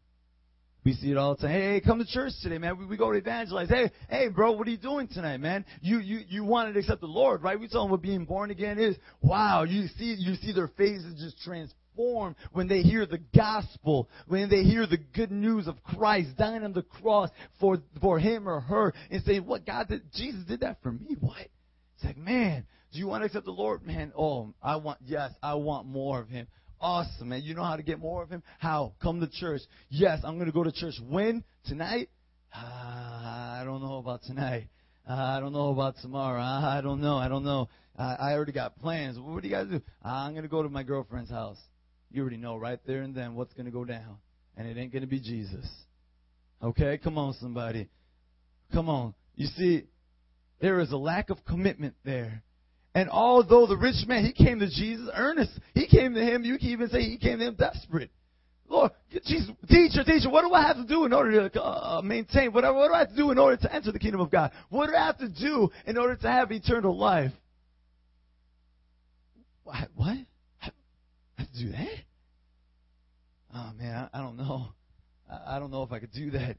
We 0.85 0.95
see 0.95 1.13
it 1.13 1.17
all 1.17 1.37
the 1.37 1.43
time. 1.43 1.51
Hey, 1.53 1.81
come 1.81 2.01
to 2.01 2.05
church 2.07 2.33
today, 2.43 2.59
man. 2.59 2.77
We, 2.77 2.87
we 2.87 2.97
go 2.97 3.13
to 3.13 3.19
evangelize. 3.19 3.69
Hey, 3.69 3.91
hey, 4.11 4.29
bro, 4.29 4.53
what 4.53 4.67
are 4.67 4.71
you 4.71 4.77
doing 4.77 5.07
tonight, 5.07 5.37
man? 5.39 5.65
You, 5.81 5.99
you, 6.01 6.21
you 6.29 6.45
wanted 6.45 6.73
to 6.73 6.81
accept 6.81 7.01
the 7.01 7.07
Lord, 7.07 7.43
right? 7.43 7.59
We 7.59 7.69
tell 7.69 7.83
them 7.83 7.93
what 7.93 8.03
being 8.03 8.25
born 8.25 8.51
again 8.51 8.81
is. 8.81 8.97
Wow, 9.21 9.63
you 9.63 9.87
see, 9.97 10.17
you 10.19 10.35
see 10.37 10.53
their 10.53 10.69
faces 10.77 11.21
just 11.21 11.41
transform 11.45 12.35
when 12.53 12.67
they 12.67 12.81
hear 12.81 13.07
the 13.07 13.21
gospel, 13.35 14.09
when 14.27 14.51
they 14.51 14.65
hear 14.65 14.87
the 14.89 14.99
good 15.15 15.31
news 15.31 15.69
of 15.69 15.83
Christ 15.85 16.31
dying 16.37 16.65
on 16.65 16.73
the 16.73 16.83
cross 16.83 17.31
for, 17.61 17.79
for 18.01 18.19
him 18.19 18.49
or 18.49 18.61
her 18.61 18.93
and 19.11 19.23
say, 19.23 19.39
what 19.39 19.65
God 19.65 19.89
did, 19.89 20.03
Jesus 20.13 20.45
did 20.49 20.61
that 20.61 20.79
for 20.83 20.91
me. 20.91 21.17
What? 21.21 21.49
It's 21.95 22.05
like, 22.05 22.17
man, 22.17 22.67
do 22.93 22.99
you 22.99 23.07
want 23.07 23.23
to 23.23 23.27
accept 23.27 23.45
the 23.45 23.53
Lord? 23.53 23.87
Man, 23.87 24.13
oh, 24.19 24.53
I 24.61 24.77
want, 24.77 24.99
yes, 25.07 25.31
I 25.43 25.55
want 25.55 25.87
more 25.87 26.19
of 26.19 26.29
him. 26.29 26.49
Awesome, 26.83 27.29
man. 27.29 27.43
You 27.43 27.55
know 27.55 27.63
how 27.63 27.77
to 27.77 27.83
get 27.85 28.01
more 28.01 28.25
of 28.25 28.29
him? 28.29 28.43
How? 28.59 28.95
Come 29.01 29.21
to 29.21 29.29
church. 29.29 29.61
Yes, 29.89 30.21
I'm 30.25 30.35
going 30.35 30.47
to 30.47 30.53
go 30.53 30.65
to 30.65 30.73
church. 30.73 30.95
When? 31.09 31.45
Tonight? 31.65 32.11
Uh, 32.53 32.59
I 32.59 33.63
don't 33.65 33.81
know 33.81 33.99
about 33.99 34.25
tonight. 34.25 34.67
Uh, 35.09 35.15
I 35.15 35.39
don't 35.39 35.53
know 35.53 35.71
about 35.71 35.95
tomorrow. 36.03 36.41
Uh, 36.41 36.61
I 36.61 36.81
don't 36.81 37.01
know. 37.01 37.17
I 37.17 37.29
don't 37.29 37.45
know. 37.45 37.69
I, 37.97 38.33
already 38.33 38.51
got 38.51 38.79
plans. 38.79 39.17
What 39.17 39.43
do 39.43 39.49
you 39.49 39.55
guys 39.55 39.69
do? 39.69 39.81
I'm 40.03 40.33
going 40.33 40.43
to 40.43 40.49
go 40.49 40.63
to 40.63 40.69
my 40.69 40.83
girlfriend's 40.83 41.31
house. 41.31 41.59
You 42.11 42.23
already 42.23 42.37
know 42.37 42.57
right 42.57 42.81
there 42.85 43.03
and 43.03 43.15
then 43.15 43.37
what's 43.37 43.53
going 43.55 43.67
to 43.67 43.73
go 43.73 43.85
down. 43.85 44.17
And 44.57 44.67
it 44.67 44.77
ain't 44.77 44.93
going 44.93 45.03
to 45.03 45.09
be 45.09 45.21
Jesus. 45.21 45.67
Okay? 46.63 46.99
Come 46.99 47.17
on, 47.17 47.35
somebody. 47.35 47.89
Come 48.73 48.89
on. 48.89 49.15
You 49.37 49.47
see, 49.47 49.85
there 50.61 50.81
is 50.81 50.91
a 50.91 50.97
lack 50.97 51.31
of 51.31 51.45
commitment 51.45 51.95
there. 52.05 52.43
And 52.95 53.09
although 53.09 53.67
the 53.67 53.77
rich 53.77 54.07
man, 54.07 54.25
he 54.25 54.33
came 54.33 54.59
to 54.59 54.69
Jesus 54.69 55.09
earnest. 55.15 55.59
He 55.75 55.87
came 55.87 56.15
to 56.15 56.21
him, 56.21 56.45
you 56.45 56.59
can 56.59 56.69
even 56.69 56.89
say 56.89 57.03
he 57.03 57.17
came 57.17 57.39
to 57.39 57.47
him 57.47 57.55
desperate. 57.55 58.11
Lord, 58.69 58.93
Jesus, 59.11 59.51
teacher, 59.69 60.03
teacher, 60.05 60.31
what 60.31 60.43
do 60.43 60.55
I 60.55 60.63
have 60.63 60.77
to 60.77 60.87
do 60.87 61.05
in 61.05 61.13
order 61.13 61.49
to 61.49 61.63
uh, 61.63 62.01
maintain? 62.03 62.53
What, 62.53 62.65
what 62.75 62.89
do 62.89 62.95
I 62.95 63.01
have 63.01 63.11
to 63.11 63.17
do 63.17 63.31
in 63.31 63.39
order 63.39 63.57
to 63.59 63.75
enter 63.75 63.93
the 63.93 63.99
kingdom 63.99 64.21
of 64.21 64.31
God? 64.31 64.51
What 64.71 64.89
do 64.89 64.95
I 64.95 65.07
have 65.07 65.19
to 65.19 65.29
do 65.29 65.71
in 65.87 65.99
order 65.99 66.17
to 66.17 66.29
have 66.31 66.51
eternal 66.51 66.97
life? 66.97 67.33
What? 69.65 69.89
What? 69.95 70.17
I 70.63 70.71
have 71.37 71.53
to 71.53 71.59
do 71.59 71.73
that? 71.73 71.89
Oh 73.55 73.73
man, 73.79 74.09
I, 74.13 74.19
I 74.19 74.23
don't 74.23 74.37
know. 74.37 74.69
I, 75.31 75.57
I 75.57 75.59
don't 75.59 75.71
know 75.71 75.83
if 75.83 75.93
I 75.93 75.99
could 75.99 76.13
do 76.13 76.31
that. 76.31 76.57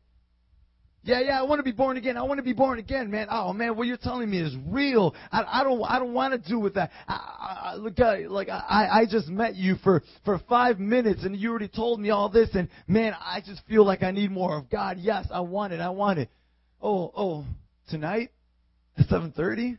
Yeah, 1.06 1.20
yeah, 1.20 1.38
I 1.38 1.44
want 1.44 1.60
to 1.60 1.64
be 1.64 1.74
born 1.74 1.98
again. 1.98 2.16
I 2.16 2.24
want 2.24 2.38
to 2.38 2.44
be 2.44 2.54
born 2.54 2.80
again, 2.80 3.12
man. 3.12 3.28
Oh 3.30 3.52
man, 3.52 3.76
what 3.76 3.88
you're 3.88 3.98
telling 3.98 4.30
me 4.30 4.40
is 4.40 4.56
real. 4.68 5.14
I, 5.34 5.44
I 5.60 5.64
don't, 5.66 5.84
I 5.84 6.00
don't 6.00 6.14
want 6.14 6.32
to 6.34 6.50
do 6.50 6.60
with 6.60 6.76
that. 6.76 6.92
I, 7.10 7.74
I, 7.74 7.76
look, 7.76 8.00
I, 8.00 8.20
like 8.28 8.48
I, 8.48 9.02
I 9.02 9.06
just 9.06 9.28
met 9.28 9.56
you 9.56 9.76
for 9.84 10.02
for 10.24 10.40
five 10.48 10.80
minutes, 10.80 11.26
and 11.26 11.36
you 11.36 11.50
already 11.50 11.68
told 11.68 12.00
me 12.00 12.10
all 12.10 12.30
this, 12.30 12.50
and 12.54 12.70
man, 12.88 13.14
I 13.20 13.42
just 13.46 13.62
feel 13.68 13.86
like 13.86 14.02
I 14.02 14.12
need 14.12 14.32
more 14.32 14.58
of 14.58 14.70
God. 14.70 14.98
Yes, 14.98 15.28
I 15.30 15.42
want 15.42 15.74
it. 15.74 15.82
I 15.82 15.90
want 15.90 16.20
it. 16.20 16.30
Oh, 16.82 17.12
oh, 17.14 17.46
tonight 17.90 18.30
at 18.98 19.06
seven 19.08 19.34
thirty? 19.34 19.78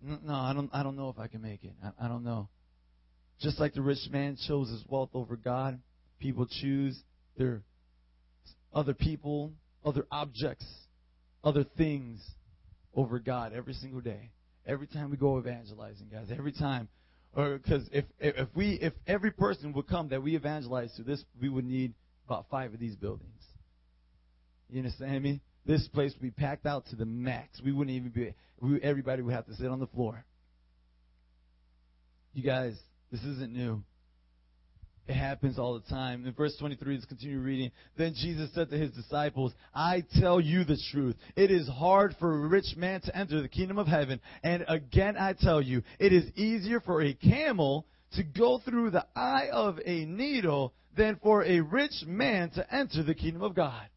No, 0.00 0.32
I 0.32 0.52
don't. 0.52 0.70
I 0.72 0.84
don't 0.84 0.96
know 0.96 1.08
if 1.08 1.18
I 1.18 1.26
can 1.26 1.42
make 1.42 1.64
it. 1.64 1.72
I, 1.82 2.04
I 2.04 2.08
don't 2.08 2.22
know. 2.22 2.48
Just 3.40 3.58
like 3.58 3.74
the 3.74 3.82
rich 3.82 4.08
man 4.12 4.38
chose 4.46 4.70
his 4.70 4.84
wealth 4.86 5.10
over 5.12 5.34
God, 5.34 5.80
people 6.20 6.46
choose 6.46 6.96
their 7.36 7.62
other 8.72 8.94
people 8.94 9.52
other 9.86 10.04
objects, 10.10 10.66
other 11.44 11.64
things 11.78 12.20
over 12.94 13.18
God 13.18 13.52
every 13.54 13.74
single 13.74 14.00
day. 14.00 14.30
Every 14.66 14.88
time 14.88 15.10
we 15.10 15.16
go 15.16 15.38
evangelizing, 15.38 16.08
guys, 16.10 16.26
every 16.36 16.52
time. 16.52 16.88
Or 17.34 17.58
because 17.58 17.88
if 17.92 18.04
if 18.18 18.48
we 18.54 18.78
if 18.82 18.94
every 19.06 19.30
person 19.30 19.72
would 19.74 19.86
come 19.86 20.08
that 20.08 20.22
we 20.22 20.34
evangelize 20.34 20.92
to 20.96 21.02
this, 21.02 21.22
we 21.40 21.48
would 21.48 21.64
need 21.64 21.94
about 22.26 22.46
five 22.50 22.74
of 22.74 22.80
these 22.80 22.96
buildings. 22.96 23.30
You 24.68 24.78
understand 24.78 25.22
me? 25.22 25.40
This 25.64 25.86
place 25.88 26.12
would 26.14 26.22
be 26.22 26.30
packed 26.30 26.66
out 26.66 26.86
to 26.90 26.96
the 26.96 27.04
max. 27.04 27.60
We 27.64 27.72
wouldn't 27.72 27.96
even 27.96 28.10
be. 28.10 28.34
We, 28.60 28.80
everybody 28.82 29.22
would 29.22 29.34
have 29.34 29.46
to 29.46 29.54
sit 29.54 29.66
on 29.66 29.78
the 29.78 29.86
floor. 29.86 30.24
You 32.32 32.42
guys, 32.42 32.74
this 33.12 33.22
isn't 33.22 33.52
new. 33.52 33.82
It 35.08 35.14
happens 35.14 35.56
all 35.58 35.74
the 35.74 35.88
time. 35.88 36.26
In 36.26 36.32
verse 36.32 36.56
23, 36.58 36.94
let's 36.94 37.06
continue 37.06 37.38
reading. 37.38 37.70
Then 37.96 38.14
Jesus 38.14 38.50
said 38.54 38.70
to 38.70 38.76
his 38.76 38.90
disciples, 38.90 39.52
I 39.72 40.02
tell 40.20 40.40
you 40.40 40.64
the 40.64 40.78
truth. 40.90 41.14
It 41.36 41.52
is 41.52 41.68
hard 41.68 42.16
for 42.18 42.34
a 42.34 42.48
rich 42.48 42.74
man 42.76 43.00
to 43.02 43.16
enter 43.16 43.40
the 43.40 43.48
kingdom 43.48 43.78
of 43.78 43.86
heaven. 43.86 44.20
And 44.42 44.64
again, 44.66 45.16
I 45.16 45.34
tell 45.34 45.62
you, 45.62 45.82
it 46.00 46.12
is 46.12 46.24
easier 46.34 46.80
for 46.80 47.02
a 47.02 47.14
camel 47.14 47.86
to 48.14 48.24
go 48.24 48.58
through 48.64 48.90
the 48.90 49.06
eye 49.14 49.48
of 49.52 49.78
a 49.84 50.04
needle 50.06 50.74
than 50.96 51.20
for 51.22 51.44
a 51.44 51.60
rich 51.60 52.04
man 52.04 52.50
to 52.50 52.74
enter 52.74 53.04
the 53.04 53.14
kingdom 53.14 53.42
of 53.42 53.54
God. 53.54 53.88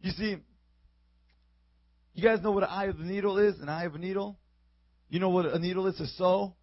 You 0.00 0.12
see, 0.12 0.36
you 2.14 2.22
guys 2.22 2.40
know 2.40 2.52
what 2.52 2.62
an 2.62 2.70
eye 2.70 2.84
of 2.84 2.98
the 2.98 3.04
needle 3.04 3.38
is? 3.38 3.58
An 3.58 3.68
eye 3.68 3.84
of 3.84 3.96
a 3.96 3.98
needle? 3.98 4.38
You 5.08 5.18
know 5.18 5.30
what 5.30 5.46
a 5.46 5.58
needle 5.58 5.88
is 5.88 5.96
to 5.96 6.06
sew? 6.06 6.54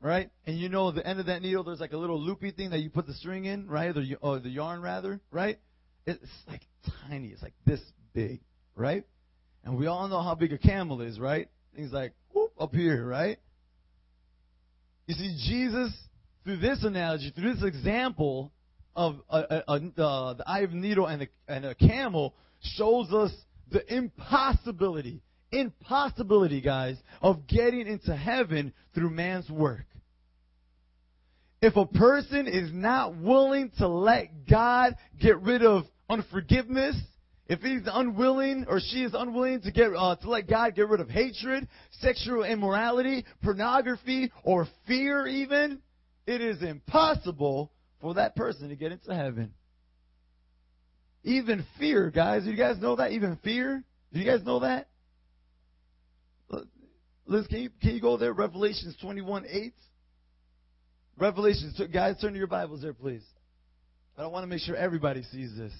Right? 0.00 0.30
And 0.46 0.58
you 0.58 0.68
know, 0.68 0.90
the 0.92 1.06
end 1.06 1.20
of 1.20 1.26
that 1.26 1.42
needle, 1.42 1.64
there's 1.64 1.80
like 1.80 1.92
a 1.92 1.96
little 1.96 2.20
loopy 2.20 2.50
thing 2.50 2.70
that 2.70 2.78
you 2.78 2.90
put 2.90 3.06
the 3.06 3.14
string 3.14 3.44
in, 3.44 3.68
right? 3.68 3.94
The, 3.94 4.16
or 4.20 4.38
the 4.38 4.48
yarn, 4.48 4.80
rather, 4.82 5.20
right? 5.30 5.58
It's 6.06 6.24
like 6.46 6.62
tiny. 7.08 7.28
It's 7.28 7.42
like 7.42 7.54
this 7.64 7.80
big, 8.14 8.40
right? 8.74 9.04
And 9.64 9.76
we 9.76 9.86
all 9.86 10.06
know 10.08 10.22
how 10.22 10.34
big 10.34 10.52
a 10.52 10.58
camel 10.58 11.00
is, 11.00 11.18
right? 11.18 11.48
Things 11.74 11.92
like 11.92 12.12
whoop, 12.32 12.52
up 12.58 12.72
here, 12.72 13.04
right? 13.04 13.38
You 15.06 15.14
see, 15.14 15.36
Jesus, 15.48 15.92
through 16.44 16.58
this 16.58 16.82
analogy, 16.84 17.30
through 17.30 17.54
this 17.54 17.64
example 17.64 18.52
of 18.94 19.16
a, 19.28 19.38
a, 19.38 19.62
a, 19.68 19.80
the 19.80 20.44
eye 20.46 20.60
of 20.60 20.72
a 20.72 20.76
needle 20.76 21.06
and, 21.06 21.28
and 21.48 21.64
a 21.64 21.74
camel, 21.74 22.34
shows 22.60 23.12
us 23.12 23.32
the 23.70 23.94
impossibility 23.94 25.22
impossibility, 25.52 26.60
guys, 26.60 26.96
of 27.22 27.46
getting 27.46 27.86
into 27.86 28.14
heaven 28.14 28.72
through 28.94 29.10
man's 29.10 29.48
work. 29.50 29.86
If 31.62 31.76
a 31.76 31.86
person 31.86 32.46
is 32.46 32.70
not 32.72 33.16
willing 33.16 33.70
to 33.78 33.88
let 33.88 34.46
God 34.48 34.96
get 35.20 35.40
rid 35.40 35.64
of 35.64 35.84
unforgiveness, 36.08 36.96
if 37.48 37.60
he's 37.60 37.82
unwilling 37.86 38.66
or 38.68 38.80
she 38.80 39.02
is 39.02 39.14
unwilling 39.14 39.62
to 39.62 39.70
get 39.70 39.92
uh, 39.96 40.16
to 40.16 40.30
let 40.30 40.48
God 40.48 40.74
get 40.74 40.88
rid 40.88 41.00
of 41.00 41.08
hatred, 41.08 41.66
sexual 42.00 42.44
immorality, 42.44 43.24
pornography, 43.42 44.32
or 44.42 44.66
fear, 44.86 45.26
even, 45.26 45.80
it 46.26 46.40
is 46.40 46.62
impossible 46.62 47.72
for 48.00 48.14
that 48.14 48.34
person 48.36 48.68
to 48.68 48.76
get 48.76 48.92
into 48.92 49.14
heaven. 49.14 49.52
Even 51.22 51.64
fear, 51.78 52.10
guys. 52.10 52.44
Do 52.44 52.50
you 52.50 52.56
guys 52.56 52.78
know 52.80 52.96
that? 52.96 53.12
Even 53.12 53.36
fear. 53.42 53.82
Do 54.12 54.20
you 54.20 54.26
guys 54.26 54.44
know 54.44 54.60
that? 54.60 54.88
Liz, 57.26 57.46
can 57.48 57.58
you, 57.58 57.70
can 57.82 57.90
you 57.90 58.00
go 58.00 58.16
there? 58.16 58.32
Revelations 58.32 58.96
21 59.00 59.46
8. 59.50 59.74
Revelations, 61.18 61.80
guys, 61.92 62.16
turn 62.20 62.32
to 62.32 62.38
your 62.38 62.46
Bibles 62.46 62.82
there, 62.82 62.92
please. 62.92 63.24
But 64.16 64.24
I 64.24 64.26
want 64.28 64.44
to 64.44 64.46
make 64.46 64.60
sure 64.60 64.76
everybody 64.76 65.22
sees 65.24 65.56
this. 65.56 65.72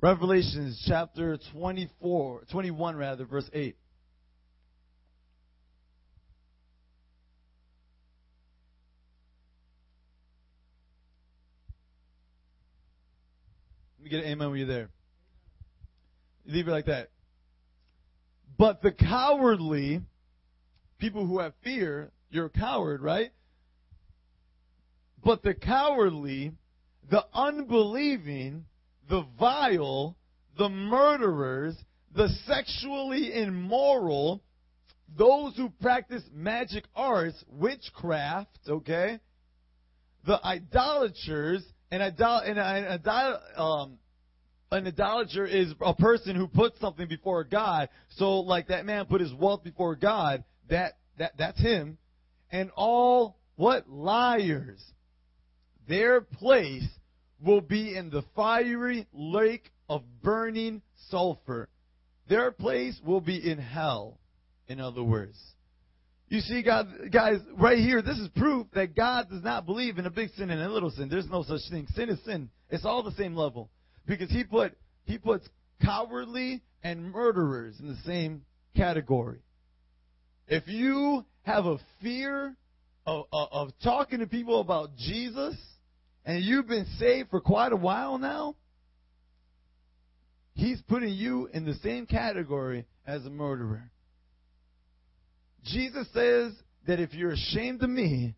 Revelations 0.00 0.82
chapter 0.86 1.38
24, 1.52 2.42
21 2.50 2.96
rather, 2.96 3.24
verse 3.24 3.48
8. 3.52 3.76
Let 13.98 14.04
me 14.04 14.10
get 14.10 14.24
an 14.24 14.32
amen 14.32 14.50
when 14.50 14.58
you're 14.58 14.66
there. 14.66 14.90
Leave 16.44 16.66
it 16.66 16.72
like 16.72 16.86
that. 16.86 17.10
But 18.58 18.82
the 18.82 18.90
cowardly, 18.90 20.02
people 21.02 21.26
who 21.26 21.40
have 21.40 21.52
fear, 21.64 22.12
you're 22.30 22.46
a 22.46 22.50
coward, 22.50 23.02
right? 23.02 23.32
But 25.22 25.42
the 25.42 25.52
cowardly, 25.52 26.52
the 27.10 27.24
unbelieving, 27.34 28.66
the 29.10 29.26
vile, 29.36 30.16
the 30.56 30.68
murderers, 30.68 31.74
the 32.14 32.28
sexually 32.46 33.34
immoral, 33.34 34.44
those 35.18 35.56
who 35.56 35.70
practice 35.80 36.22
magic 36.32 36.84
arts, 36.94 37.42
witchcraft, 37.50 38.56
okay? 38.68 39.18
The 40.24 40.38
idolaters, 40.46 41.64
and, 41.90 42.00
idol, 42.00 42.38
and 42.38 42.58
an, 42.60 43.00
idol, 43.04 43.40
um, 43.56 43.98
an 44.70 44.86
idolater 44.86 45.46
is 45.46 45.74
a 45.80 45.94
person 45.94 46.36
who 46.36 46.46
puts 46.46 46.78
something 46.78 47.08
before 47.08 47.42
God. 47.42 47.88
So, 48.18 48.38
like 48.38 48.68
that 48.68 48.86
man 48.86 49.06
put 49.06 49.20
his 49.20 49.34
wealth 49.34 49.64
before 49.64 49.96
God, 49.96 50.44
that, 50.68 50.98
that, 51.18 51.32
that's 51.38 51.60
him. 51.60 51.98
And 52.50 52.70
all, 52.76 53.38
what? 53.56 53.88
Liars. 53.88 54.82
Their 55.88 56.20
place 56.20 56.86
will 57.44 57.60
be 57.60 57.96
in 57.96 58.10
the 58.10 58.22
fiery 58.36 59.06
lake 59.12 59.70
of 59.88 60.02
burning 60.22 60.82
sulfur. 61.08 61.68
Their 62.28 62.52
place 62.52 62.98
will 63.04 63.20
be 63.20 63.50
in 63.50 63.58
hell, 63.58 64.18
in 64.68 64.80
other 64.80 65.02
words. 65.02 65.36
You 66.28 66.40
see, 66.40 66.62
God, 66.62 66.88
guys, 67.12 67.40
right 67.58 67.76
here, 67.76 68.00
this 68.00 68.18
is 68.18 68.28
proof 68.36 68.66
that 68.72 68.96
God 68.96 69.28
does 69.28 69.42
not 69.42 69.66
believe 69.66 69.98
in 69.98 70.06
a 70.06 70.10
big 70.10 70.30
sin 70.30 70.48
and 70.48 70.62
a 70.62 70.68
little 70.70 70.90
sin. 70.90 71.10
There's 71.10 71.28
no 71.28 71.42
such 71.42 71.60
thing. 71.68 71.86
Sin 71.94 72.08
is 72.08 72.18
sin. 72.24 72.48
It's 72.70 72.86
all 72.86 73.02
the 73.02 73.12
same 73.12 73.36
level. 73.36 73.68
Because 74.06 74.30
he 74.30 74.44
put 74.44 74.72
he 75.04 75.18
puts 75.18 75.46
cowardly 75.84 76.62
and 76.82 77.12
murderers 77.12 77.78
in 77.80 77.88
the 77.88 77.98
same 78.06 78.46
category. 78.74 79.40
If 80.48 80.66
you 80.66 81.24
have 81.42 81.66
a 81.66 81.78
fear 82.00 82.54
of, 83.06 83.26
of, 83.32 83.48
of 83.52 83.68
talking 83.82 84.20
to 84.20 84.26
people 84.26 84.60
about 84.60 84.96
Jesus, 84.96 85.56
and 86.24 86.42
you've 86.42 86.68
been 86.68 86.86
saved 86.98 87.30
for 87.30 87.40
quite 87.40 87.72
a 87.72 87.76
while 87.76 88.18
now, 88.18 88.56
He's 90.54 90.82
putting 90.82 91.14
you 91.14 91.48
in 91.52 91.64
the 91.64 91.74
same 91.82 92.06
category 92.06 92.86
as 93.06 93.24
a 93.24 93.30
murderer. 93.30 93.90
Jesus 95.64 96.06
says 96.12 96.52
that 96.86 97.00
if 97.00 97.14
you're 97.14 97.32
ashamed 97.32 97.82
of 97.82 97.88
me 97.90 98.34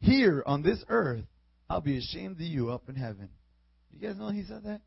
here 0.00 0.42
on 0.46 0.62
this 0.62 0.82
earth, 0.88 1.24
I'll 1.68 1.80
be 1.80 1.98
ashamed 1.98 2.36
of 2.36 2.42
you 2.42 2.70
up 2.70 2.88
in 2.88 2.94
heaven. 2.94 3.28
You 3.90 4.06
guys 4.06 4.16
know 4.16 4.30
he 4.30 4.44
said 4.44 4.62
that? 4.64 4.80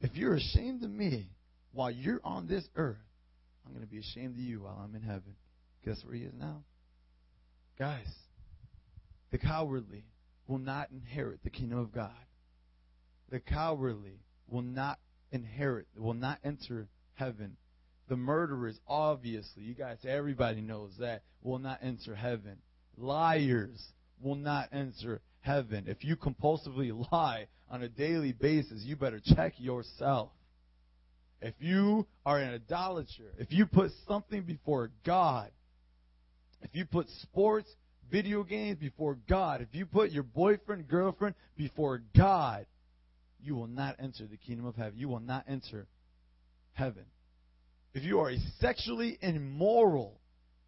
If 0.00 0.16
you're 0.16 0.34
ashamed 0.34 0.82
of 0.82 0.90
me 0.90 1.28
while 1.72 1.90
you're 1.90 2.20
on 2.24 2.48
this 2.48 2.64
earth, 2.74 2.96
I'm 3.64 3.72
going 3.72 3.84
to 3.84 3.90
be 3.90 3.98
ashamed 3.98 4.34
of 4.34 4.40
you 4.40 4.62
while 4.62 4.80
I'm 4.82 4.94
in 4.94 5.02
heaven. 5.02 5.34
Guess 5.84 6.04
where 6.04 6.14
he 6.14 6.22
is 6.22 6.34
now? 6.38 6.62
Guys, 7.78 8.06
the 9.30 9.38
cowardly 9.38 10.04
will 10.46 10.58
not 10.58 10.90
inherit 10.90 11.42
the 11.42 11.50
kingdom 11.50 11.78
of 11.78 11.92
God. 11.92 12.10
The 13.30 13.40
cowardly 13.40 14.20
will 14.48 14.62
not 14.62 14.98
inherit, 15.30 15.86
will 15.96 16.14
not 16.14 16.38
enter 16.44 16.88
heaven. 17.14 17.56
The 18.08 18.16
murderers, 18.16 18.78
obviously, 18.86 19.62
you 19.62 19.74
guys, 19.74 19.98
everybody 20.06 20.60
knows 20.60 20.92
that, 20.98 21.22
will 21.42 21.58
not 21.58 21.78
enter 21.82 22.14
heaven. 22.14 22.58
Liars 22.96 23.82
will 24.20 24.34
not 24.34 24.68
enter 24.72 25.22
heaven. 25.40 25.84
If 25.86 26.04
you 26.04 26.16
compulsively 26.16 26.92
lie 27.12 27.46
on 27.70 27.82
a 27.82 27.88
daily 27.88 28.32
basis, 28.32 28.82
you 28.82 28.96
better 28.96 29.20
check 29.34 29.54
yourself. 29.56 30.30
If 31.42 31.54
you 31.58 32.06
are 32.24 32.38
an 32.38 32.54
idolater, 32.54 33.34
if 33.36 33.50
you 33.50 33.66
put 33.66 33.90
something 34.06 34.42
before 34.42 34.90
God, 35.04 35.50
if 36.62 36.70
you 36.72 36.86
put 36.86 37.08
sports, 37.22 37.68
video 38.10 38.44
games 38.44 38.78
before 38.78 39.18
God, 39.28 39.60
if 39.60 39.68
you 39.72 39.84
put 39.84 40.12
your 40.12 40.22
boyfriend, 40.22 40.86
girlfriend 40.86 41.34
before 41.56 42.00
God, 42.16 42.66
you 43.40 43.56
will 43.56 43.66
not 43.66 43.96
enter 43.98 44.26
the 44.26 44.36
kingdom 44.36 44.66
of 44.66 44.76
heaven. 44.76 44.94
You 44.96 45.08
will 45.08 45.20
not 45.20 45.44
enter 45.48 45.88
heaven. 46.74 47.04
If 47.92 48.04
you 48.04 48.20
are 48.20 48.32
sexually 48.60 49.18
immoral, 49.20 50.20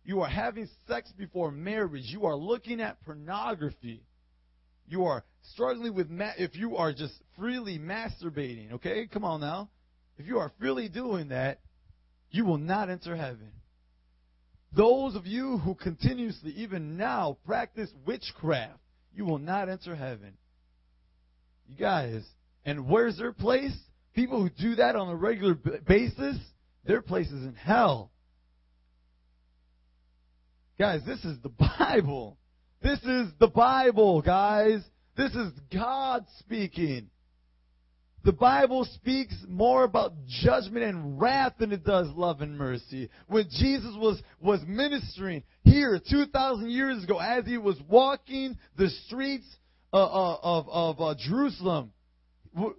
you 0.04 0.22
are 0.22 0.28
having 0.28 0.68
sex 0.88 1.12
before 1.16 1.52
marriage, 1.52 2.04
you 2.06 2.26
are 2.26 2.34
looking 2.34 2.80
at 2.80 3.00
pornography, 3.04 4.02
you 4.88 5.04
are 5.04 5.24
struggling 5.52 5.94
with, 5.94 6.10
ma- 6.10 6.32
if 6.36 6.56
you 6.56 6.76
are 6.76 6.92
just 6.92 7.14
freely 7.38 7.78
masturbating, 7.78 8.72
okay? 8.72 9.06
Come 9.06 9.24
on 9.24 9.40
now. 9.40 9.70
If 10.18 10.26
you 10.26 10.38
are 10.38 10.52
freely 10.58 10.88
doing 10.88 11.28
that, 11.28 11.60
you 12.30 12.44
will 12.44 12.58
not 12.58 12.90
enter 12.90 13.16
heaven. 13.16 13.52
Those 14.76 15.14
of 15.14 15.26
you 15.26 15.58
who 15.58 15.74
continuously, 15.74 16.52
even 16.56 16.96
now, 16.96 17.38
practice 17.46 17.90
witchcraft, 18.06 18.78
you 19.14 19.24
will 19.24 19.38
not 19.38 19.68
enter 19.68 19.94
heaven. 19.94 20.36
You 21.68 21.76
guys, 21.76 22.24
and 22.64 22.88
where's 22.88 23.16
their 23.16 23.32
place? 23.32 23.76
People 24.14 24.42
who 24.42 24.50
do 24.50 24.76
that 24.76 24.96
on 24.96 25.08
a 25.08 25.16
regular 25.16 25.54
basis, 25.54 26.36
their 26.84 27.02
place 27.02 27.28
is 27.28 27.44
in 27.44 27.54
hell. 27.54 28.10
Guys, 30.78 31.00
this 31.06 31.24
is 31.24 31.38
the 31.42 31.48
Bible. 31.78 32.36
This 32.82 32.98
is 33.04 33.28
the 33.38 33.48
Bible, 33.48 34.22
guys. 34.22 34.80
This 35.16 35.32
is 35.34 35.52
God 35.72 36.26
speaking. 36.40 37.10
The 38.24 38.32
Bible 38.32 38.86
speaks 38.86 39.34
more 39.46 39.84
about 39.84 40.14
judgment 40.26 40.82
and 40.82 41.20
wrath 41.20 41.54
than 41.58 41.72
it 41.72 41.84
does 41.84 42.08
love 42.16 42.40
and 42.40 42.56
mercy. 42.56 43.10
When 43.26 43.44
Jesus 43.50 43.94
was, 43.98 44.22
was 44.40 44.60
ministering 44.66 45.42
here 45.62 46.00
2,000 46.10 46.70
years 46.70 47.04
ago, 47.04 47.18
as 47.18 47.44
he 47.44 47.58
was 47.58 47.76
walking 47.86 48.56
the 48.78 48.88
streets 49.06 49.44
uh, 49.92 50.02
uh, 50.02 50.38
of, 50.42 50.68
of 50.70 51.00
uh, 51.02 51.14
Jerusalem, 51.18 51.92
what, 52.54 52.76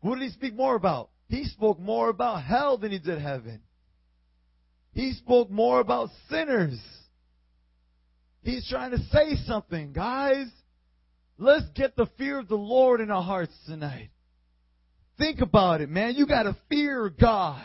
what 0.00 0.14
did 0.14 0.22
he 0.22 0.30
speak 0.30 0.54
more 0.54 0.76
about? 0.76 1.10
He 1.28 1.44
spoke 1.44 1.80
more 1.80 2.08
about 2.08 2.44
hell 2.44 2.78
than 2.78 2.92
he 2.92 3.00
did 3.00 3.20
heaven. 3.20 3.60
He 4.92 5.12
spoke 5.12 5.50
more 5.50 5.80
about 5.80 6.10
sinners. 6.30 6.78
He's 8.42 8.68
trying 8.68 8.92
to 8.92 8.98
say 9.10 9.34
something, 9.44 9.92
guys. 9.92 10.46
Let's 11.36 11.66
get 11.74 11.96
the 11.96 12.06
fear 12.16 12.38
of 12.38 12.46
the 12.46 12.54
Lord 12.54 13.00
in 13.00 13.10
our 13.10 13.22
hearts 13.22 13.52
tonight. 13.66 14.10
Think 15.18 15.40
about 15.40 15.80
it, 15.80 15.90
man. 15.90 16.14
You 16.14 16.26
gotta 16.26 16.56
fear 16.68 17.10
God. 17.10 17.64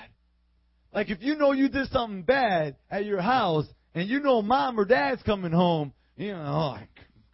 Like 0.93 1.09
if 1.09 1.21
you 1.21 1.35
know 1.35 1.51
you 1.51 1.69
did 1.69 1.89
something 1.89 2.23
bad 2.23 2.75
at 2.89 3.05
your 3.05 3.21
house 3.21 3.65
and 3.93 4.09
you 4.09 4.19
know 4.19 4.41
mom 4.41 4.79
or 4.79 4.85
dad's 4.85 5.21
coming 5.23 5.51
home, 5.51 5.93
you 6.17 6.31
know, 6.33 6.43
oh, 6.45 6.67
like, 6.79 6.89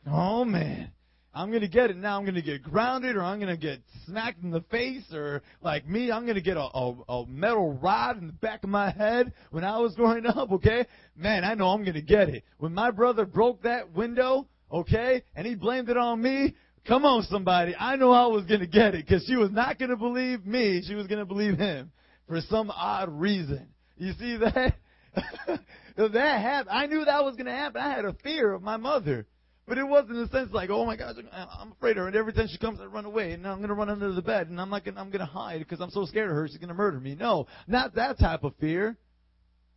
oh 0.08 0.46
man, 0.46 0.92
I'm 1.34 1.52
gonna 1.52 1.68
get 1.68 1.90
it 1.90 1.98
now. 1.98 2.18
I'm 2.18 2.26
gonna 2.26 2.42
get 2.42 2.64
grounded, 2.64 3.16
or 3.16 3.24
I'm 3.24 3.40
gonna 3.40 3.56
get 3.56 3.80
smacked 4.06 4.44
in 4.44 4.52
the 4.52 4.62
face, 4.62 5.06
or 5.14 5.42
like 5.62 5.88
me, 5.88 6.12
I'm 6.12 6.26
gonna 6.26 6.42
get 6.42 6.58
a, 6.58 6.62
a, 6.62 6.96
a 7.08 7.26
metal 7.28 7.74
rod 7.74 8.18
in 8.20 8.28
the 8.28 8.34
back 8.34 8.64
of 8.64 8.70
my 8.70 8.92
head 8.92 9.32
when 9.52 9.64
I 9.64 9.78
was 9.80 9.96
growing 9.96 10.26
up. 10.26 10.52
Okay, 10.52 10.86
man, 11.16 11.46
I 11.46 11.54
know 11.54 11.70
I'm 11.70 11.86
gonna 11.86 12.02
get 12.02 12.30
it. 12.30 12.44
When 12.58 12.74
my 12.74 12.92
brother 12.92 13.26
broke 13.26 13.64
that 13.64 13.94
window, 13.94 14.48
okay, 14.72 15.24
and 15.36 15.46
he 15.46 15.56
blamed 15.56 15.90
it 15.90 15.98
on 15.98 16.22
me. 16.22 16.56
Come 16.88 17.06
on, 17.06 17.24
somebody. 17.24 17.76
I 17.76 17.96
know 17.96 18.12
I 18.12 18.28
was 18.28 18.46
gonna 18.46 18.68
get 18.68 18.96
it 18.96 19.06
because 19.06 19.26
she 19.26 19.36
was 19.36 19.52
not 19.52 19.80
gonna 19.80 19.98
believe 19.98 20.46
me. 20.46 20.82
She 20.86 20.96
was 20.96 21.08
gonna 21.08 21.26
believe 21.26 21.58
him 21.58 21.92
for 22.28 22.42
some 22.42 22.72
odd 22.72 23.10
reason. 23.10 23.68
You 23.98 24.14
see 24.14 24.38
that? 24.38 24.76
that 25.98 26.42
happened. 26.42 26.70
I 26.70 26.86
knew 26.88 27.06
that 27.06 27.24
was 27.24 27.36
gonna 27.36 27.56
happen. 27.56 27.82
I 27.82 27.90
had 27.94 28.06
a 28.06 28.14
fear 28.24 28.54
of 28.54 28.62
my 28.62 28.78
mother. 28.78 29.28
But 29.70 29.78
it 29.78 29.88
wasn't 29.88 30.18
in 30.18 30.24
the 30.24 30.30
sense 30.30 30.52
like, 30.52 30.72
oh 30.72 30.84
my 30.84 30.96
gosh, 30.96 31.14
I'm 31.32 31.74
afraid 31.74 31.92
of 31.92 31.98
her, 31.98 32.08
and 32.08 32.16
every 32.16 32.34
time 32.34 32.48
she 32.50 32.58
comes, 32.58 32.80
I 32.82 32.86
run 32.86 33.06
away, 33.06 33.34
and 33.34 33.46
I'm 33.48 33.58
going 33.58 33.70
to 33.70 33.76
run 33.76 33.88
under 33.88 34.12
the 34.12 34.22
bed, 34.22 34.48
and 34.48 34.60
I'm 34.60 34.72
not 34.72 34.84
going 34.84 34.96
to, 34.96 35.00
I'm 35.00 35.12
going 35.12 35.20
to 35.20 35.28
hide 35.28 35.60
because 35.60 35.80
I'm 35.80 35.92
so 35.92 36.06
scared 36.06 36.32
of 36.32 36.36
her. 36.36 36.48
She's 36.48 36.58
going 36.58 36.70
to 36.70 36.74
murder 36.74 37.00
me. 37.00 37.14
No, 37.14 37.46
not 37.68 37.94
that 37.94 38.18
type 38.18 38.44
of 38.44 38.56
fear. 38.60 38.98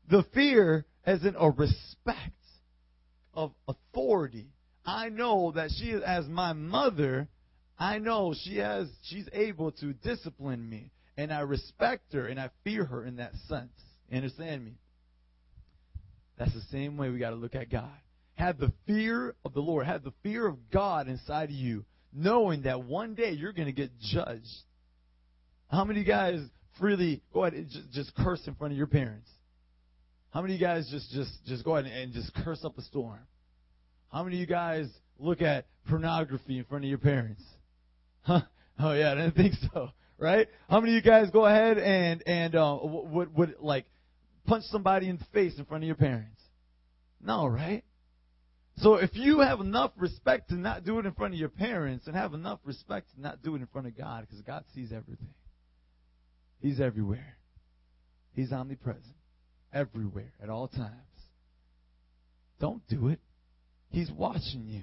The 0.08 0.24
fear 0.32 0.86
as 1.04 1.22
in 1.24 1.36
a 1.38 1.50
respect 1.50 2.32
of 3.34 3.52
authority. 3.68 4.48
I 4.84 5.08
know 5.08 5.52
that 5.54 5.70
she, 5.70 5.90
is 5.90 6.02
as 6.02 6.26
my 6.26 6.52
mother, 6.52 7.28
I 7.78 7.98
know 7.98 8.34
she 8.44 8.56
has, 8.58 8.88
she's 9.02 9.28
able 9.32 9.72
to 9.72 9.92
discipline 9.92 10.68
me, 10.68 10.90
and 11.16 11.32
I 11.32 11.40
respect 11.40 12.12
her, 12.12 12.26
and 12.26 12.40
I 12.40 12.50
fear 12.64 12.84
her 12.84 13.04
in 13.04 13.16
that 13.16 13.32
sense. 13.48 13.72
You 14.08 14.16
understand 14.16 14.64
me? 14.64 14.72
That's 16.38 16.52
the 16.52 16.62
same 16.72 16.96
way 16.96 17.10
we 17.10 17.18
got 17.18 17.30
to 17.30 17.36
look 17.36 17.54
at 17.54 17.70
God. 17.70 17.90
Have 18.34 18.58
the 18.58 18.72
fear 18.86 19.34
of 19.44 19.52
the 19.52 19.60
Lord. 19.60 19.86
Have 19.86 20.02
the 20.02 20.12
fear 20.22 20.46
of 20.46 20.70
God 20.70 21.06
inside 21.06 21.50
of 21.50 21.54
you, 21.54 21.84
knowing 22.12 22.62
that 22.62 22.82
one 22.82 23.14
day 23.14 23.32
you're 23.32 23.52
going 23.52 23.66
to 23.66 23.72
get 23.72 23.90
judged. 24.00 24.46
How 25.70 25.84
many 25.84 26.02
guys 26.02 26.40
freely 26.78 27.22
go 27.32 27.44
ahead 27.44 27.54
and 27.54 27.68
just, 27.68 27.92
just 27.92 28.14
curse 28.16 28.40
in 28.46 28.54
front 28.54 28.72
of 28.72 28.78
your 28.78 28.86
parents? 28.86 29.28
How 30.30 30.42
many 30.42 30.58
guys 30.58 30.88
just, 30.90 31.10
just, 31.12 31.30
just 31.46 31.64
go 31.64 31.76
ahead 31.76 31.90
and 31.90 32.12
just 32.12 32.32
curse 32.34 32.64
up 32.64 32.76
a 32.78 32.82
storm? 32.82 33.20
How 34.12 34.22
many 34.22 34.36
of 34.36 34.40
you 34.40 34.46
guys 34.46 34.88
look 35.18 35.40
at 35.40 35.66
pornography 35.88 36.58
in 36.58 36.64
front 36.64 36.84
of 36.84 36.88
your 36.88 36.98
parents? 36.98 37.42
Huh? 38.24 38.42
Oh 38.78 38.92
yeah, 38.92 39.10
I 39.10 39.14
didn't 39.16 39.34
think 39.34 39.54
so. 39.72 39.88
Right? 40.16 40.46
How 40.70 40.78
many 40.78 40.92
of 40.92 41.04
you 41.04 41.10
guys 41.10 41.30
go 41.30 41.44
ahead 41.44 41.76
and 41.76 42.22
and 42.24 42.54
uh, 42.54 42.78
would 42.80 43.34
would 43.34 43.56
like 43.58 43.84
punch 44.46 44.62
somebody 44.66 45.08
in 45.08 45.16
the 45.16 45.24
face 45.32 45.58
in 45.58 45.64
front 45.64 45.82
of 45.82 45.88
your 45.88 45.96
parents? 45.96 46.40
No, 47.20 47.48
right? 47.48 47.82
So 48.76 48.94
if 48.94 49.10
you 49.14 49.40
have 49.40 49.58
enough 49.58 49.90
respect 49.96 50.50
to 50.50 50.54
not 50.54 50.84
do 50.84 51.00
it 51.00 51.06
in 51.06 51.14
front 51.14 51.34
of 51.34 51.40
your 51.40 51.48
parents, 51.48 52.06
and 52.06 52.14
have 52.14 52.32
enough 52.32 52.60
respect 52.64 53.12
to 53.16 53.20
not 53.20 53.42
do 53.42 53.56
it 53.56 53.60
in 53.60 53.66
front 53.66 53.88
of 53.88 53.98
God, 53.98 54.20
because 54.20 54.40
God 54.42 54.62
sees 54.72 54.92
everything. 54.92 55.34
He's 56.60 56.80
everywhere. 56.80 57.36
He's 58.34 58.52
omnipresent, 58.52 59.16
everywhere, 59.74 60.32
at 60.40 60.48
all 60.48 60.68
times. 60.68 60.92
Don't 62.60 62.86
do 62.88 63.08
it. 63.08 63.18
He's 63.92 64.10
watching 64.10 64.66
you. 64.66 64.82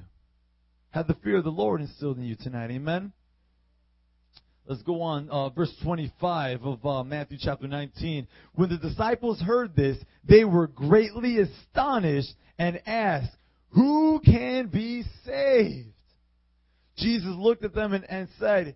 Have 0.92 1.08
the 1.08 1.16
fear 1.16 1.38
of 1.38 1.44
the 1.44 1.50
Lord 1.50 1.82
instilled 1.82 2.18
in 2.18 2.24
you 2.24 2.36
tonight. 2.36 2.70
Amen. 2.72 3.12
Let's 4.68 4.84
go 4.84 5.02
on, 5.02 5.30
uh, 5.32 5.50
verse 5.50 5.74
25 5.84 6.64
of 6.64 6.86
uh, 6.86 7.04
Matthew 7.04 7.40
chapter 7.42 7.68
19. 7.68 8.28
When 8.54 8.70
the 8.70 8.78
disciples 8.78 9.42
heard 9.42 9.76
this, 9.76 9.98
they 10.24 10.46
were 10.46 10.68
greatly 10.68 11.40
astonished 11.40 12.36
and 12.60 12.80
asked, 12.86 13.36
Who 13.70 14.22
can 14.24 14.68
be 14.68 15.04
saved? 15.26 15.90
Jesus 16.98 17.34
looked 17.36 17.66
at 17.66 17.74
them 17.74 17.94
and, 17.94 18.06
and 18.08 18.28
said, 18.40 18.76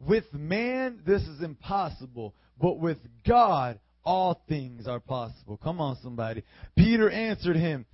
With 0.00 0.24
man, 0.32 1.02
this 1.06 1.22
is 1.22 1.40
impossible, 1.40 2.34
but 2.60 2.80
with 2.80 2.98
God, 3.24 3.78
all 4.04 4.42
things 4.48 4.88
are 4.88 5.00
possible. 5.00 5.56
Come 5.62 5.80
on, 5.80 5.98
somebody. 6.02 6.42
Peter 6.76 7.08
answered 7.08 7.56
him, 7.56 7.86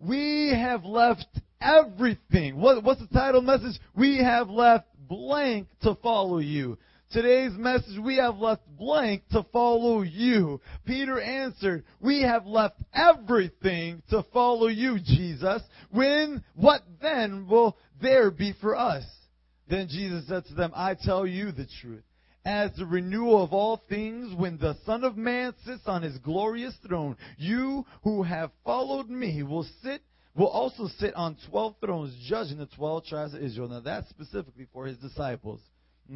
We 0.00 0.50
have 0.54 0.84
left 0.84 1.26
everything. 1.60 2.60
What, 2.60 2.84
what's 2.84 3.00
the 3.00 3.08
title 3.08 3.42
message? 3.42 3.80
We 3.96 4.18
have 4.18 4.48
left 4.48 4.86
blank 5.08 5.68
to 5.82 5.96
follow 6.02 6.38
you. 6.38 6.78
Today's 7.10 7.52
message, 7.56 7.98
we 7.98 8.16
have 8.16 8.36
left 8.36 8.62
blank 8.78 9.22
to 9.32 9.42
follow 9.50 10.02
you. 10.02 10.60
Peter 10.84 11.18
answered, 11.18 11.84
we 12.00 12.20
have 12.22 12.44
left 12.44 12.82
everything 12.92 14.02
to 14.10 14.22
follow 14.32 14.66
you, 14.66 14.98
Jesus. 15.02 15.62
When, 15.90 16.44
what 16.54 16.82
then 17.00 17.48
will 17.48 17.78
there 18.00 18.30
be 18.30 18.52
for 18.60 18.76
us? 18.76 19.04
Then 19.70 19.88
Jesus 19.88 20.28
said 20.28 20.44
to 20.46 20.54
them, 20.54 20.72
I 20.74 20.94
tell 20.94 21.26
you 21.26 21.50
the 21.50 21.66
truth. 21.80 22.04
As 22.48 22.70
the 22.78 22.86
renewal 22.86 23.42
of 23.42 23.52
all 23.52 23.76
things, 23.90 24.34
when 24.34 24.56
the 24.56 24.74
Son 24.86 25.04
of 25.04 25.18
Man 25.18 25.52
sits 25.66 25.82
on 25.84 26.00
his 26.00 26.16
glorious 26.16 26.74
throne, 26.76 27.14
you 27.36 27.84
who 28.04 28.22
have 28.22 28.50
followed 28.64 29.10
me 29.10 29.42
will 29.42 29.66
sit 29.82 30.00
will 30.34 30.46
also 30.46 30.88
sit 30.98 31.12
on 31.14 31.36
12 31.50 31.74
thrones 31.78 32.16
judging 32.26 32.56
the 32.56 32.64
12 32.64 33.04
tribes 33.04 33.34
of 33.34 33.42
Israel. 33.42 33.68
Now 33.68 33.80
that's 33.80 34.08
specifically 34.08 34.66
for 34.72 34.86
his 34.86 34.96
disciples. 34.96 35.60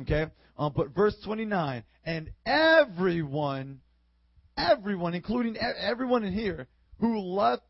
Okay? 0.00 0.24
Um, 0.56 0.72
but 0.74 0.94
verse 0.94 1.14
29, 1.22 1.84
and 2.06 2.30
everyone, 2.46 3.80
everyone, 4.56 5.12
including 5.12 5.58
everyone 5.58 6.24
in 6.24 6.32
here, 6.32 6.66
who 6.98 7.18
left 7.18 7.64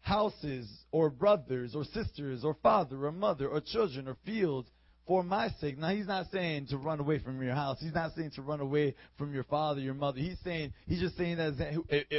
houses 0.00 0.68
or 0.90 1.08
brothers 1.08 1.76
or 1.76 1.84
sisters 1.84 2.42
or 2.42 2.56
father 2.64 3.06
or 3.06 3.12
mother 3.12 3.46
or 3.46 3.60
children 3.60 4.08
or 4.08 4.16
fields 4.26 4.68
for 5.08 5.24
my 5.24 5.48
sake. 5.60 5.78
Now 5.78 5.88
he's 5.88 6.06
not 6.06 6.26
saying 6.30 6.68
to 6.68 6.76
run 6.76 7.00
away 7.00 7.18
from 7.18 7.42
your 7.42 7.54
house. 7.54 7.78
He's 7.80 7.94
not 7.94 8.12
saying 8.14 8.32
to 8.36 8.42
run 8.42 8.60
away 8.60 8.94
from 9.16 9.34
your 9.34 9.44
father, 9.44 9.80
your 9.80 9.94
mother. 9.94 10.18
He's 10.18 10.38
saying 10.44 10.74
he's 10.86 11.00
just 11.00 11.16
saying 11.16 11.38
that 11.38 11.54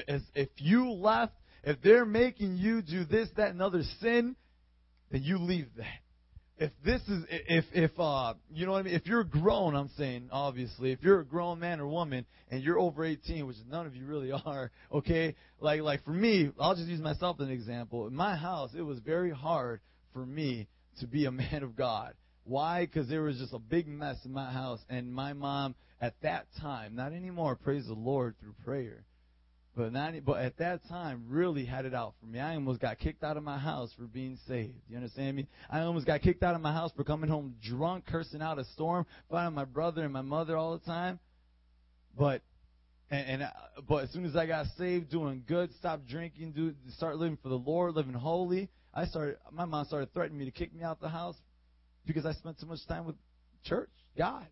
as, 0.07 0.21
if 0.35 0.49
you 0.57 0.91
left, 0.91 1.33
if 1.63 1.77
they're 1.81 2.05
making 2.05 2.57
you 2.57 2.81
do 2.81 3.05
this, 3.05 3.29
that, 3.37 3.51
and 3.51 3.61
other 3.61 3.83
sin, 4.01 4.35
then 5.11 5.23
you 5.23 5.37
leave 5.37 5.67
that 5.77 5.99
if 6.59 6.71
this 6.83 7.01
is 7.07 7.23
if 7.29 7.65
if 7.73 7.91
uh 7.97 8.33
you 8.53 8.65
know 8.65 8.73
what 8.73 8.79
I 8.79 8.83
mean 8.83 8.93
if 8.93 9.05
you're 9.05 9.23
grown 9.23 9.75
I'm 9.75 9.89
saying 9.97 10.27
obviously 10.31 10.91
if 10.91 11.01
you're 11.01 11.21
a 11.21 11.25
grown 11.25 11.59
man 11.59 11.79
or 11.79 11.87
woman 11.87 12.25
and 12.51 12.61
you're 12.61 12.77
over 12.77 13.05
18 13.05 13.47
which 13.47 13.55
none 13.69 13.85
of 13.85 13.95
you 13.95 14.05
really 14.05 14.31
are 14.45 14.69
okay 14.91 15.35
like 15.61 15.81
like 15.81 16.03
for 16.03 16.11
me 16.11 16.51
I'll 16.59 16.75
just 16.75 16.87
use 16.87 16.99
myself 16.99 17.37
as 17.39 17.47
an 17.47 17.53
example 17.53 18.07
in 18.07 18.13
my 18.13 18.35
house 18.35 18.71
it 18.77 18.81
was 18.81 18.99
very 18.99 19.31
hard 19.31 19.79
for 20.11 20.25
me 20.25 20.67
to 20.99 21.07
be 21.07 21.25
a 21.25 21.31
man 21.31 21.63
of 21.63 21.77
God 21.77 22.13
why 22.49 22.85
because 22.85 23.07
there 23.07 23.21
was 23.21 23.37
just 23.37 23.53
a 23.53 23.59
big 23.59 23.87
mess 23.87 24.17
in 24.25 24.33
my 24.33 24.51
house 24.51 24.79
and 24.89 25.13
my 25.13 25.33
mom 25.33 25.75
at 26.01 26.13
that 26.21 26.47
time 26.59 26.95
not 26.95 27.13
anymore 27.13 27.55
praise 27.55 27.85
the 27.87 27.93
Lord 27.93 28.35
through 28.39 28.55
prayer 28.65 29.05
but 29.79 29.93
not, 29.93 30.13
but 30.25 30.41
at 30.41 30.57
that 30.57 30.81
time, 30.89 31.23
really 31.29 31.63
had 31.63 31.85
it 31.85 31.93
out 31.93 32.13
for 32.19 32.25
me. 32.25 32.37
I 32.39 32.55
almost 32.55 32.81
got 32.81 32.99
kicked 32.99 33.23
out 33.23 33.37
of 33.37 33.43
my 33.43 33.57
house 33.57 33.93
for 33.97 34.03
being 34.03 34.37
saved. 34.45 34.73
You 34.89 34.97
understand 34.97 35.37
me? 35.37 35.47
I 35.69 35.81
almost 35.81 36.05
got 36.05 36.21
kicked 36.21 36.43
out 36.43 36.53
of 36.53 36.59
my 36.59 36.73
house 36.73 36.91
for 36.97 37.05
coming 37.05 37.29
home 37.29 37.55
drunk, 37.63 38.05
cursing 38.05 38.41
out 38.41 38.59
a 38.59 38.65
storm, 38.73 39.05
fighting 39.29 39.53
my 39.53 39.63
brother 39.63 40.03
and 40.03 40.11
my 40.11 40.21
mother 40.21 40.57
all 40.57 40.77
the 40.77 40.85
time. 40.85 41.17
But 42.17 42.41
and, 43.09 43.27
and 43.27 43.43
uh, 43.43 43.49
but 43.87 44.03
as 44.03 44.11
soon 44.11 44.25
as 44.25 44.35
I 44.35 44.47
got 44.47 44.65
saved, 44.77 45.11
doing 45.11 45.43
good, 45.47 45.73
stopped 45.75 46.07
drinking, 46.07 46.51
do 46.51 46.73
start 46.97 47.15
living 47.15 47.37
for 47.41 47.47
the 47.47 47.55
Lord, 47.57 47.95
living 47.95 48.13
holy. 48.13 48.69
I 48.93 49.05
started. 49.05 49.37
My 49.51 49.63
mom 49.63 49.85
started 49.85 50.13
threatening 50.13 50.39
me 50.39 50.45
to 50.45 50.51
kick 50.51 50.75
me 50.75 50.83
out 50.83 50.99
the 50.99 51.07
house 51.07 51.35
because 52.09 52.25
I 52.25 52.33
spent 52.33 52.59
so 52.59 52.65
much 52.65 52.79
time 52.87 53.05
with 53.05 53.15
church, 53.63 53.91
God. 54.17 54.47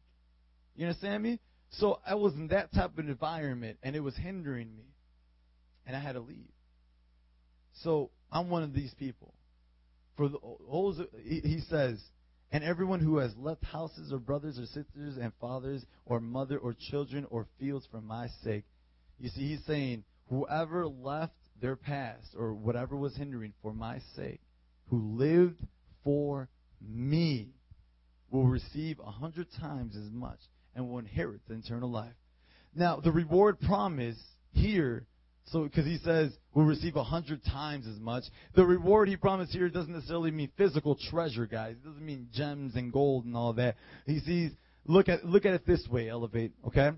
You 0.75 0.85
understand 0.85 1.23
me? 1.23 1.39
So 1.71 1.99
I 2.05 2.13
was 2.15 2.33
in 2.35 2.49
that 2.49 2.71
type 2.71 2.97
of 2.97 2.99
environment, 2.99 3.79
and 3.81 3.95
it 3.95 3.99
was 3.99 4.15
hindering 4.15 4.75
me 4.75 4.83
and 5.87 5.95
I 5.95 5.99
had 5.99 6.13
to 6.13 6.19
leave. 6.19 6.51
So 7.81 8.11
I'm 8.31 8.49
one 8.49 8.61
of 8.61 8.73
these 8.73 8.93
people. 8.99 9.33
For 10.17 10.29
the, 10.29 11.07
he 11.23 11.61
says, 11.69 11.99
and 12.51 12.63
everyone 12.63 12.99
who 12.99 13.17
has 13.17 13.31
left 13.37 13.63
houses 13.63 14.11
or 14.11 14.19
brothers 14.19 14.59
or 14.59 14.65
sisters 14.65 15.17
and 15.19 15.31
fathers 15.39 15.85
or 16.05 16.19
mother 16.19 16.57
or 16.57 16.75
children 16.89 17.25
or 17.29 17.47
fields 17.59 17.87
for 17.89 18.01
my 18.01 18.27
sake. 18.43 18.65
You 19.19 19.29
see, 19.29 19.49
he's 19.49 19.65
saying, 19.65 20.03
whoever 20.29 20.87
left 20.87 21.33
their 21.61 21.75
past 21.75 22.35
or 22.37 22.53
whatever 22.53 22.95
was 22.95 23.15
hindering 23.15 23.53
for 23.61 23.73
my 23.73 23.99
sake, 24.15 24.41
who 24.89 25.17
lived 25.17 25.61
for 26.03 26.49
me, 26.81 27.49
will 28.29 28.45
receive 28.45 28.99
a 28.99 29.11
hundred 29.11 29.47
times 29.59 29.95
as 29.95 30.11
much 30.11 30.39
and 30.75 30.87
will 30.87 30.99
inherit 30.99 31.41
the 31.47 31.55
eternal 31.55 31.89
life. 31.89 32.13
Now, 32.75 32.99
the 32.99 33.11
reward 33.11 33.59
promise 33.59 34.17
here 34.51 35.07
so, 35.51 35.63
because 35.63 35.85
he 35.85 35.97
says 35.99 36.33
we'll 36.53 36.65
receive 36.65 36.97
a 36.97 37.03
hundred 37.03 37.43
times 37.45 37.87
as 37.87 37.99
much. 37.99 38.23
The 38.55 38.65
reward 38.65 39.07
he 39.07 39.15
promised 39.15 39.53
here 39.53 39.69
doesn't 39.69 39.93
necessarily 39.93 40.31
mean 40.31 40.51
physical 40.57 40.97
treasure, 41.09 41.45
guys. 41.45 41.75
It 41.77 41.85
doesn't 41.85 42.05
mean 42.05 42.27
gems 42.33 42.75
and 42.75 42.91
gold 42.91 43.23
and 43.23 43.35
all 43.35 43.53
that. 43.53 43.75
He 44.05 44.19
sees, 44.19 44.51
look 44.85 45.07
at, 45.07 45.25
look 45.25 45.45
at 45.45 45.53
it 45.53 45.65
this 45.65 45.87
way, 45.89 46.09
elevate, 46.09 46.51
okay? 46.67 46.91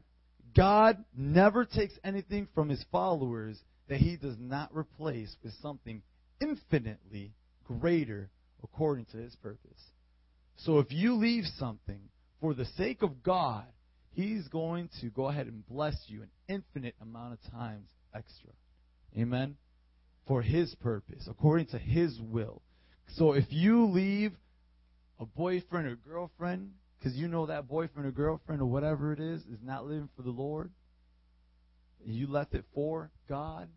God 0.55 0.97
never 1.15 1.63
takes 1.63 1.93
anything 2.03 2.47
from 2.55 2.69
his 2.69 2.83
followers 2.91 3.59
that 3.87 3.99
he 3.99 4.17
does 4.17 4.35
not 4.39 4.75
replace 4.75 5.35
with 5.43 5.53
something 5.61 6.01
infinitely 6.41 7.33
greater 7.65 8.31
according 8.63 9.05
to 9.05 9.17
his 9.17 9.35
purpose. 9.35 9.81
So 10.57 10.79
if 10.79 10.91
you 10.91 11.15
leave 11.15 11.45
something 11.57 12.01
for 12.41 12.53
the 12.53 12.65
sake 12.77 13.01
of 13.01 13.23
God, 13.23 13.65
he's 14.11 14.47
going 14.47 14.89
to 15.01 15.07
go 15.07 15.27
ahead 15.27 15.47
and 15.47 15.65
bless 15.67 15.95
you 16.07 16.21
an 16.21 16.29
infinite 16.47 16.95
amount 17.01 17.33
of 17.33 17.51
times 17.51 17.87
extra. 18.13 18.51
Amen? 19.17 19.55
For 20.27 20.41
His 20.41 20.73
purpose, 20.75 21.27
according 21.29 21.67
to 21.67 21.79
His 21.79 22.19
will. 22.21 22.61
So 23.15 23.33
if 23.33 23.45
you 23.49 23.85
leave 23.85 24.33
a 25.19 25.25
boyfriend 25.25 25.87
or 25.87 25.95
girlfriend, 25.95 26.71
because 26.97 27.15
you 27.15 27.27
know 27.27 27.47
that 27.47 27.67
boyfriend 27.67 28.07
or 28.07 28.11
girlfriend 28.11 28.61
or 28.61 28.65
whatever 28.65 29.11
it 29.13 29.19
is, 29.19 29.41
is 29.41 29.59
not 29.63 29.85
living 29.85 30.09
for 30.15 30.21
the 30.21 30.29
Lord, 30.29 30.69
and 32.05 32.13
you 32.13 32.27
left 32.27 32.53
it 32.53 32.65
for 32.73 33.09
God, 33.27 33.67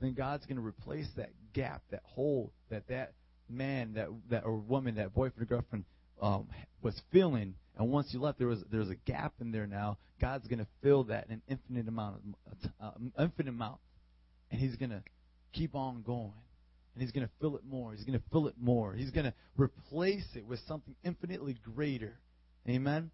then 0.00 0.14
God's 0.14 0.46
going 0.46 0.56
to 0.56 0.66
replace 0.66 1.08
that 1.16 1.30
gap, 1.52 1.82
that 1.90 2.02
hole 2.04 2.52
that 2.70 2.88
that 2.88 3.12
man, 3.48 3.94
that 3.94 4.08
that 4.30 4.44
or 4.44 4.56
woman, 4.56 4.96
that 4.96 5.14
boyfriend 5.14 5.42
or 5.42 5.56
girlfriend 5.56 5.84
um, 6.20 6.48
was 6.82 7.00
feeling 7.12 7.54
and 7.76 7.90
once 7.90 8.08
you 8.12 8.20
left, 8.20 8.38
there 8.38 8.48
was 8.48 8.62
there's 8.70 8.90
a 8.90 8.94
gap 8.94 9.34
in 9.40 9.50
there 9.50 9.66
now. 9.66 9.98
God's 10.20 10.46
going 10.46 10.60
to 10.60 10.66
fill 10.82 11.04
that 11.04 11.26
in 11.26 11.32
an 11.32 11.42
infinite 11.48 11.88
amount, 11.88 12.20
of, 12.46 12.70
uh, 12.80 13.22
infinite 13.22 13.48
amount, 13.48 13.78
and 14.50 14.60
He's 14.60 14.76
going 14.76 14.90
to 14.90 15.02
keep 15.52 15.74
on 15.74 16.02
going, 16.02 16.32
and 16.94 17.02
He's 17.02 17.10
going 17.10 17.26
to 17.26 17.32
fill 17.40 17.56
it 17.56 17.64
more. 17.68 17.92
He's 17.92 18.04
going 18.04 18.18
to 18.18 18.24
fill 18.30 18.46
it 18.46 18.54
more. 18.60 18.94
He's 18.94 19.10
going 19.10 19.26
to 19.26 19.34
replace 19.56 20.26
it 20.36 20.46
with 20.46 20.60
something 20.68 20.94
infinitely 21.04 21.56
greater. 21.74 22.18
Amen. 22.68 23.10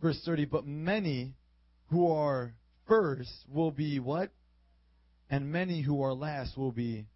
Verse 0.00 0.20
thirty. 0.24 0.44
But 0.44 0.66
many 0.66 1.34
who 1.90 2.12
are 2.12 2.54
first 2.86 3.32
will 3.52 3.72
be 3.72 3.98
what? 3.98 4.30
And 5.28 5.50
many 5.50 5.82
who 5.82 6.02
are 6.02 6.14
last 6.14 6.56
will 6.56 6.72
be. 6.72 7.06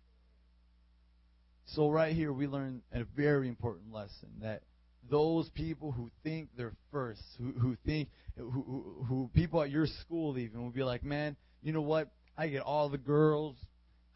So 1.66 1.88
right 1.88 2.14
here 2.14 2.32
we 2.32 2.46
learn 2.46 2.82
a 2.92 3.04
very 3.16 3.48
important 3.48 3.92
lesson 3.92 4.28
that 4.42 4.62
those 5.10 5.48
people 5.50 5.92
who 5.92 6.10
think 6.22 6.48
they're 6.56 6.74
first, 6.90 7.22
who, 7.38 7.52
who 7.52 7.76
think, 7.84 8.08
who, 8.36 8.50
who, 8.50 9.04
who 9.06 9.30
people 9.34 9.62
at 9.62 9.70
your 9.70 9.86
school 9.86 10.38
even 10.38 10.62
will 10.62 10.70
be 10.70 10.82
like, 10.82 11.04
man, 11.04 11.36
you 11.62 11.72
know 11.72 11.82
what? 11.82 12.10
I 12.36 12.48
get 12.48 12.62
all 12.62 12.88
the 12.88 12.98
girls. 12.98 13.56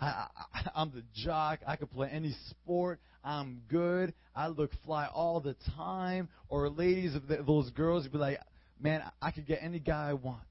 I, 0.01 0.27
I, 0.55 0.71
I'm 0.75 0.91
the 0.91 1.03
jock. 1.15 1.61
I 1.67 1.77
can 1.77 1.89
play 1.89 2.09
any 2.13 2.35
sport. 2.51 3.01
I'm 3.25 3.63
good. 3.69 4.15
I 4.35 4.49
look 4.49 4.71
fly 4.85 5.09
all 5.13 5.41
the 5.41 5.57
time. 5.77 6.29
Or 6.49 6.69
ladies 6.69 7.15
of 7.15 7.47
those 7.47 7.71
girls 7.71 8.05
would 8.05 8.13
be 8.13 8.19
like, 8.19 8.39
man, 8.81 9.03
I 9.21 9.31
could 9.31 9.47
get 9.47 9.61
any 9.63 9.79
guy 9.79 10.11
I 10.11 10.15
want. 10.15 10.43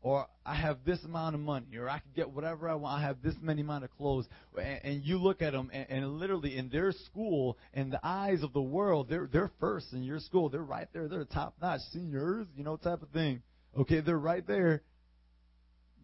Or 0.00 0.28
I 0.46 0.54
have 0.54 0.78
this 0.84 1.02
amount 1.04 1.34
of 1.34 1.40
money, 1.40 1.76
or 1.76 1.88
I 1.88 1.98
can 1.98 2.12
get 2.14 2.30
whatever 2.30 2.68
I 2.68 2.74
want. 2.74 3.00
I 3.00 3.02
have 3.02 3.20
this 3.20 3.34
many 3.42 3.62
amount 3.62 3.82
of 3.82 3.90
clothes, 3.96 4.26
and, 4.56 4.80
and 4.84 5.04
you 5.04 5.18
look 5.18 5.42
at 5.42 5.52
them, 5.52 5.70
and, 5.72 5.86
and 5.90 6.18
literally 6.18 6.56
in 6.56 6.68
their 6.68 6.92
school, 6.92 7.58
in 7.74 7.90
the 7.90 7.98
eyes 8.04 8.44
of 8.44 8.52
the 8.52 8.62
world, 8.62 9.08
they're 9.08 9.28
they're 9.30 9.50
first 9.58 9.92
in 9.92 10.04
your 10.04 10.20
school. 10.20 10.50
They're 10.50 10.62
right 10.62 10.88
there. 10.92 11.08
They're 11.08 11.24
top 11.24 11.54
notch 11.60 11.80
seniors, 11.92 12.46
you 12.56 12.62
know, 12.62 12.76
type 12.76 13.02
of 13.02 13.08
thing. 13.08 13.42
Okay, 13.76 14.00
they're 14.00 14.16
right 14.16 14.46
there. 14.46 14.82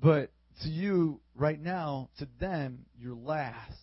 But 0.03 0.33
to 0.63 0.69
you, 0.69 1.21
right 1.37 1.61
now, 1.61 2.11
to 2.19 2.29
them, 2.41 2.87
you're 2.99 3.15
last. 3.15 3.79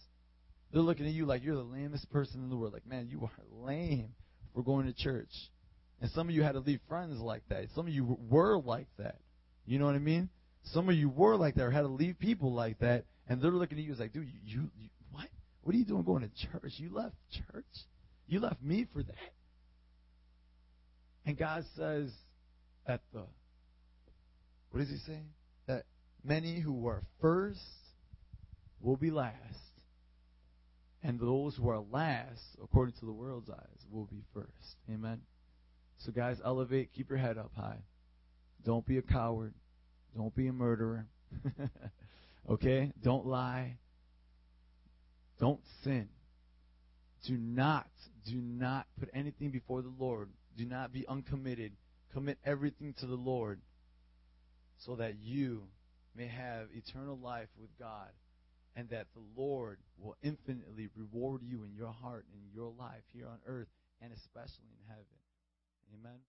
They're 0.71 0.81
looking 0.81 1.05
at 1.05 1.13
you 1.13 1.25
like 1.25 1.43
you're 1.43 1.55
the 1.55 1.63
lamest 1.63 2.09
person 2.11 2.43
in 2.43 2.49
the 2.49 2.55
world. 2.55 2.73
Like, 2.73 2.87
man, 2.87 3.07
you 3.09 3.21
are 3.23 3.65
lame 3.65 4.09
for 4.53 4.63
going 4.63 4.85
to 4.87 4.93
church. 4.93 5.31
And 6.01 6.09
some 6.11 6.29
of 6.29 6.35
you 6.35 6.43
had 6.43 6.53
to 6.53 6.59
leave 6.59 6.79
friends 6.87 7.19
like 7.19 7.43
that. 7.49 7.65
Some 7.75 7.87
of 7.87 7.93
you 7.93 8.17
were 8.29 8.57
like 8.57 8.87
that. 8.97 9.17
You 9.65 9.79
know 9.79 9.85
what 9.85 9.95
I 9.95 9.99
mean? 9.99 10.29
Some 10.63 10.89
of 10.89 10.95
you 10.95 11.09
were 11.09 11.35
like 11.35 11.55
that 11.55 11.63
or 11.63 11.71
had 11.71 11.81
to 11.81 11.87
leave 11.87 12.19
people 12.19 12.53
like 12.53 12.79
that. 12.79 13.05
And 13.27 13.41
they're 13.41 13.51
looking 13.51 13.77
at 13.77 13.83
you 13.83 13.93
as 13.93 13.99
like, 13.99 14.13
dude, 14.13 14.27
you, 14.45 14.69
you, 14.77 14.89
what? 15.11 15.27
What 15.63 15.75
are 15.75 15.77
you 15.77 15.85
doing 15.85 16.03
going 16.03 16.21
to 16.21 16.47
church? 16.51 16.73
You 16.77 16.93
left 16.93 17.15
church? 17.31 17.65
You 18.27 18.39
left 18.39 18.61
me 18.61 18.87
for 18.93 19.03
that. 19.03 19.33
And 21.25 21.37
God 21.37 21.63
says 21.75 22.11
at 22.85 23.01
the, 23.13 23.23
what 24.71 24.79
does 24.79 24.89
he 24.89 24.97
say? 25.05 25.19
That 25.67 25.83
many 26.23 26.59
who 26.59 26.73
were 26.73 27.03
first 27.21 27.59
will 28.81 28.97
be 28.97 29.11
last. 29.11 29.35
And 31.03 31.19
those 31.19 31.55
who 31.55 31.69
are 31.69 31.83
last, 31.91 32.41
according 32.61 32.95
to 32.99 33.05
the 33.05 33.11
world's 33.11 33.49
eyes, 33.49 33.85
will 33.91 34.05
be 34.05 34.23
first. 34.33 34.75
Amen. 34.89 35.21
So, 36.05 36.11
guys, 36.11 36.37
elevate. 36.43 36.91
Keep 36.93 37.09
your 37.09 37.17
head 37.17 37.37
up 37.37 37.51
high. 37.55 37.79
Don't 38.63 38.85
be 38.85 38.97
a 38.97 39.01
coward. 39.01 39.53
Don't 40.15 40.35
be 40.35 40.47
a 40.47 40.53
murderer. 40.53 41.07
okay? 42.49 42.91
Don't 43.01 43.25
lie. 43.25 43.77
Don't 45.39 45.61
sin. 45.83 46.09
Do 47.25 47.37
not, 47.37 47.87
do 48.25 48.35
not 48.35 48.87
put 48.99 49.09
anything 49.13 49.51
before 49.51 49.81
the 49.81 49.93
Lord. 49.97 50.29
Do 50.57 50.65
not 50.65 50.91
be 50.91 51.07
uncommitted. 51.07 51.73
Commit 52.13 52.37
everything 52.45 52.93
to 52.99 53.05
the 53.05 53.15
Lord 53.15 53.61
so 54.77 54.95
that 54.95 55.15
you 55.21 55.63
may 56.15 56.27
have 56.27 56.67
eternal 56.73 57.17
life 57.17 57.47
with 57.59 57.69
God 57.79 58.09
and 58.75 58.89
that 58.89 59.07
the 59.13 59.41
Lord 59.41 59.77
will 59.99 60.15
infinitely 60.23 60.89
reward 60.95 61.41
you 61.43 61.63
in 61.63 61.75
your 61.75 61.91
heart 61.91 62.25
and 62.33 62.41
your 62.53 62.71
life 62.77 63.03
here 63.13 63.27
on 63.27 63.39
earth 63.45 63.67
and 64.01 64.11
especially 64.13 64.69
in 64.71 64.89
heaven. 64.89 65.05
Amen. 65.93 66.19